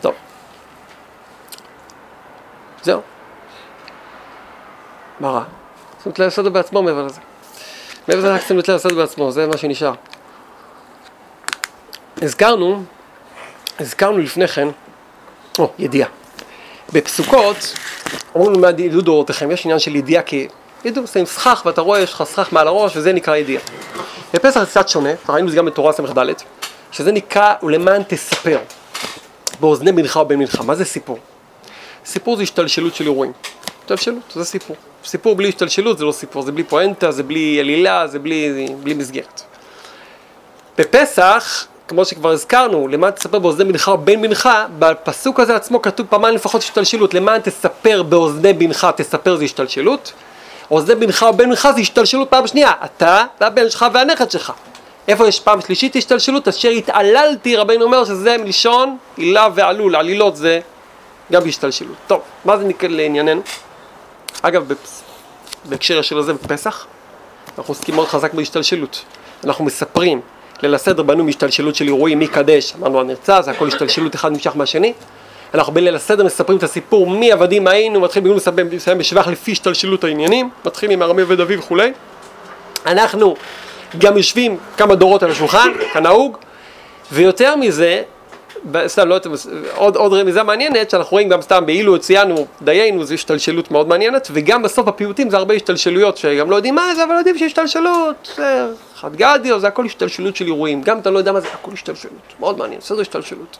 טוב. 0.00 0.14
זהו. 2.82 3.00
מה 5.20 5.30
רע? 5.30 5.44
את 6.08 6.18
ליל 6.18 6.28
הסדר 6.28 6.48
בעצמו 6.48 6.82
מעבר 6.82 7.02
לזה. 7.02 7.20
מעבר 8.08 8.20
לזה 8.20 8.34
רק 8.34 8.42
את 8.60 8.68
ליל 8.68 8.76
הסדר 8.76 8.94
בעצמו, 8.94 9.32
זה 9.32 9.46
מה 9.46 9.56
שנשאר. 9.56 9.92
הזכרנו, 12.22 12.84
הזכרנו 13.80 14.18
לפני 14.18 14.48
כן, 14.48 14.68
או, 15.58 15.72
ידיעה. 15.78 16.08
בפסוקות, 16.92 17.74
אומרים 18.34 18.52
לנו 18.52 18.60
מה 18.60 18.68
ידעו 18.68 19.00
דורותיכם, 19.00 19.50
יש 19.50 19.64
עניין 19.64 19.78
של 19.78 19.96
ידיעה 19.96 20.22
כי 20.22 20.48
ידעו, 20.84 21.06
שמים 21.06 21.26
סכך 21.26 21.62
ואתה 21.66 21.80
רואה, 21.80 22.00
יש 22.00 22.12
לך 22.12 22.22
סכך 22.22 22.52
מעל 22.52 22.68
הראש 22.68 22.96
וזה 22.96 23.12
נקרא 23.12 23.36
ידיעה. 23.36 23.62
בפסח 24.34 24.60
זה 24.60 24.66
קצת 24.66 24.88
שונה, 24.88 25.10
ראינו 25.28 25.46
את 25.46 25.52
זה 25.52 25.58
גם 25.58 25.66
בתורה 25.66 25.92
ס"ד, 25.92 26.18
שזה 26.92 27.12
נקרא 27.12 27.54
ולמען 27.62 28.02
תספר, 28.08 28.58
באוזני 29.60 29.90
מנחה 29.90 30.20
ובן 30.20 30.36
מנחה. 30.36 30.62
מה 30.62 30.74
זה 30.74 30.84
סיפור? 30.84 31.18
סיפור 32.06 32.36
זה 32.36 32.42
השתלשלות 32.42 32.94
של 32.94 33.04
אירועים. 33.04 33.32
השתלשלות, 33.80 34.22
זה 34.34 34.44
סיפור. 34.44 34.76
סיפור 35.04 35.36
בלי 35.36 35.48
השתלשלות 35.48 35.98
זה 35.98 36.04
לא 36.04 36.12
סיפור, 36.12 36.42
זה 36.42 36.52
בלי 36.52 36.64
פואנטה, 36.64 37.10
זה 37.10 37.22
בלי 37.22 37.60
עלילה, 37.60 38.06
זה 38.06 38.18
בלי, 38.18 38.66
בלי 38.82 38.94
מסגרת. 38.94 39.42
בפסח, 40.78 41.66
כמו 41.88 42.04
שכבר 42.04 42.30
הזכרנו, 42.30 42.88
למען 42.88 43.10
תספר 43.10 43.38
באוזני 43.38 43.64
בנך 43.64 43.88
ובן 43.88 44.22
בנך, 44.22 44.48
בפסוק 44.78 45.40
הזה 45.40 45.56
עצמו 45.56 45.82
כתוב 45.82 46.06
פעמיים 46.10 46.34
לפחות 46.34 46.62
השתלשלות, 46.62 47.14
למען 47.14 47.40
תספר 47.40 48.02
באוזני 48.02 48.52
בנך, 48.52 48.86
תספר 48.96 49.36
זה 49.36 49.44
השתלשלות, 49.44 50.12
אוזני 50.70 50.94
בנך 50.94 51.26
ובן 51.30 51.48
בנך 51.48 51.68
זה 51.74 51.80
השתלשלות 51.80 52.30
פעם 52.30 52.46
שנייה, 52.46 52.72
אתה 52.84 53.24
והבן 53.40 53.70
שלך 53.70 53.86
והנכד 53.92 54.30
שלך. 54.30 54.52
איפה 55.08 55.28
יש 55.28 55.40
פעם 55.40 55.60
שלישית 55.60 55.96
השתלשלות? 55.96 56.48
אשר 56.48 56.68
התעללתי, 56.68 57.56
רבינו 57.56 57.84
אומר 57.84 58.04
שזה 58.04 58.36
מלשון 58.38 58.96
עילה 59.16 59.48
ועלול, 59.54 59.96
עלילות 59.96 60.36
זה 60.36 60.60
גם 61.32 61.48
השתלשלות. 61.48 61.96
טוב, 62.06 62.20
מה 62.44 62.58
זה 62.58 62.64
נקרא 62.64 62.88
לענייננו? 62.88 63.40
אגב, 64.42 64.72
בהקשר 65.64 66.02
של 66.02 66.22
זה 66.22 66.32
בפסח, 66.32 66.86
אנחנו 67.58 67.72
עוסקים 67.72 67.94
מאוד 67.94 68.08
חזק 68.08 68.34
בהשתלשלות. 68.34 69.04
אנחנו 69.44 69.64
מספרים, 69.64 70.20
ליל 70.62 70.74
הסדר 70.74 71.02
בנו 71.02 71.24
מהשתלשלות 71.24 71.74
של 71.74 71.84
אירועים 71.84 72.18
מקדש, 72.18 72.74
אמרנו 72.78 73.00
הנרצה, 73.00 73.42
זה 73.42 73.50
הכל 73.50 73.68
השתלשלות 73.68 74.14
אחד 74.14 74.32
נמשך 74.32 74.56
מהשני. 74.56 74.92
אנחנו 75.54 75.72
בליל 75.72 75.96
הסדר 75.96 76.24
מספרים 76.24 76.58
את 76.58 76.62
הסיפור 76.62 77.10
מי 77.10 77.32
עבדים 77.32 77.66
היינו, 77.66 78.00
מתחיל 78.00 78.22
בגלל 78.22 78.36
לסיים 78.70 78.98
בשבח 78.98 79.26
לפי 79.26 79.52
השתלשלות 79.52 80.04
העניינים, 80.04 80.50
מתחיל 80.64 80.90
עם 80.90 81.02
ארמי 81.02 81.22
ודוד 81.22 81.48
וכולי. 81.58 81.92
אנחנו 82.86 83.36
גם 83.98 84.16
יושבים 84.16 84.56
כמה 84.76 84.94
דורות 84.94 85.22
על 85.22 85.30
השולחן, 85.30 85.72
כנהוג, 85.92 86.36
ויותר 87.12 87.56
מזה, 87.56 88.02
סתם, 88.86 89.08
לא 89.08 89.18
עוד, 89.74 89.96
עוד 89.96 90.12
רמיזה 90.12 90.42
מעניינת, 90.42 90.90
שאנחנו 90.90 91.10
רואים 91.10 91.28
גם 91.28 91.42
סתם 91.42 91.66
באילו 91.66 91.98
ציינו 91.98 92.46
דיינו, 92.62 93.04
זו 93.04 93.14
השתלשלות 93.14 93.70
מאוד 93.70 93.88
מעניינת, 93.88 94.28
וגם 94.32 94.62
בסוף 94.62 94.88
הפיוטים 94.88 95.30
זה 95.30 95.36
הרבה 95.36 95.54
השתלשלויות, 95.54 96.16
שגם 96.16 96.50
לא 96.50 96.56
יודעים 96.56 96.74
מה 96.74 96.94
זה, 96.94 97.04
אבל 97.04 97.14
יודעים 97.14 97.38
שיש 97.38 97.46
השתלשלות, 97.46 98.38
חד 98.94 99.16
גדיו, 99.16 99.60
זה 99.60 99.68
הכל 99.68 99.86
השתלשלות 99.86 100.36
של 100.36 100.44
אירועים, 100.44 100.82
גם 100.82 100.98
אתה 100.98 101.10
לא 101.10 101.18
יודע 101.18 101.32
מה 101.32 101.40
זה, 101.40 101.48
הכל 101.52 101.70
השתלשלות, 101.72 102.34
מאוד 102.40 102.58
מעניין, 102.58 102.80
סדר 102.80 103.00
השתלשלות. 103.00 103.56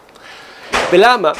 ולמה? 0.92 1.32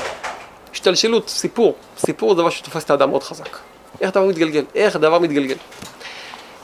השתלשלות, 0.73 1.29
סיפור, 1.29 1.75
סיפור 1.99 2.35
זה 2.35 2.41
דבר 2.41 2.51
שתופס 2.51 2.85
את 2.85 2.91
האדם 2.91 3.11
מאוד 3.11 3.23
חזק. 3.23 3.57
איך 4.01 4.11
דבר 4.11 4.25
מתגלגל, 4.27 4.65
איך 4.75 4.97
הדבר 4.97 5.19
מתגלגל. 5.19 5.55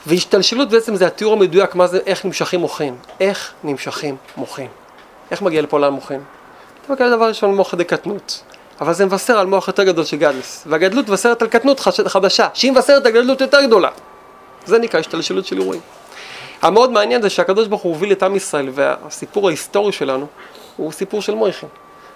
והשתלשלות 0.07 0.69
בעצם 0.69 0.95
זה 0.95 1.07
התיאור 1.07 1.33
המדויק 1.33 1.75
מה 1.75 1.87
זה, 1.87 1.99
איך 2.05 2.25
נמשכים 2.25 2.59
מוחין, 2.59 2.95
איך 3.19 3.53
נמשכים 3.63 4.15
מוחין. 4.37 4.67
איך 5.31 5.41
מגיע 5.41 5.61
לפה 5.61 5.79
לעולם 5.79 5.93
מוחין? 5.93 6.21
אתה 6.85 6.93
מקבל 6.93 7.15
דבר 7.15 7.27
ראשון 7.27 7.55
מוח 7.55 7.75
דקטנות, 7.75 8.43
אבל 8.81 8.93
זה 8.93 9.05
מבשר 9.05 9.39
על 9.39 9.47
מוח 9.47 9.67
יותר 9.67 9.83
גדול 9.83 10.05
של 10.05 10.17
גדלס, 10.17 10.63
והגדלות 10.67 11.09
מבשרת 11.09 11.41
על 11.41 11.47
קטנות 11.47 11.79
חדשה, 12.07 12.47
שהיא 12.53 12.71
מבשרת 12.71 13.05
על 13.05 13.11
גדלות 13.11 13.41
יותר 13.41 13.65
גדולה. 13.65 13.89
זה 14.65 14.79
נקרא 14.79 14.99
השתלשלות 14.99 15.45
של 15.45 15.57
אירועים. 15.57 15.81
המאוד 16.61 16.91
מעניין 16.91 17.21
זה 17.21 17.29
שהקדוש 17.29 17.67
ברוך 17.67 17.81
הוא 17.81 17.93
הוביל 17.93 18.11
את 18.11 18.23
עם 18.23 18.35
ישראל, 18.35 18.69
והסיפור 18.73 19.47
ההיסטורי 19.47 19.91
שלנו 19.91 20.27
הוא 20.77 20.91
סיפור 20.91 21.21
של 21.21 21.35
מויכין. 21.35 21.69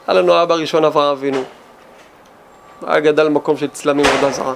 היה 0.08 0.22
לנו 0.22 0.44
אבא 0.44 0.56
ראשון 0.56 0.86
אברהם 0.86 1.12
אבינו, 1.12 1.44
היה 2.88 3.00
גדל 3.00 3.26
במקום 3.26 3.58
של 3.58 3.68
צלמים 3.68 4.06
עבודה 4.06 4.32
זרה. 4.32 4.54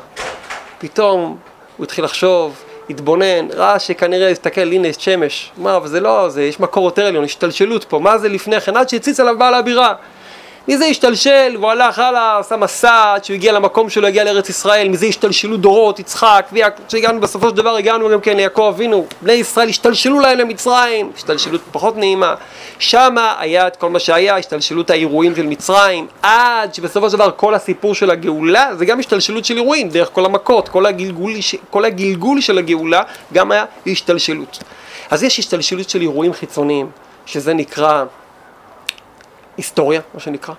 פתאום 0.80 1.38
הוא 1.78 1.84
התחיל 1.84 2.06
לחשוב, 2.06 2.64
התבונן, 2.90 3.48
ראה 3.54 3.80
שכנראה 3.80 4.30
הסתכל, 4.30 4.62
הנה 4.62 4.88
יש 4.88 4.96
שמש. 5.00 5.52
מה, 5.58 5.76
אבל 5.76 5.88
זה 5.88 6.00
לא 6.00 6.30
זה, 6.30 6.44
יש 6.44 6.60
מקור 6.60 6.86
יותר 6.86 7.06
עליון, 7.06 7.24
השתלשלות 7.24 7.84
פה, 7.84 8.00
מה 8.00 8.18
זה 8.18 8.30
לפני 8.30 8.62
כן? 8.62 8.78
עד 8.78 8.90
שהציץ 8.90 9.20
עליו 9.20 9.38
בעל 9.38 9.54
הבירה. 9.54 9.94
מזה 10.68 10.86
השתלשל, 10.86 11.56
והוא 11.60 11.72
הלך 11.72 12.00
הלאה, 12.00 12.40
עשה 12.40 12.58
מסע, 12.58 13.14
עד 13.14 13.26
שהוא 13.26 13.36
הגיע 13.36 13.52
למקום 13.52 13.90
שלו, 13.90 14.08
הגיע 14.08 14.24
לארץ 14.24 14.50
ישראל, 14.50 14.90
מזה 14.90 15.06
השתלשלו 15.06 15.58
דורות, 15.58 16.00
יצחק, 16.00 16.46
שהגענו, 16.90 17.22
בסופו 17.22 17.50
של 17.50 17.56
דבר 17.56 17.76
הגענו 17.76 18.10
גם 18.10 18.22
כן 18.22 18.38
ליעקב 18.38 18.72
אבינו, 18.76 19.06
בני 19.22 19.34
ישראל 19.34 19.70
השתלשלו 19.70 20.20
להם 20.20 20.38
למצרים, 20.38 21.12
השתלשלות 21.16 21.62
פחות 21.72 21.98
נעימה, 21.98 22.36
שמה 22.80 23.36
היה 23.40 23.68
את 23.68 23.76
כל 23.76 23.90
מה 23.90 24.00
שהיה, 24.00 24.38
השתלשלות 24.38 24.90
האירועים 24.90 25.36
של 25.36 25.46
מצרים, 25.46 26.08
עד 26.22 26.74
שבסופו 26.74 27.10
של 27.10 27.16
דבר 27.16 27.32
כל 27.36 27.54
הסיפור 27.54 27.96
של 27.96 28.12
הגאולה, 28.12 28.76
זה 28.76 28.86
גם 28.86 29.00
השתלשלות 29.00 29.46
של 29.46 29.58
אירועים, 29.58 29.90
דרך 29.90 30.10
כל 30.14 30.26
המכות, 30.26 30.70
כל 30.70 30.86
הגלגול, 30.86 31.34
כל 31.70 31.86
הגלגול 31.86 32.42
של 32.42 32.58
הגאולה, 32.58 33.02
גם 33.34 33.52
היה 33.52 33.66
השתלשלות. 33.88 34.60
אז 35.10 35.24
יש 35.24 35.40
השתלשלות 35.40 35.90
של 35.90 36.02
אירועים 36.02 36.34
חיצוניים, 36.34 36.90
שזה 37.26 37.54
נקרא 37.54 38.04
היסטוריה, 39.58 40.02
מה 40.14 40.20
שנקרא, 40.20 40.54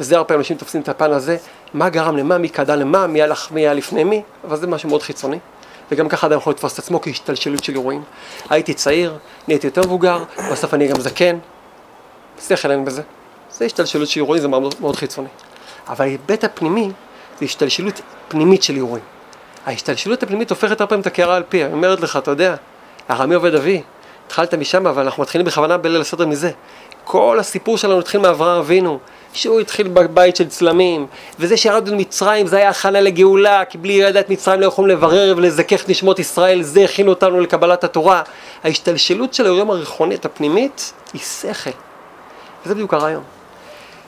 וזה 0.00 0.16
הרבה 0.16 0.34
אנשים 0.34 0.56
תופסים 0.56 0.80
את 0.80 0.88
הפן 0.88 1.12
הזה, 1.12 1.36
מה 1.74 1.88
גרם 1.88 2.16
למה, 2.16 2.38
מי 2.38 2.48
קדם 2.48 2.78
למה, 2.78 3.06
מי 3.06 3.22
הלך, 3.22 3.52
מי 3.52 3.60
היה 3.60 3.74
לפני 3.74 4.04
מי, 4.04 4.22
אבל 4.44 4.56
זה 4.56 4.66
משהו 4.66 4.88
מאוד 4.88 5.02
חיצוני. 5.02 5.38
וגם 5.90 6.08
ככה 6.08 6.26
אדם 6.26 6.36
יכול 6.36 6.52
לתפוס 6.52 6.74
את 6.74 6.78
עצמו 6.78 7.00
כהשתלשלות 7.00 7.64
של 7.64 7.72
אירועים. 7.72 8.02
הייתי 8.50 8.74
צעיר, 8.74 9.18
נהייתי 9.48 9.66
יותר 9.66 9.80
מבוגר, 9.80 10.24
בסוף 10.52 10.74
אני 10.74 10.88
גם 10.88 11.00
זקן, 11.00 11.38
שכל 12.48 12.70
אין 12.70 12.84
בזה. 12.84 13.02
זה 13.50 13.64
השתלשלות 13.64 14.08
של 14.08 14.20
אירועים, 14.20 14.42
זה 14.42 14.48
מאוד, 14.48 14.74
מאוד 14.80 14.96
חיצוני. 14.96 15.28
אבל 15.88 16.04
ההיבט 16.04 16.44
הפנימי 16.44 16.90
זה 17.38 17.44
השתלשלות 17.44 18.00
פנימית 18.28 18.62
של 18.62 18.76
אירועים. 18.76 19.04
ההשתלשלות 19.66 20.22
הפנימית 20.22 20.50
הופכת 20.50 20.80
הרבה 20.80 20.86
פעמים 20.86 21.00
את 21.00 21.06
הקערה 21.06 21.36
על 21.36 21.42
פיה, 21.48 21.66
היא 21.66 21.74
אומרת 21.74 22.00
לך, 22.00 22.16
אתה 22.16 22.30
יודע, 22.30 22.54
ארמי 23.10 23.34
עובד 23.34 23.54
אבי, 23.54 23.82
התחלת 24.26 24.54
משם, 24.54 24.86
אבל 24.86 25.02
אנחנו 25.02 25.22
מתחילים 25.22 25.46
בכוונה 25.46 25.78
בליל 25.78 26.00
הסדר 26.00 26.26
מזה. 26.26 26.50
כל 27.12 27.38
הסיפור 27.40 27.78
שלנו 27.78 27.98
התחיל 27.98 28.20
מאברהם 28.20 28.58
אבינו, 28.58 28.98
שהוא 29.32 29.60
התחיל 29.60 29.88
בבית 29.88 30.36
של 30.36 30.48
צלמים, 30.48 31.06
וזה 31.38 31.56
שירדנו 31.56 31.94
למצרים 31.94 32.46
זה 32.46 32.56
היה 32.56 32.68
הכנה 32.68 33.00
לגאולה, 33.00 33.64
כי 33.64 33.78
בלי 33.78 33.92
ירדת 33.92 34.30
מצרים 34.30 34.60
לא 34.60 34.66
יכולים 34.66 34.90
לברר 34.90 35.34
ולזכך 35.36 35.88
נשמות 35.88 36.18
ישראל, 36.18 36.62
זה 36.62 36.84
הכין 36.84 37.08
אותנו 37.08 37.40
לקבלת 37.40 37.84
התורה. 37.84 38.22
ההשתלשלות 38.64 39.34
של 39.34 39.46
היום 39.46 39.70
הריחונית 39.70 40.24
הפנימית 40.24 40.92
היא 41.12 41.20
שכל. 41.20 41.70
וזה 42.64 42.74
בדיוק 42.74 42.94
הרעיון. 42.94 43.22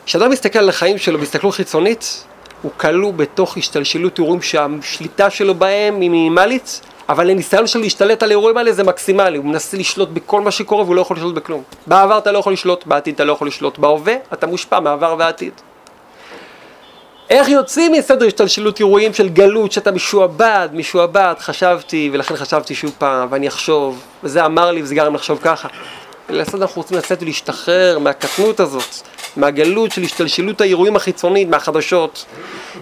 כשאדם 0.07 0.30
מסתכל 0.30 0.59
על 0.59 0.68
החיים 0.68 0.98
שלו 0.98 1.18
בהסתכלות 1.18 1.55
חיצונית, 1.55 2.24
הוא 2.62 2.72
כלוא 2.76 3.12
בתוך 3.12 3.57
השתלשלות 3.57 4.18
אירועים 4.18 4.42
שהשליטה 4.42 5.30
שלו 5.30 5.55
בהם 5.55 6.00
היא 6.00 6.11
מינימלית, 6.11 6.80
אבל 7.09 7.30
הניסיון 7.30 7.66
שלו 7.66 7.80
להשתלט 7.80 8.22
על 8.22 8.28
האירועים 8.28 8.57
האלה 8.57 8.72
זה 8.72 8.84
מקסימלי, 8.84 9.38
הוא 9.38 9.44
מנסה 9.44 9.76
לשלוט 9.76 10.09
בכל 10.09 10.40
מה 10.40 10.50
שקורה 10.50 10.82
והוא 10.84 10.96
לא 10.96 11.00
יכול 11.00 11.16
לשלוט 11.16 11.34
בכלום. 11.34 11.62
בעבר 11.86 12.18
אתה 12.18 12.32
לא 12.32 12.38
יכול 12.38 12.53
לשלוט, 12.53 12.86
בעתיד 12.86 13.14
אתה 13.14 13.24
לא 13.24 13.32
יכול 13.32 13.48
לשלוט, 13.48 13.78
בהווה 13.78 14.14
אתה 14.32 14.46
מושפע 14.46 14.80
מעבר 14.80 15.14
ועתיד. 15.18 15.53
איך 17.30 17.48
יוצאים 17.48 17.92
מסדר 17.92 18.26
השתלשלות 18.26 18.78
אירועים 18.80 19.14
של 19.14 19.28
גלות, 19.28 19.72
שאתה 19.72 19.90
משועבד, 19.90 20.68
משועבד, 20.72 21.34
חשבתי, 21.38 22.11
ולכן 22.12 22.36
חשבתי 22.36 22.74
שוב 22.74 22.92
פעם, 22.98 23.28
ואני 23.30 23.48
אחשוב, 23.48 24.00
וזה 24.24 24.44
אמר 24.44 24.70
לי 24.70 24.82
וזה 24.82 24.94
גרם 24.94 25.14
לחשוב 25.14 25.38
ככה. 25.42 25.68
ולעשות 26.28 26.62
אנחנו 26.62 26.82
רוצים 26.82 26.98
לצאת 26.98 27.22
ולהשתחרר 27.22 27.98
מהקטנות 27.98 28.61
הזאת, 28.61 29.03
מהגלות 29.37 29.93
של 29.93 30.03
השתלשלות 30.03 30.61
האירועים 30.61 30.97
החיצונית, 30.97 31.49
מהחדשות, 31.49 32.24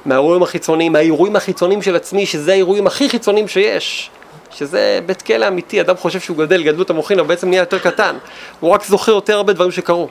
מהאירועים 0.06 0.42
החיצוניים, 0.42 0.92
מהאירועים 0.92 1.36
החיצוניים 1.36 1.82
של 1.82 1.96
עצמי, 1.96 2.26
שזה 2.26 2.52
האירועים 2.52 2.86
הכי 2.86 3.08
חיצוניים 3.08 3.48
שיש. 3.48 4.10
שזה 4.50 5.00
בית 5.06 5.22
כלא 5.22 5.48
אמיתי, 5.48 5.80
אדם 5.80 5.96
חושב 5.96 6.20
שהוא 6.20 6.36
גדל, 6.36 6.62
גדלות 6.62 6.90
המוחין, 6.90 7.18
אבל 7.18 7.28
בעצם 7.28 7.48
נהיה 7.48 7.60
יותר 7.60 7.78
קטן. 7.78 8.16
הוא 8.60 8.70
רק 8.70 8.84
זוכר 8.84 9.12
יותר 9.12 9.36
הרבה 9.36 9.52
דברים 9.52 9.70
שקרו. 9.70 10.08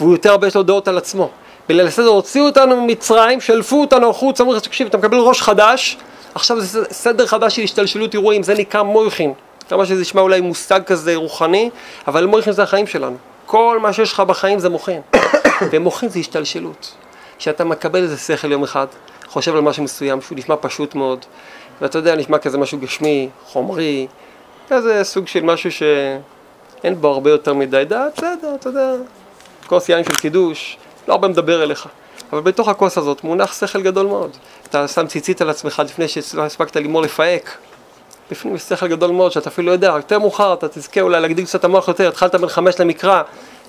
והוא 0.00 0.12
יותר 0.12 0.30
הרבה 0.30 0.46
יש 0.46 0.56
לו 0.56 0.62
דעות 0.62 0.88
על 0.88 0.98
עצמו. 0.98 1.30
בליל 1.68 1.86
הסדר 1.86 2.08
הוציאו 2.08 2.44
אותנו 2.44 2.82
ממצרים, 2.82 3.40
שלפו 3.40 3.80
אותנו 3.80 4.10
החוצה, 4.10 4.42
אמרו 4.42 4.54
לך, 4.54 4.62
תקשיב, 4.62 4.86
אתה 4.86 4.98
מקבל 4.98 5.18
ראש 5.18 5.42
חדש, 5.42 5.96
עכשיו 6.34 6.60
זה 6.60 6.84
סדר 6.90 7.26
חדש 7.26 7.56
של 7.56 7.62
השתלשלות 7.62 8.14
אירועים, 8.14 8.42
זה 8.42 8.54
נקרא 8.54 8.82
מויכין. 8.82 9.32
כמה 9.68 9.86
שזה 9.86 10.00
נשמע 10.00 10.20
אולי 10.20 10.40
מושג 10.40 10.80
כזה 10.86 11.16
רוחני, 11.16 11.70
אבל 12.06 12.26
מויכין 12.26 12.52
זה 12.52 12.62
החיים 12.62 12.86
שלנו. 12.86 13.16
כל 13.46 13.78
מה 13.82 13.92
שיש 13.92 14.12
לך 14.12 14.20
בחיים 14.20 14.58
זה 14.58 14.68
מוחין. 14.68 15.00
ומוחין 15.70 16.08
זה 16.08 16.18
השתלשלות. 16.18 16.94
כשאתה 17.38 17.64
מקבל 17.64 18.02
איזה 18.02 18.16
שכל 18.16 18.52
יום 18.52 18.62
אחד, 18.62 18.86
חושב 19.26 19.54
על 19.54 19.60
משהו 19.60 19.82
מסוים 19.82 20.20
שהוא 20.20 20.38
נשמע 20.38 20.54
פשוט 20.60 20.94
מאוד, 20.94 21.24
ואתה 21.80 21.98
יודע, 21.98 22.16
נשמע 22.16 22.38
כזה 22.38 22.58
משהו 22.58 22.78
גשמי, 22.78 23.28
חומרי, 23.46 24.06
כזה 24.68 25.04
סוג 25.04 25.26
של 25.28 25.44
משהו 25.44 25.70
שאין 25.72 27.00
בו 27.00 27.08
הרבה 27.08 27.30
יותר 27.30 27.54
מדי 27.54 27.84
דעת, 27.88 28.12
בסדר, 28.16 28.54
אתה 28.54 28.68
יודע, 28.68 28.92
כוס 29.66 29.88
יין 29.88 30.04
של 30.04 30.14
קידוש, 30.14 30.76
לא 31.08 31.12
הרבה 31.12 31.28
מדבר 31.28 31.62
אליך. 31.62 31.88
אבל 32.32 32.40
בתוך 32.40 32.68
הכוס 32.68 32.98
הזאת 32.98 33.24
מונח 33.24 33.60
שכל 33.60 33.82
גדול 33.82 34.06
מאוד. 34.06 34.30
אתה 34.68 34.88
שם 34.88 35.06
ציצית 35.06 35.40
על 35.40 35.50
עצמך 35.50 35.82
לפני 35.84 36.08
שהספקת 36.08 36.76
לגמור 36.76 37.02
לפהק. 37.02 37.56
בפנים 38.30 38.54
יש 38.54 38.62
שכל 38.62 38.88
גדול 38.88 39.10
מאוד 39.10 39.32
שאתה 39.32 39.48
אפילו 39.48 39.66
לא 39.66 39.72
יודע, 39.72 39.86
יותר 39.86 40.18
מאוחר 40.18 40.54
אתה 40.54 40.68
תזכה 40.68 41.00
אולי 41.00 41.20
להגדיל 41.20 41.44
קצת 41.44 41.64
המוח 41.64 41.88
יותר, 41.88 42.08
התחלת 42.08 42.34
בין 42.34 42.48
חמש 42.48 42.80
למקרא, 42.80 43.22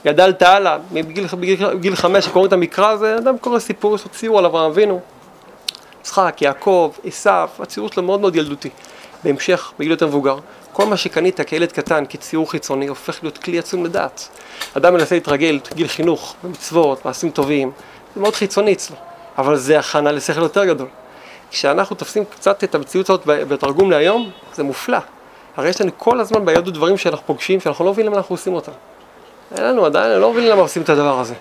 גדלת 0.05 0.41
הלאה, 0.41 0.77
בגיל, 0.91 1.25
בגיל, 1.39 1.73
בגיל 1.73 1.95
חמש 1.95 2.25
שקוראים 2.25 2.47
את 2.47 2.53
המקרא 2.53 2.87
הזה, 2.87 3.17
אדם 3.17 3.37
קורא 3.37 3.59
סיפור, 3.59 3.95
יש 3.95 4.03
לו 4.03 4.09
ציור 4.09 4.39
על 4.39 4.45
אברהם 4.45 4.71
אבינו, 4.71 4.99
יצחק, 6.01 6.41
יעקב, 6.41 6.91
עשיו, 7.05 7.49
הציור 7.59 7.89
שלו 7.91 8.03
מאוד 8.03 8.19
מאוד 8.19 8.35
ילדותי. 8.35 8.69
בהמשך, 9.23 9.73
בגיל 9.79 9.91
יותר 9.91 10.07
מבוגר, 10.07 10.37
כל 10.73 10.85
מה 10.85 10.97
שקנית 10.97 11.41
כילד 11.41 11.71
קטן, 11.71 12.03
כציור 12.09 12.51
חיצוני, 12.51 12.87
הופך 12.87 13.23
להיות 13.23 13.37
כלי 13.37 13.59
עצום 13.59 13.85
לדעת. 13.85 14.29
אדם 14.77 14.93
מנסה 14.93 15.15
להתרגל, 15.15 15.59
גיל 15.73 15.87
חינוך, 15.87 16.35
במצוות, 16.43 17.05
מעשים 17.05 17.31
טובים, 17.31 17.71
זה 18.15 18.21
מאוד 18.21 18.35
חיצוני 18.35 18.73
אצלו, 18.73 18.95
אבל 19.37 19.55
זה 19.55 19.79
הכנה 19.79 20.11
לשכל 20.11 20.41
יותר 20.41 20.65
גדול. 20.65 20.87
כשאנחנו 21.51 21.95
תופסים 21.95 22.25
קצת 22.25 22.63
את 22.63 22.75
המציאות 22.75 23.09
הזאת 23.09 23.21
בתרגום 23.25 23.91
להיום, 23.91 24.29
זה 24.53 24.63
מופלא. 24.63 24.97
הרי 25.57 25.69
יש 25.69 25.81
לנו 25.81 25.91
כל 25.97 26.19
הזמן 26.19 26.45
ביהדות 26.45 26.73
דברים 26.73 26.97
שאנחנו 26.97 27.25
פוגשים, 27.25 27.59
שאנחנו 27.59 27.85
לא 27.85 27.91
מבינים 27.91 28.11
למה 28.11 28.17
אנחנו 28.17 28.33
עושים 28.33 28.53
אותם. 28.53 28.71
אין 29.57 29.63
לנו 29.63 29.85
עדיין, 29.85 30.11
אני 30.11 30.21
לא 30.21 30.33
מבין 30.33 30.47
למה 30.47 30.61
עושים 30.61 30.81
את 30.81 30.89
הדבר 30.89 31.19
הזה. 31.19 31.33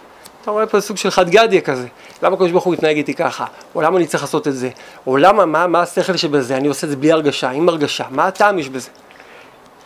אתה 0.42 0.50
רואה 0.50 0.66
פה 0.66 0.80
סוג 0.80 0.96
של 0.96 1.10
חד 1.10 1.30
גדיה 1.30 1.60
כזה. 1.60 1.86
למה 2.22 2.34
הקדוש 2.34 2.50
ברוך 2.50 2.64
הוא 2.64 2.74
התנהג 2.74 2.96
איתי 2.96 3.14
ככה? 3.14 3.44
או 3.74 3.82
למה 3.82 3.98
אני 3.98 4.06
צריך 4.06 4.22
לעשות 4.22 4.48
את 4.48 4.54
זה? 4.54 4.70
או 5.06 5.16
למה, 5.16 5.46
מה, 5.46 5.66
מה 5.66 5.82
השכל 5.82 6.16
שבזה? 6.16 6.56
אני 6.56 6.68
עושה 6.68 6.86
את 6.86 6.90
זה 6.90 6.96
בלי 6.96 7.12
הרגשה, 7.12 7.50
עם 7.50 7.68
הרגשה. 7.68 8.04
מה 8.10 8.26
הטעם 8.26 8.58
יש 8.58 8.68
בזה? 8.68 8.90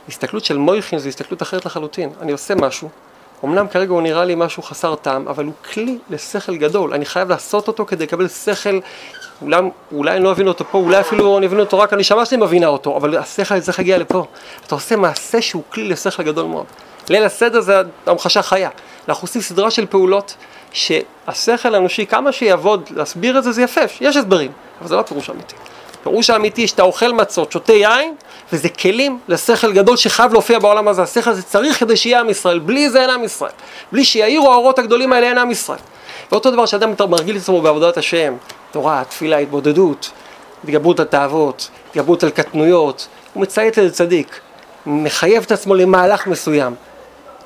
הסתכלות 0.08 0.44
של 0.44 0.58
מויכין 0.58 0.98
זו 0.98 1.08
הסתכלות 1.08 1.42
אחרת 1.42 1.66
לחלוטין. 1.66 2.10
אני 2.20 2.32
עושה 2.32 2.54
משהו, 2.54 2.88
אמנם 3.44 3.68
כרגע 3.68 3.92
הוא 3.92 4.02
נראה 4.02 4.24
לי 4.24 4.34
משהו 4.34 4.62
חסר 4.62 4.94
טעם, 4.94 5.28
אבל 5.28 5.44
הוא 5.44 5.52
כלי 5.72 5.98
לשכל 6.10 6.56
גדול. 6.56 6.94
אני 6.94 7.04
חייב 7.04 7.28
לעשות 7.28 7.68
אותו 7.68 7.86
כדי 7.86 8.04
לקבל 8.04 8.28
שכל, 8.28 8.78
אולי, 9.42 9.56
אולי 9.92 10.16
אני 10.16 10.24
לא 10.24 10.30
אבין 10.32 10.48
אותו 10.48 10.64
פה, 10.70 10.78
אולי 10.78 11.00
אפילו 11.00 11.38
אני 11.38 11.46
אבין 11.46 11.60
אותו 11.60 11.78
רק 11.78 11.92
הנשמה 11.92 12.26
שלי 12.26 12.36
מבינה 12.36 12.66
אותו, 12.66 12.96
אבל 12.96 13.16
השכל 13.16 13.60
צריך 13.60 13.78
להגיע 13.78 13.98
לפה. 13.98 14.26
אתה 14.66 14.74
עושה 14.74 14.96
מעשה 14.96 15.42
שהוא 15.42 15.62
כלי 15.68 15.88
לשכל 15.88 16.22
גדול 16.22 16.46
מאוד. 16.46 16.66
ליל 17.08 17.24
הסדר 17.24 17.60
זה 17.60 17.82
המחשה 18.06 18.42
חיה. 18.42 18.70
אנחנו 19.08 19.24
עושים 19.24 19.42
סדרה 19.42 19.70
של 19.70 19.86
פעולות 19.86 20.34
שהשכל 20.72 21.74
האנושי, 21.74 22.06
כמה 22.06 22.32
שיעבוד 22.32 22.88
להסביר 22.96 23.38
את 23.38 23.44
זה, 23.44 23.52
זה 23.52 23.62
יפה, 23.62 23.80
יש 24.00 24.16
הסברים, 24.16 24.52
אבל 24.80 24.88
זה 24.88 24.96
לא 24.96 25.02
פירוש 25.02 25.30
אמיתי. 25.30 25.54
פירוש 26.02 26.30
האמיתי 26.30 26.66
שאתה 26.66 26.82
אוכל 26.82 27.12
מצות, 27.12 27.52
שותה 27.52 27.72
יין, 27.72 28.14
וזה 28.52 28.68
כלים 28.68 29.18
לשכל 29.28 29.72
גדול 29.72 29.96
שחייב 29.96 30.32
להופיע 30.32 30.58
בעולם 30.58 30.88
הזה. 30.88 31.02
השכל 31.02 31.30
הזה 31.30 31.42
צריך 31.42 31.80
כדי 31.80 31.96
שיהיה 31.96 32.20
עם 32.20 32.30
ישראל, 32.30 32.58
בלי 32.58 32.90
זה 32.90 33.02
אין 33.02 33.10
עם 33.10 33.24
ישראל. 33.24 33.50
בלי 33.92 34.04
שיאירו 34.04 34.52
האורות 34.52 34.78
הגדולים 34.78 35.12
האלה 35.12 35.26
אין 35.26 35.38
עם 35.38 35.50
ישראל. 35.50 35.78
ואותו 36.32 36.50
דבר 36.50 36.66
שאדם 36.66 36.92
מרגיל 37.08 37.36
את 37.36 37.40
עצמו 37.42 37.62
בעבודת 37.62 37.96
השם, 37.96 38.34
תורה, 38.70 39.02
תפילה, 39.08 39.36
התבודדות, 39.36 40.10
התגברות 40.64 41.00
על 41.00 41.06
תאוות, 41.06 41.70
התגברות 41.90 42.24
על 42.24 42.30
קטנויות, 42.30 43.06
הוא 43.34 43.42
מציית 43.42 43.78
לזה 43.78 43.94
צדיק, 43.94 44.40
מחייב 44.86 45.42
את 45.42 45.52
עצמו 45.52 45.74
למהלך 45.74 46.26
מסוים. 46.26 46.74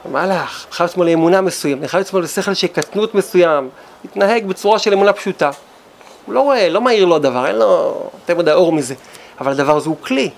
מהלך, 0.04 0.66
מחייב 0.70 0.86
את 0.86 0.90
עצמו 0.90 1.04
לאמונה 1.04 1.40
מסוים, 1.40 1.80
מחייב 1.80 2.00
את 2.00 2.06
עצמו 2.06 2.20
לשכל 2.20 2.54
של 2.54 2.66
קטנות 2.66 3.14
מסוים, 3.14 3.68
מתנהג 4.04 4.46
בצורה 4.46 4.78
של 4.78 4.92
אמונה 4.92 5.12
פשוטה. 5.12 5.50
הוא 6.26 6.34
לא 6.34 6.40
רואה, 6.40 6.68
לא 6.68 6.80
מאיר 6.80 7.04
לו 7.04 7.16
הדבר, 7.16 7.46
אין 7.46 7.56
לו 7.56 8.10
יותר 8.14 8.38
מדי 8.38 8.52
אור 8.52 8.72
מזה, 8.72 8.94
אבל 9.40 9.52
הדבר 9.52 9.76
הזה 9.76 9.88
הוא 9.88 9.96
כלי. 10.00 10.30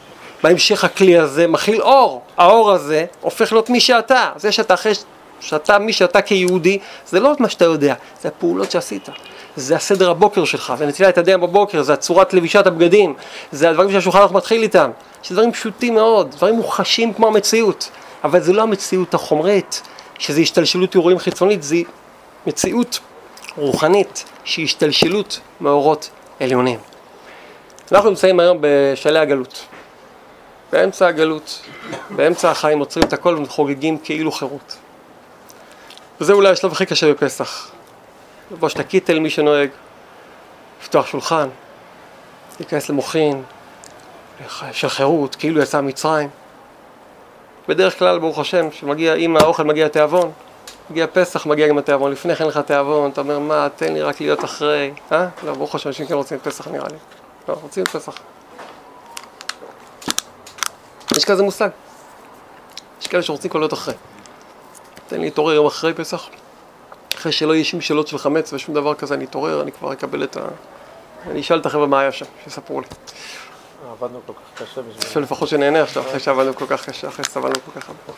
בהמשך 0.43 0.85
הכלי 0.85 1.19
הזה 1.19 1.47
מכיל 1.47 1.83
אור, 1.83 2.23
האור 2.37 2.73
הזה 2.73 3.05
הופך 3.21 3.53
להיות 3.53 3.71
מי 3.71 3.81
שאתה, 3.81 4.31
זה 4.37 4.53
שאתה 4.53 4.75
אחרי 4.75 4.93
שאתה, 5.41 5.79
מי 5.79 5.93
שאתה 5.93 6.23
כיהודי, 6.23 6.79
זה 7.07 7.21
לא 7.21 7.33
מה 7.39 7.49
שאתה 7.49 7.65
יודע, 7.65 7.95
זה 8.23 8.29
הפעולות 8.29 8.71
שעשית. 8.71 9.09
זה 9.57 9.77
הסדר 9.77 10.11
הבוקר 10.11 10.45
שלך, 10.45 10.73
זה 10.79 10.87
נטילת 10.87 11.17
ידיים 11.17 11.41
בבוקר, 11.41 11.83
זה 11.83 11.93
הצורת 11.93 12.35
לבישת 12.35 12.67
הבגדים, 12.67 13.15
זה 13.53 13.71
הדברים 13.71 13.93
שהשולחן 13.93 14.19
ערוך 14.19 14.33
מתחיל 14.33 14.63
איתם, 14.63 14.91
שזה 15.23 15.35
דברים 15.35 15.53
פשוטים 15.53 15.95
מאוד, 15.95 16.31
דברים 16.31 16.55
מוחשים 16.55 17.13
כמו 17.13 17.27
המציאות, 17.27 17.91
אבל 18.25 18.41
זה 18.41 18.53
לא 18.53 18.63
המציאות 18.63 19.15
החומרית, 19.15 19.83
שזה 20.19 20.41
השתלשלות 20.41 20.95
אירועים 20.95 21.19
חיצונית, 21.19 21.63
זה 21.63 21.77
מציאות 22.47 23.01
רוחנית, 23.57 24.25
שהיא 24.45 24.65
השתלשלות 24.65 25.41
מאורות 25.61 26.11
עליונים. 26.41 26.79
אנחנו 27.93 28.11
נמצאים 28.11 28.41
היום 28.41 28.59
בשלהי 28.61 29.23
הגלות. 29.23 29.67
באמצע 30.73 31.07
הגלות, 31.07 31.63
באמצע 32.11 32.51
החיים 32.51 32.79
עוצרים 32.79 33.07
את 33.07 33.13
הכל 33.13 33.39
וחוגגים 33.43 33.99
כאילו 33.99 34.33
חירות. 34.33 34.77
וזה 36.21 36.33
אולי 36.33 36.49
השלב 36.49 36.73
הכי 36.73 36.87
קשה 36.87 37.11
בפסח. 37.13 37.71
לבוש 38.51 38.75
את 38.75 38.79
הקיטל 38.79 39.19
מי 39.19 39.31
שנוהג, 39.31 39.69
לפתוח 40.83 41.07
שולחן, 41.07 41.49
להיכנס 42.61 42.89
למוחין, 42.89 43.43
של 44.73 44.89
חירות, 44.89 45.35
כאילו 45.35 45.63
יצא 45.63 45.81
ממצרים. 45.81 46.29
בדרך 47.69 47.99
כלל, 47.99 48.19
ברוך 48.19 48.39
השם, 48.39 48.71
כשמגיע, 48.71 49.15
אם 49.15 49.37
האוכל 49.37 49.63
מגיע 49.63 49.89
תיאבון, 49.89 50.33
מגיע 50.91 51.07
פסח, 51.13 51.47
מגיע 51.47 51.69
גם 51.69 51.79
התיאבון. 51.79 52.13
לפני 52.13 52.37
כן 52.37 52.47
לך 52.47 52.59
תיאבון, 52.59 53.11
אתה 53.11 53.21
אומר, 53.21 53.39
מה, 53.39 53.69
תן 53.77 53.93
לי 53.93 54.03
רק 54.03 54.21
להיות 54.21 54.45
אחרי. 54.45 54.93
אה? 55.13 55.29
לא, 55.43 55.53
ברוך 55.53 55.75
השם, 55.75 55.89
אנשים 55.89 56.07
כן 56.07 56.15
רוצים 56.15 56.39
את 56.39 56.43
פסח 56.43 56.69
נראה 56.69 56.89
לי. 56.89 56.97
לא, 57.49 57.57
רוצים 57.63 57.83
את 57.83 57.89
פסח. 57.89 58.13
יש 61.17 61.25
כזה 61.25 61.43
מושג. 61.43 61.69
יש 63.01 63.07
כאלה 63.07 63.23
שרוצים 63.23 63.51
כל 63.51 63.59
להיות 63.59 63.73
אחרי. 63.73 63.95
תן 65.09 65.17
לי 65.17 65.25
להתעורר 65.25 65.55
יום 65.55 65.67
אחרי 65.67 65.95
פסח. 65.95 66.29
אחרי 67.15 67.33
שלא 67.33 67.55
יהיה 67.55 67.65
שום 67.65 67.81
שאלות 67.81 68.09
של 68.09 68.19
חמץ 68.19 68.53
ושום 68.53 68.75
דבר 68.75 68.95
כזה, 68.95 69.15
אני 69.15 69.25
אתעורר, 69.25 69.63
אני 69.63 69.73
כבר 69.73 69.93
אקבל 69.93 70.25
את 70.25 70.37
ה... 70.37 70.41
אני 71.31 71.41
אשאל 71.41 71.59
את 71.59 71.67
החבר'ה 71.67 71.87
מה 71.87 72.01
היה 72.01 72.13
שם, 72.13 72.27
שיספרו 72.45 72.81
לי. 72.81 72.87
עבדנו 73.93 74.21
כל 74.27 74.33
כך 74.33 74.63
קשה 74.63 74.81
בשביל... 74.83 75.03
אפשר 75.03 75.21
לפחות 75.21 75.49
שנהנה 75.49 75.83
עכשיו, 75.83 76.03
אחרי 76.09 76.21
שעבדנו 76.21 76.55
כל 76.57 76.67
כך 76.69 76.89
קשה, 76.89 77.09
אחרי 77.09 77.25
שסבלנו 77.25 77.55
כל 77.67 77.81
כך 77.81 77.89
הרבה. 77.89 78.13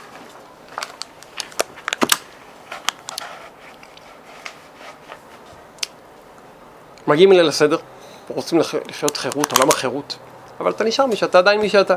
מגיעים 7.07 7.33
אליי 7.33 7.43
לסדר, 7.43 7.77
רוצים 8.29 8.59
לח- 8.59 8.75
לחיות 8.89 9.17
חירות, 9.17 9.53
עולם 9.53 9.69
החירות, 9.69 10.17
אבל 10.61 10.71
אתה 10.71 10.85
נשאר 10.85 11.07
מי 11.07 11.17
שאתה 11.17 11.39
עדיין 11.39 11.61
מי 11.61 11.69
שאתה. 11.69 11.95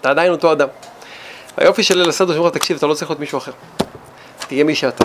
אתה 0.00 0.10
עדיין 0.10 0.32
אותו 0.32 0.52
אדם. 0.52 0.68
היופי 1.56 1.82
של 1.82 1.98
ליל 1.98 2.08
הסדר 2.08 2.34
שאומר 2.34 2.50
תקשיב, 2.50 2.76
אתה 2.76 2.86
לא 2.86 2.94
צריך 2.94 3.10
להיות 3.10 3.20
מישהו 3.20 3.38
אחר. 3.38 3.52
תהיה 4.38 4.64
מי 4.64 4.74
שאתה, 4.74 5.04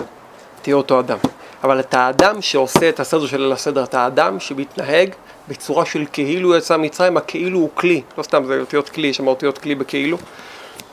תהיה 0.62 0.76
אותו 0.76 1.00
אדם. 1.00 1.18
אבל 1.64 1.80
אתה 1.80 2.00
האדם 2.00 2.42
שעושה 2.42 2.88
את 2.88 3.00
הסדר 3.00 3.26
של 3.26 3.40
ליל 3.40 3.52
הסדר, 3.52 3.84
אתה 3.84 4.00
האדם 4.04 4.40
שמתנהג 4.40 5.14
בצורה 5.48 5.86
של 5.86 6.04
כאילו 6.12 6.56
יצא 6.56 6.76
מצרים, 6.76 7.16
הכאילו 7.16 7.58
הוא 7.58 7.70
כלי, 7.74 8.02
לא 8.18 8.22
סתם 8.22 8.44
זה 8.44 8.60
אותיות 8.60 8.88
כלי, 8.88 9.08
יש 9.08 9.16
שם 9.16 9.26
אותיות 9.26 9.58
כלי 9.58 9.74
בכאילו. 9.74 10.18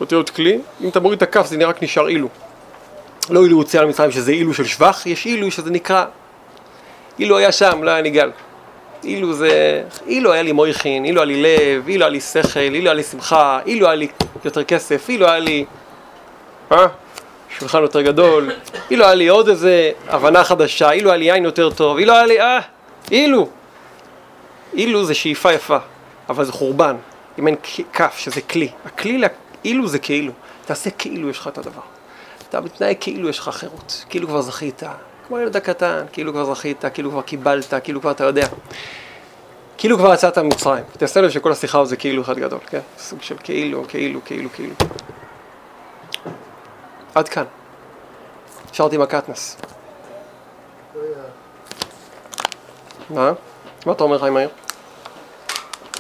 אותיות 0.02 0.30
כלי, 0.30 0.60
אם 0.82 0.90
אתה 0.90 1.00
מוריד 1.00 1.18
את 1.18 1.24
הכף 1.24 1.46
זה 1.46 1.58
נראה 1.58 1.70
רק 1.70 1.84
נשאר 1.84 2.08
אילו. 2.08 2.28
לא 3.30 3.44
אילו 3.44 3.58
הוציא 3.58 3.80
על 3.80 3.86
מצרים 3.86 4.12
שזה 4.12 4.32
אילו 4.32 4.54
של 4.54 4.66
שבח, 4.66 5.06
יש 5.06 5.26
אילו 5.26 5.52
שזה 5.52 5.72
נקרא, 5.72 6.06
אילו 7.20 7.38
היה 7.38 7.52
שם, 7.52 7.84
לא 7.84 7.92
היה 7.92 8.02
ניגל. 8.02 8.32
אילו 9.04 9.34
זה, 9.34 9.84
אילו 10.08 10.32
היה 10.34 10.42
לי 10.42 10.52
מויכין, 10.52 11.06
אילו 11.06 11.22
היה 11.22 11.26
לי 11.26 11.42
לב, 11.42 11.88
אילו 11.88 12.04
היה 12.04 12.10
לי 12.10 12.20
שכל, 12.22 12.60
אילו 12.60 12.86
היה 12.86 12.94
לי 12.94 13.04
שמחה, 13.04 13.60
אילו 13.66 13.86
היה 13.86 13.96
לי 13.96 14.08
יותר 14.46 14.64
כסף, 14.64 15.10
אילו 15.10 15.26
היה 15.26 15.40
לי, 15.40 15.66
אה? 16.72 16.88
שולחן 17.60 17.82
יותר 17.82 18.02
גדול, 18.02 18.52
אילו 18.92 19.06
היה 19.06 19.16
לי 19.16 19.28
עוד 19.28 19.50
איזה 19.50 19.92
הבנה 20.08 20.44
חדשה, 20.44 20.92
אילו 20.92 21.10
היה 21.10 21.18
לי 21.18 21.26
יין 21.26 21.46
יותר 21.46 21.70
טוב, 21.70 21.98
אילו 21.98 22.14
היה 22.14 22.26
לי, 22.26 22.42
אה, 22.42 22.60
אילו. 23.12 23.50
אילו 24.74 25.06
זה 25.06 25.14
שאיפה 25.14 25.54
יפה, 25.54 25.78
אבל 26.30 26.46
זה 26.46 26.52
חורבן, 26.52 26.96
אם 27.40 27.48
אין 27.48 27.56
כף, 27.94 28.16
שזה 28.18 28.42
כלי. 28.42 28.72
הכלי, 28.86 29.22
אילו 29.66 29.88
זה 29.88 30.00
כאילו, 30.00 30.34
תעשה 30.66 30.90
כאילו 30.90 31.30
יש 31.30 31.40
לך 31.40 31.48
את 31.48 31.58
הדבר. 31.58 31.82
אתה 32.50 32.62
מתנהג 32.62 32.96
כאילו 33.00 33.30
יש 33.30 33.40
לך 33.40 33.50
חירות, 33.50 34.06
כאילו 34.10 34.28
כבר 34.28 34.42
זכית, 34.42 34.84
כמו 35.28 35.40
ילד 35.40 35.56
הקטן, 35.56 36.06
כאילו 36.12 36.34
כבר 36.34 36.54
זכית, 36.54 36.86
כאילו 36.94 37.12
כבר 37.12 37.22
קיבלת, 37.22 37.74
כאילו 37.84 38.02
כבר 38.02 38.12
אתה 38.12 38.24
יודע. 38.24 38.48
כאילו 39.78 39.98
כבר 39.98 40.14
יצאת 40.14 40.38
ממצרים. 40.38 40.84
תעשה 40.92 41.22
לב 41.22 41.30
שכל 41.30 41.52
השיחה 41.52 41.86
זה 41.86 41.96
כאילו 41.96 42.22
אחד 42.22 42.40
גדול, 42.40 42.60
כן? 42.68 42.80
סוג 42.98 43.22
של 43.22 43.36
כאילו, 43.44 43.84
כאילו, 43.88 44.20
כאילו, 44.26 44.50
כאילו. 44.54 44.74
עד 47.16 47.30
כאן. 47.30 47.44
שרתי 48.74 48.96
עם 48.96 49.02
הקטנס. 49.02 49.58
מה? 53.10 53.32
מה 53.86 53.92
אתה 53.94 54.04
אומר, 54.04 54.20
חיים 54.20 54.34
מאיר? 54.34 54.50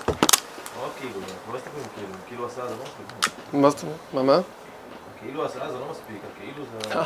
לא 0.07 0.87
כאילו, 0.99 1.19
לא 1.53 1.59
כאילו, 1.95 2.13
כאילו 2.27 2.45
עשה 2.45 2.61
לא. 2.63 3.59
מה 3.59 3.69
זאת 3.69 3.83
אומרת? 3.83 3.97
מה, 4.13 4.23
מה? 4.23 4.39
כאילו 5.21 5.45
עשה 5.45 5.71
זה 5.71 5.77
לא 5.79 5.85
מספיק, 5.91 6.21
כאילו 6.39 6.65
זה... 6.71 6.99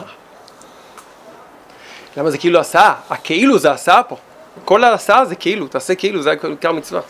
למה 2.17 2.31
זה 2.31 2.37
כאילו 2.37 2.59
הסעה? 2.59 3.01
הכאילו 3.09 3.59
זה 3.59 3.71
הסעה 3.71 4.03
פה. 4.03 4.17
כל 4.65 4.83
ההסעה 4.83 5.25
זה 5.25 5.35
כאילו, 5.35 5.67
תעשה 5.67 5.95
כאילו, 5.95 6.21
זה 6.21 6.31
עיקר 6.31 6.71
מצווה. 6.71 7.01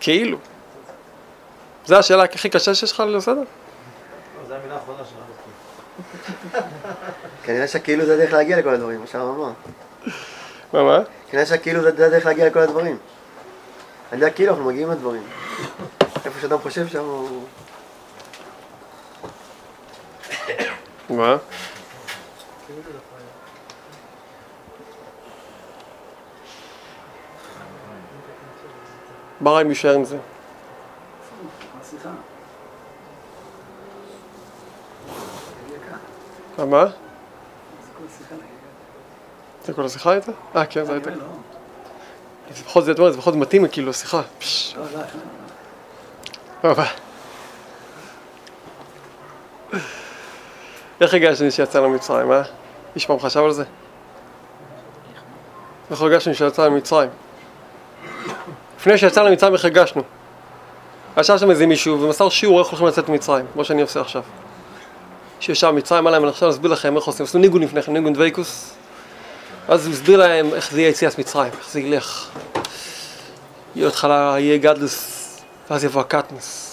כאילו. 0.00 0.38
זו 1.86 1.96
השאלה 1.96 2.22
הכי 2.22 2.48
קשה 2.48 2.74
שיש 2.74 2.92
לך 2.92 3.02
לסדר? 3.06 3.34
לא, 3.34 3.44
זה 4.48 4.56
המילה 4.56 4.74
האחרונה 4.74 5.02
שלנו. 5.04 5.30
כנראה 7.42 7.68
שהכאילו 7.68 8.06
זה 8.06 8.14
הדרך 8.14 8.32
להגיע 8.32 8.58
לכל 8.58 8.68
הדברים, 8.68 9.00
מה 9.00 9.06
שהרב 9.06 9.36
אמר. 9.36 9.52
מה, 10.72 10.82
מה? 10.82 10.98
כנראה 11.30 11.46
שהכאילו 11.46 11.82
זה 11.82 11.88
הדרך 11.88 12.26
להגיע 12.26 12.46
לכל 12.46 12.58
הדברים. 12.58 12.98
על 14.12 14.18
ידי 14.18 14.26
הכאילו 14.26 14.52
אנחנו 14.52 14.64
מגיעים 14.64 14.90
לדברים. 14.90 15.22
איפה 16.24 16.40
שאדם 16.40 16.58
חושב 16.58 16.88
שם 16.88 17.04
הוא... 17.04 17.44
מה? 21.10 21.36
ברא 29.40 29.62
אם 29.62 29.68
יישאר 29.68 29.94
עם 29.94 30.04
זה. 30.04 30.18
מה, 36.58 36.64
מה? 36.64 36.84
זה 39.64 39.72
כל 39.72 39.84
השיחה 39.84 40.12
הייתה? 40.12 40.32
אה, 40.56 40.66
כן, 40.66 40.84
זה 40.84 40.92
הייתה. 40.92 41.10
זה 42.54 42.64
פחות 42.64 42.84
זה, 42.84 42.92
אומר, 42.98 43.10
זה 43.10 43.18
פחות 43.18 43.34
מתאים, 43.34 43.68
כאילו, 43.68 43.92
שיחה. 43.92 44.22
לא, 46.64 46.74
מה? 46.76 46.86
איך 51.00 51.14
הרגשנו 51.14 51.50
שיצאנו 51.50 51.88
ממצרים, 51.88 52.32
אה? 52.32 52.42
איש 52.94 53.06
פעם 53.06 53.20
חשב 53.20 53.40
על 53.40 53.52
זה? 53.52 53.64
איך 55.90 56.00
הרגשנו 56.00 56.34
שיצאנו 56.34 56.70
ממצרים? 56.70 57.10
לפני 58.76 58.98
שיצאנו 58.98 59.30
ממצרים 59.30 59.52
איך 59.52 59.64
הרגשנו? 59.64 60.02
ישב 61.16 61.38
שם 61.38 61.50
איזה 61.50 61.66
מישהו 61.66 62.00
ומסר 62.00 62.28
שיעור 62.28 62.60
איך 62.60 62.68
הולכים 62.68 62.86
לצאת 62.86 63.08
ממצרים, 63.08 63.46
כמו 63.52 63.64
שאני 63.64 63.82
עושה 63.82 64.00
עכשיו. 64.00 64.22
שישב 65.40 65.66
במצרים, 65.66 66.00
אמר 66.00 66.10
להם, 66.10 66.22
אני 66.22 66.30
עכשיו 66.30 66.50
אסביר 66.50 66.70
לכם 66.70 66.96
איך 66.96 67.04
עושים, 67.04 67.24
עשו 67.24 67.38
ניגון 67.38 67.62
לפני 67.62 67.82
כן, 67.82 67.92
ניגון 67.92 68.12
דבייקוס. 68.12 68.74
אז 69.70 69.86
הוא 69.86 69.94
הסביר 69.94 70.18
להם 70.18 70.54
איך 70.54 70.72
זה 70.72 70.80
יהיה 70.80 70.90
יציאת 70.90 71.18
מצרים, 71.18 71.52
איך 71.58 71.70
זה 71.70 71.80
ילך. 71.80 72.28
יהיה 73.76 73.88
התחלה, 73.88 74.34
יהיה 74.38 74.58
גדלס, 74.58 75.26
ואז 75.70 75.84
יבוא 75.84 76.00
הקטנס. 76.00 76.66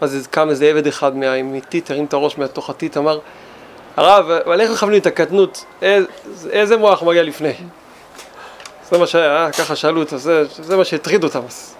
אז 0.00 0.28
קם 0.30 0.50
איזה 0.50 0.66
עבד 0.66 0.86
אחד 0.86 1.16
מה- 1.16 1.42
מטיט, 1.42 1.90
הרים 1.90 2.04
את 2.04 2.12
הראש 2.12 2.38
מתוך 2.38 2.70
הטיט, 2.70 2.96
אמר, 2.96 3.18
הרב, 3.96 4.30
אבל 4.30 4.60
איך 4.60 4.70
מכוונים 4.70 5.00
את 5.00 5.06
הקטנות? 5.06 5.64
איזה, 5.82 6.06
איזה 6.50 6.76
מוח 6.76 7.02
מגיע 7.02 7.22
לפני? 7.22 7.52
זה 8.90 8.98
מה 8.98 9.06
שהיה, 9.06 9.36
אה? 9.36 9.52
ככה 9.52 9.76
שאלו 9.76 10.00
אותו, 10.00 10.18
זה, 10.18 10.44
זה 10.62 10.76
מה 10.76 10.84
שהטריד 10.84 11.24
אותם. 11.24 11.40
אז. 11.48 11.74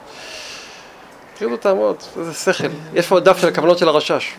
הטריד 1.35 1.53
אותם 1.53 1.77
מאוד, 1.77 1.97
איזה 2.19 2.35
שכל. 2.35 2.69
יש 2.95 3.07
פה 3.07 3.21
דף 3.21 3.39
של 3.39 3.49
הכוונות 3.49 3.79
של 3.79 3.89
הרשש. 3.89 4.35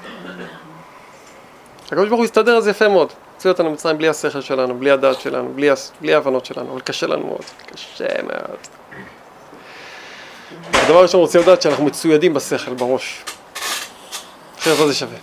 הקדוש 1.88 2.09
ברוך 2.09 2.21
על 2.47 2.61
זה 2.61 2.69
יפה 2.69 2.88
מאוד. 2.88 3.13
הוציא 3.46 3.64
אותנו 3.64 3.70
ממצרים 3.70 3.98
בלי 3.98 4.08
השכל 4.08 4.41
שלנו, 4.41 4.80
בלי 4.80 4.91
הדעת 4.91 5.20
שלנו, 5.20 5.54
בלי, 5.54 5.70
בלי 6.02 6.14
ההבנות 6.14 6.46
שלנו, 6.46 6.72
אבל 6.72 6.82
קשה 6.82 7.08
לנו 7.08 7.26
מאוד, 7.26 7.43
קשה 7.66 8.06
מאוד. 8.24 8.58
הדבר 10.74 10.98
הראשון 10.98 11.20
רוצים 11.20 11.41
לדעת 11.41 11.62
שאנחנו 11.62 11.86
מצוידים 11.86 12.34
בשכל, 12.34 12.74
בראש. 12.74 13.24
אחרת 14.60 14.80
מה 14.80 14.88
זה 14.88 14.93
שווה? 14.93 15.18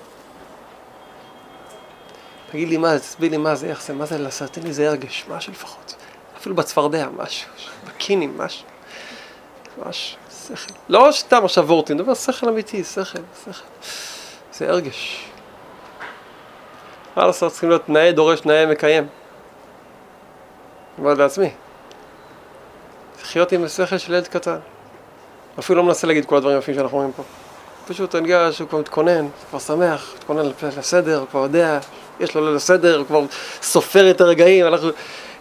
תגיד 2.52 2.68
לי 2.68 2.76
מה, 2.76 2.98
תסביר 2.98 3.30
לי 3.30 3.36
מה 3.36 3.54
זה, 3.54 3.66
איך 3.66 3.82
זה, 3.82 3.92
מה 3.92 4.06
זה 4.06 4.18
לעשות, 4.18 4.50
תן 4.50 4.62
לי 4.62 4.68
איזה 4.68 4.88
הרגש, 4.88 5.24
משהו 5.28 5.52
לפחות. 5.52 5.94
אפילו 6.36 6.54
בצפרדע, 6.54 7.08
משהו, 7.16 7.50
בקינים, 7.86 8.38
משהו. 8.38 8.66
משהו, 9.86 10.18
שכל. 10.48 10.74
לא 10.88 11.08
סתם 11.12 11.44
עכשיו 11.44 11.66
וורטים, 11.66 11.98
דבר 11.98 12.14
שכל 12.14 12.48
אמיתי, 12.48 12.84
שכל, 12.84 13.02
שכל. 13.44 13.52
זה 14.52 14.68
הרגש. 14.70 15.31
מה 17.16 17.26
לעשות, 17.26 17.52
צריכים 17.52 17.68
להיות 17.68 17.88
נאה 17.88 18.12
דורש, 18.12 18.44
נאה 18.44 18.66
מקיים. 18.66 19.06
אומר 20.98 21.14
לעצמי. 21.14 21.50
לחיות 23.22 23.52
עם 23.52 23.64
השכל 23.64 23.98
של 23.98 24.12
ילד 24.12 24.28
קטן. 24.28 24.58
אפילו 25.58 25.76
לא 25.76 25.82
מנסה 25.82 26.06
להגיד 26.06 26.24
כל 26.24 26.36
הדברים 26.36 26.56
היפים 26.56 26.74
שאנחנו 26.74 26.96
אומרים 26.96 27.12
פה. 27.12 27.22
פשוט 27.86 28.14
אני 28.14 28.32
יודע 28.32 28.52
שהוא 28.52 28.68
כבר 28.68 28.78
מתכונן, 28.78 29.28
כבר 29.50 29.58
שמח, 29.58 30.12
מתכונן 30.16 30.42
לסדר, 30.78 31.18
הוא 31.18 31.26
כבר 31.30 31.40
יודע, 31.40 31.78
יש 32.20 32.34
לו 32.34 32.46
ליל 32.46 32.56
הסדר, 32.56 32.98
הוא 32.98 33.06
כבר 33.06 33.20
סופר 33.62 34.10
את 34.10 34.20
הרגעים, 34.20 34.66
אנחנו... 34.66 34.88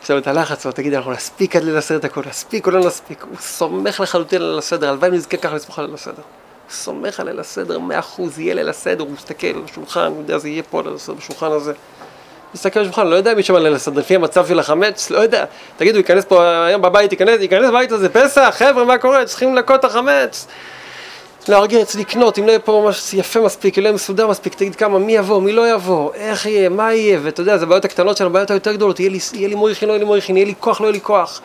לנו 0.09 0.19
את 0.19 0.27
הלחץ, 0.27 0.65
אבל 0.65 0.73
תגיד, 0.73 0.93
אנחנו 0.93 1.11
נספיק 1.11 1.55
עד 1.55 1.63
ליל 1.63 1.77
הסדר 1.77 1.97
את 1.97 2.05
הכול, 2.05 2.23
נספיק 2.27 2.67
או 2.67 2.71
לא 2.71 2.79
נספיק, 2.79 3.23
הוא 3.23 3.37
סומך 3.39 3.99
לחלוטין 3.99 4.41
על 4.41 4.47
ליל 4.47 4.57
הסדר, 4.57 4.89
הלוואי 4.89 5.11
נזכה 5.11 5.37
ככה 5.37 5.55
לסמוך 5.55 5.79
על 5.79 5.85
ליל 5.85 5.93
הסדר. 5.93 6.21
סומך 6.71 7.19
על 7.19 7.29
ליל 7.29 7.39
הסדר, 7.39 7.79
מאה 7.79 7.99
אחוז, 7.99 8.39
יהיה 8.39 8.55
ליל 8.55 8.69
הסדר, 8.69 9.03
הוא 9.03 9.11
מסתכל 9.11 9.47
על 9.47 9.61
השולחן, 9.71 10.07
הוא 10.07 10.17
יודע, 10.17 10.37
זה 10.37 10.49
יהיה 10.49 10.63
פה 10.63 10.81
ליל 10.81 10.93
הסדר 10.93 11.13
בשולחן 11.13 11.51
הזה. 11.51 11.73
מסתכל 12.53 12.79
על 12.79 12.85
השולחן, 12.85 13.07
לא 13.07 13.15
יודע 13.15 13.33
מי 13.33 13.43
שם 13.43 13.55
ליל 13.55 13.75
הסדר, 13.75 13.99
לפי 13.99 14.15
המצב 14.15 14.47
של 14.47 14.59
החמץ, 14.59 15.09
לא 15.09 15.19
יודע. 15.19 15.45
תגידו, 15.77 15.97
ייכנס 15.97 16.25
פה 16.25 16.65
היום 16.65 16.81
בבית, 16.81 17.11
ייכנס, 17.11 17.41
ייכנס 17.41 17.69
בבית 17.69 17.91
הזה, 17.91 18.09
פסח, 18.09 18.55
חבר'ה, 18.57 18.85
מה 18.85 18.97
קורה? 18.97 19.25
צריכים 19.25 19.55
לנקות 19.55 19.79
את 19.79 19.85
החמץ. 19.85 20.47
לארגץ, 21.47 21.95
לקנות, 21.95 22.39
אם 22.39 22.45
לא 22.45 22.49
יהיה 22.49 22.59
פה 22.59 22.81
ממש 22.85 23.13
יפה 23.13 23.41
מספיק, 23.41 23.77
אם 23.77 23.83
לא 23.83 23.87
יהיה 23.87 23.95
מסודר 23.95 24.27
מספיק, 24.27 24.53
תגיד 24.53 24.75
כמה, 24.75 24.99
מי 24.99 25.11
יבוא, 25.11 25.41
מי 25.41 25.51
לא 25.51 25.73
יבוא, 25.73 26.13
איך 26.13 26.45
יהיה, 26.45 26.69
מה 26.69 26.93
יהיה, 26.93 27.19
ואתה 27.23 27.41
יודע, 27.41 27.57
זה 27.57 27.65
הבעיות 27.65 27.85
הקטנות 27.85 28.17
שלנו, 28.17 28.29
הבעיות 28.29 28.51
היותר 28.51 28.73
גדולות, 28.73 28.99
יהיה 28.99 29.09
לי, 29.09 29.19
יהיה 29.33 29.47
לי 29.47 29.55
מויכין, 29.55 29.87
לא 29.87 29.93
יהיה 29.93 29.99
לי 29.99 30.05
מויכין, 30.05 30.37
יהיה 30.37 30.45
לי 30.45 30.53
כוח, 30.59 30.81
לא 30.81 30.85
יהיה 30.85 30.93
לי 30.93 31.01
כוח, 31.01 31.41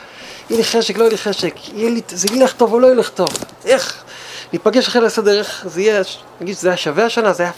יהיה 0.51 0.59
לי 0.59 0.65
חשק, 0.65 0.99
לא 0.99 1.03
יהיה 1.03 1.11
לי 1.11 1.19
חשק, 1.19 1.55
יהיה 1.75 1.91
לי, 1.91 2.01
זה 2.09 2.29
ילך 2.35 2.53
טוב 2.53 2.73
או 2.73 2.81
לא 2.81 2.93
ילך 2.93 3.09
טוב, 3.09 3.29
איך, 3.65 4.05
ניפגש 4.53 4.89
אחרי 4.89 5.03
לסדר, 5.03 5.39
איך 5.39 5.65
זה 5.69 5.83
יהיה, 5.83 6.03
נגיד 6.41 6.55
שזה 6.55 6.69
היה 6.69 6.77
שווה 6.77 7.05
השנה, 7.05 7.33
זה 7.33 7.43
היה, 7.43 7.53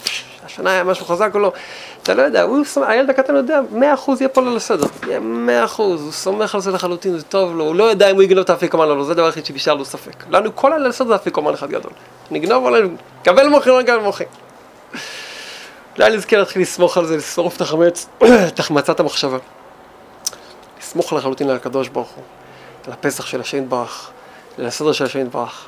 השנה 0.45 0.71
היה 0.71 0.83
משהו 0.83 1.05
חזק 1.05 1.29
או 1.33 1.39
לא, 1.39 1.51
אתה 2.03 2.13
לא 2.13 2.21
יודע, 2.21 2.41
הוא, 2.41 2.65
הילד 2.87 3.09
הקטן 3.09 3.35
יודע, 3.35 3.61
מאה 3.71 3.93
אחוז 3.93 4.21
יהיה 4.21 4.29
פה 4.29 4.41
ליל 4.41 4.55
הסדר, 4.55 4.85
יהיה 5.07 5.19
מאה 5.19 5.65
אחוז, 5.65 6.01
הוא 6.01 6.11
סומך 6.11 6.55
על 6.55 6.61
זה 6.61 6.71
לחלוטין, 6.71 7.17
זה 7.17 7.23
טוב 7.23 7.55
לו, 7.55 7.63
הוא 7.63 7.75
לא 7.75 7.83
יודע 7.83 8.11
אם 8.11 8.15
הוא 8.15 8.23
יגנוב 8.23 8.43
את 8.43 8.49
האפיקומן 8.49 8.89
או 8.89 8.95
לא, 8.95 9.03
זה 9.03 9.11
הדבר 9.11 9.25
היחיד 9.25 9.45
שבשאר 9.45 9.73
לו 9.73 9.85
ספק. 9.85 10.23
לנו 10.29 10.55
כל 10.55 10.73
הליל 10.73 10.87
הסדר 10.87 11.07
זה 11.07 11.15
אפיקומן 11.15 11.53
אחד 11.53 11.69
גדול. 11.69 11.91
נגנוב 12.31 12.65
או 12.65 12.69
לא, 12.69 12.79
נקבל 13.21 13.47
מוחין 13.47 13.73
או 13.73 13.79
נקבל 13.79 13.97
מוחין. 13.97 14.27
אולי 15.97 16.17
נזכה 16.17 16.37
להתחיל 16.37 16.61
לסמוך 16.61 16.97
על 16.97 17.05
זה, 17.05 17.17
לשרוף 17.17 17.55
את 17.55 17.61
החמץ, 17.61 18.07
את 18.47 18.59
החמצת 18.59 18.99
המחשבה. 18.99 19.37
לסמוך 20.79 21.13
לחלוטין 21.13 21.49
על 21.49 21.55
הקדוש 21.55 21.87
ברוך 21.87 22.09
הוא, 22.09 22.23
על 22.87 22.93
הפסח 22.93 23.25
של 23.25 23.41
השם 23.41 23.57
יתברך, 23.57 24.09
על 24.57 24.65
הסדר 24.65 24.91
של 24.91 25.05
השם 25.05 25.19
יתברך, 25.19 25.67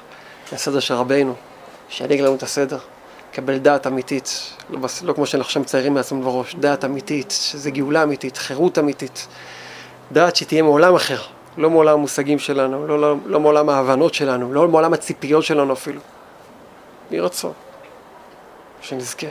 הסדר 0.53 0.79
של 0.79 0.93
רבנו, 0.93 1.33
שינהיג 1.89 2.21
לנו 2.21 2.35
את 2.35 2.43
הסדר, 2.43 2.77
לקבל 3.31 3.57
דעת 3.57 3.87
אמיתית, 3.87 4.53
לא, 4.69 4.79
לא 5.03 5.13
כמו 5.13 5.25
שאנחנו 5.25 5.47
עכשיו 5.47 5.61
מציירים 5.61 5.93
מעצמנו 5.93 6.21
בראש, 6.21 6.55
דעת 6.55 6.85
אמיתית, 6.85 7.31
שזה 7.31 7.71
גאולה 7.71 8.03
אמיתית, 8.03 8.37
חירות 8.37 8.79
אמיתית, 8.79 9.27
דעת 10.11 10.35
שתהיה 10.35 10.63
מעולם 10.63 10.95
אחר, 10.95 11.21
לא 11.57 11.69
מעולם 11.69 11.93
המושגים 11.93 12.39
שלנו, 12.39 12.87
לא, 12.87 12.99
לא, 12.99 13.15
לא 13.25 13.39
מעולם 13.39 13.69
ההבנות 13.69 14.13
שלנו, 14.13 14.53
לא 14.53 14.67
מעולם 14.67 14.93
הציפיות 14.93 15.43
שלנו 15.43 15.73
אפילו. 15.73 16.01
יהי 17.11 17.19
רצון, 17.19 17.53
שנזכה. 18.81 19.27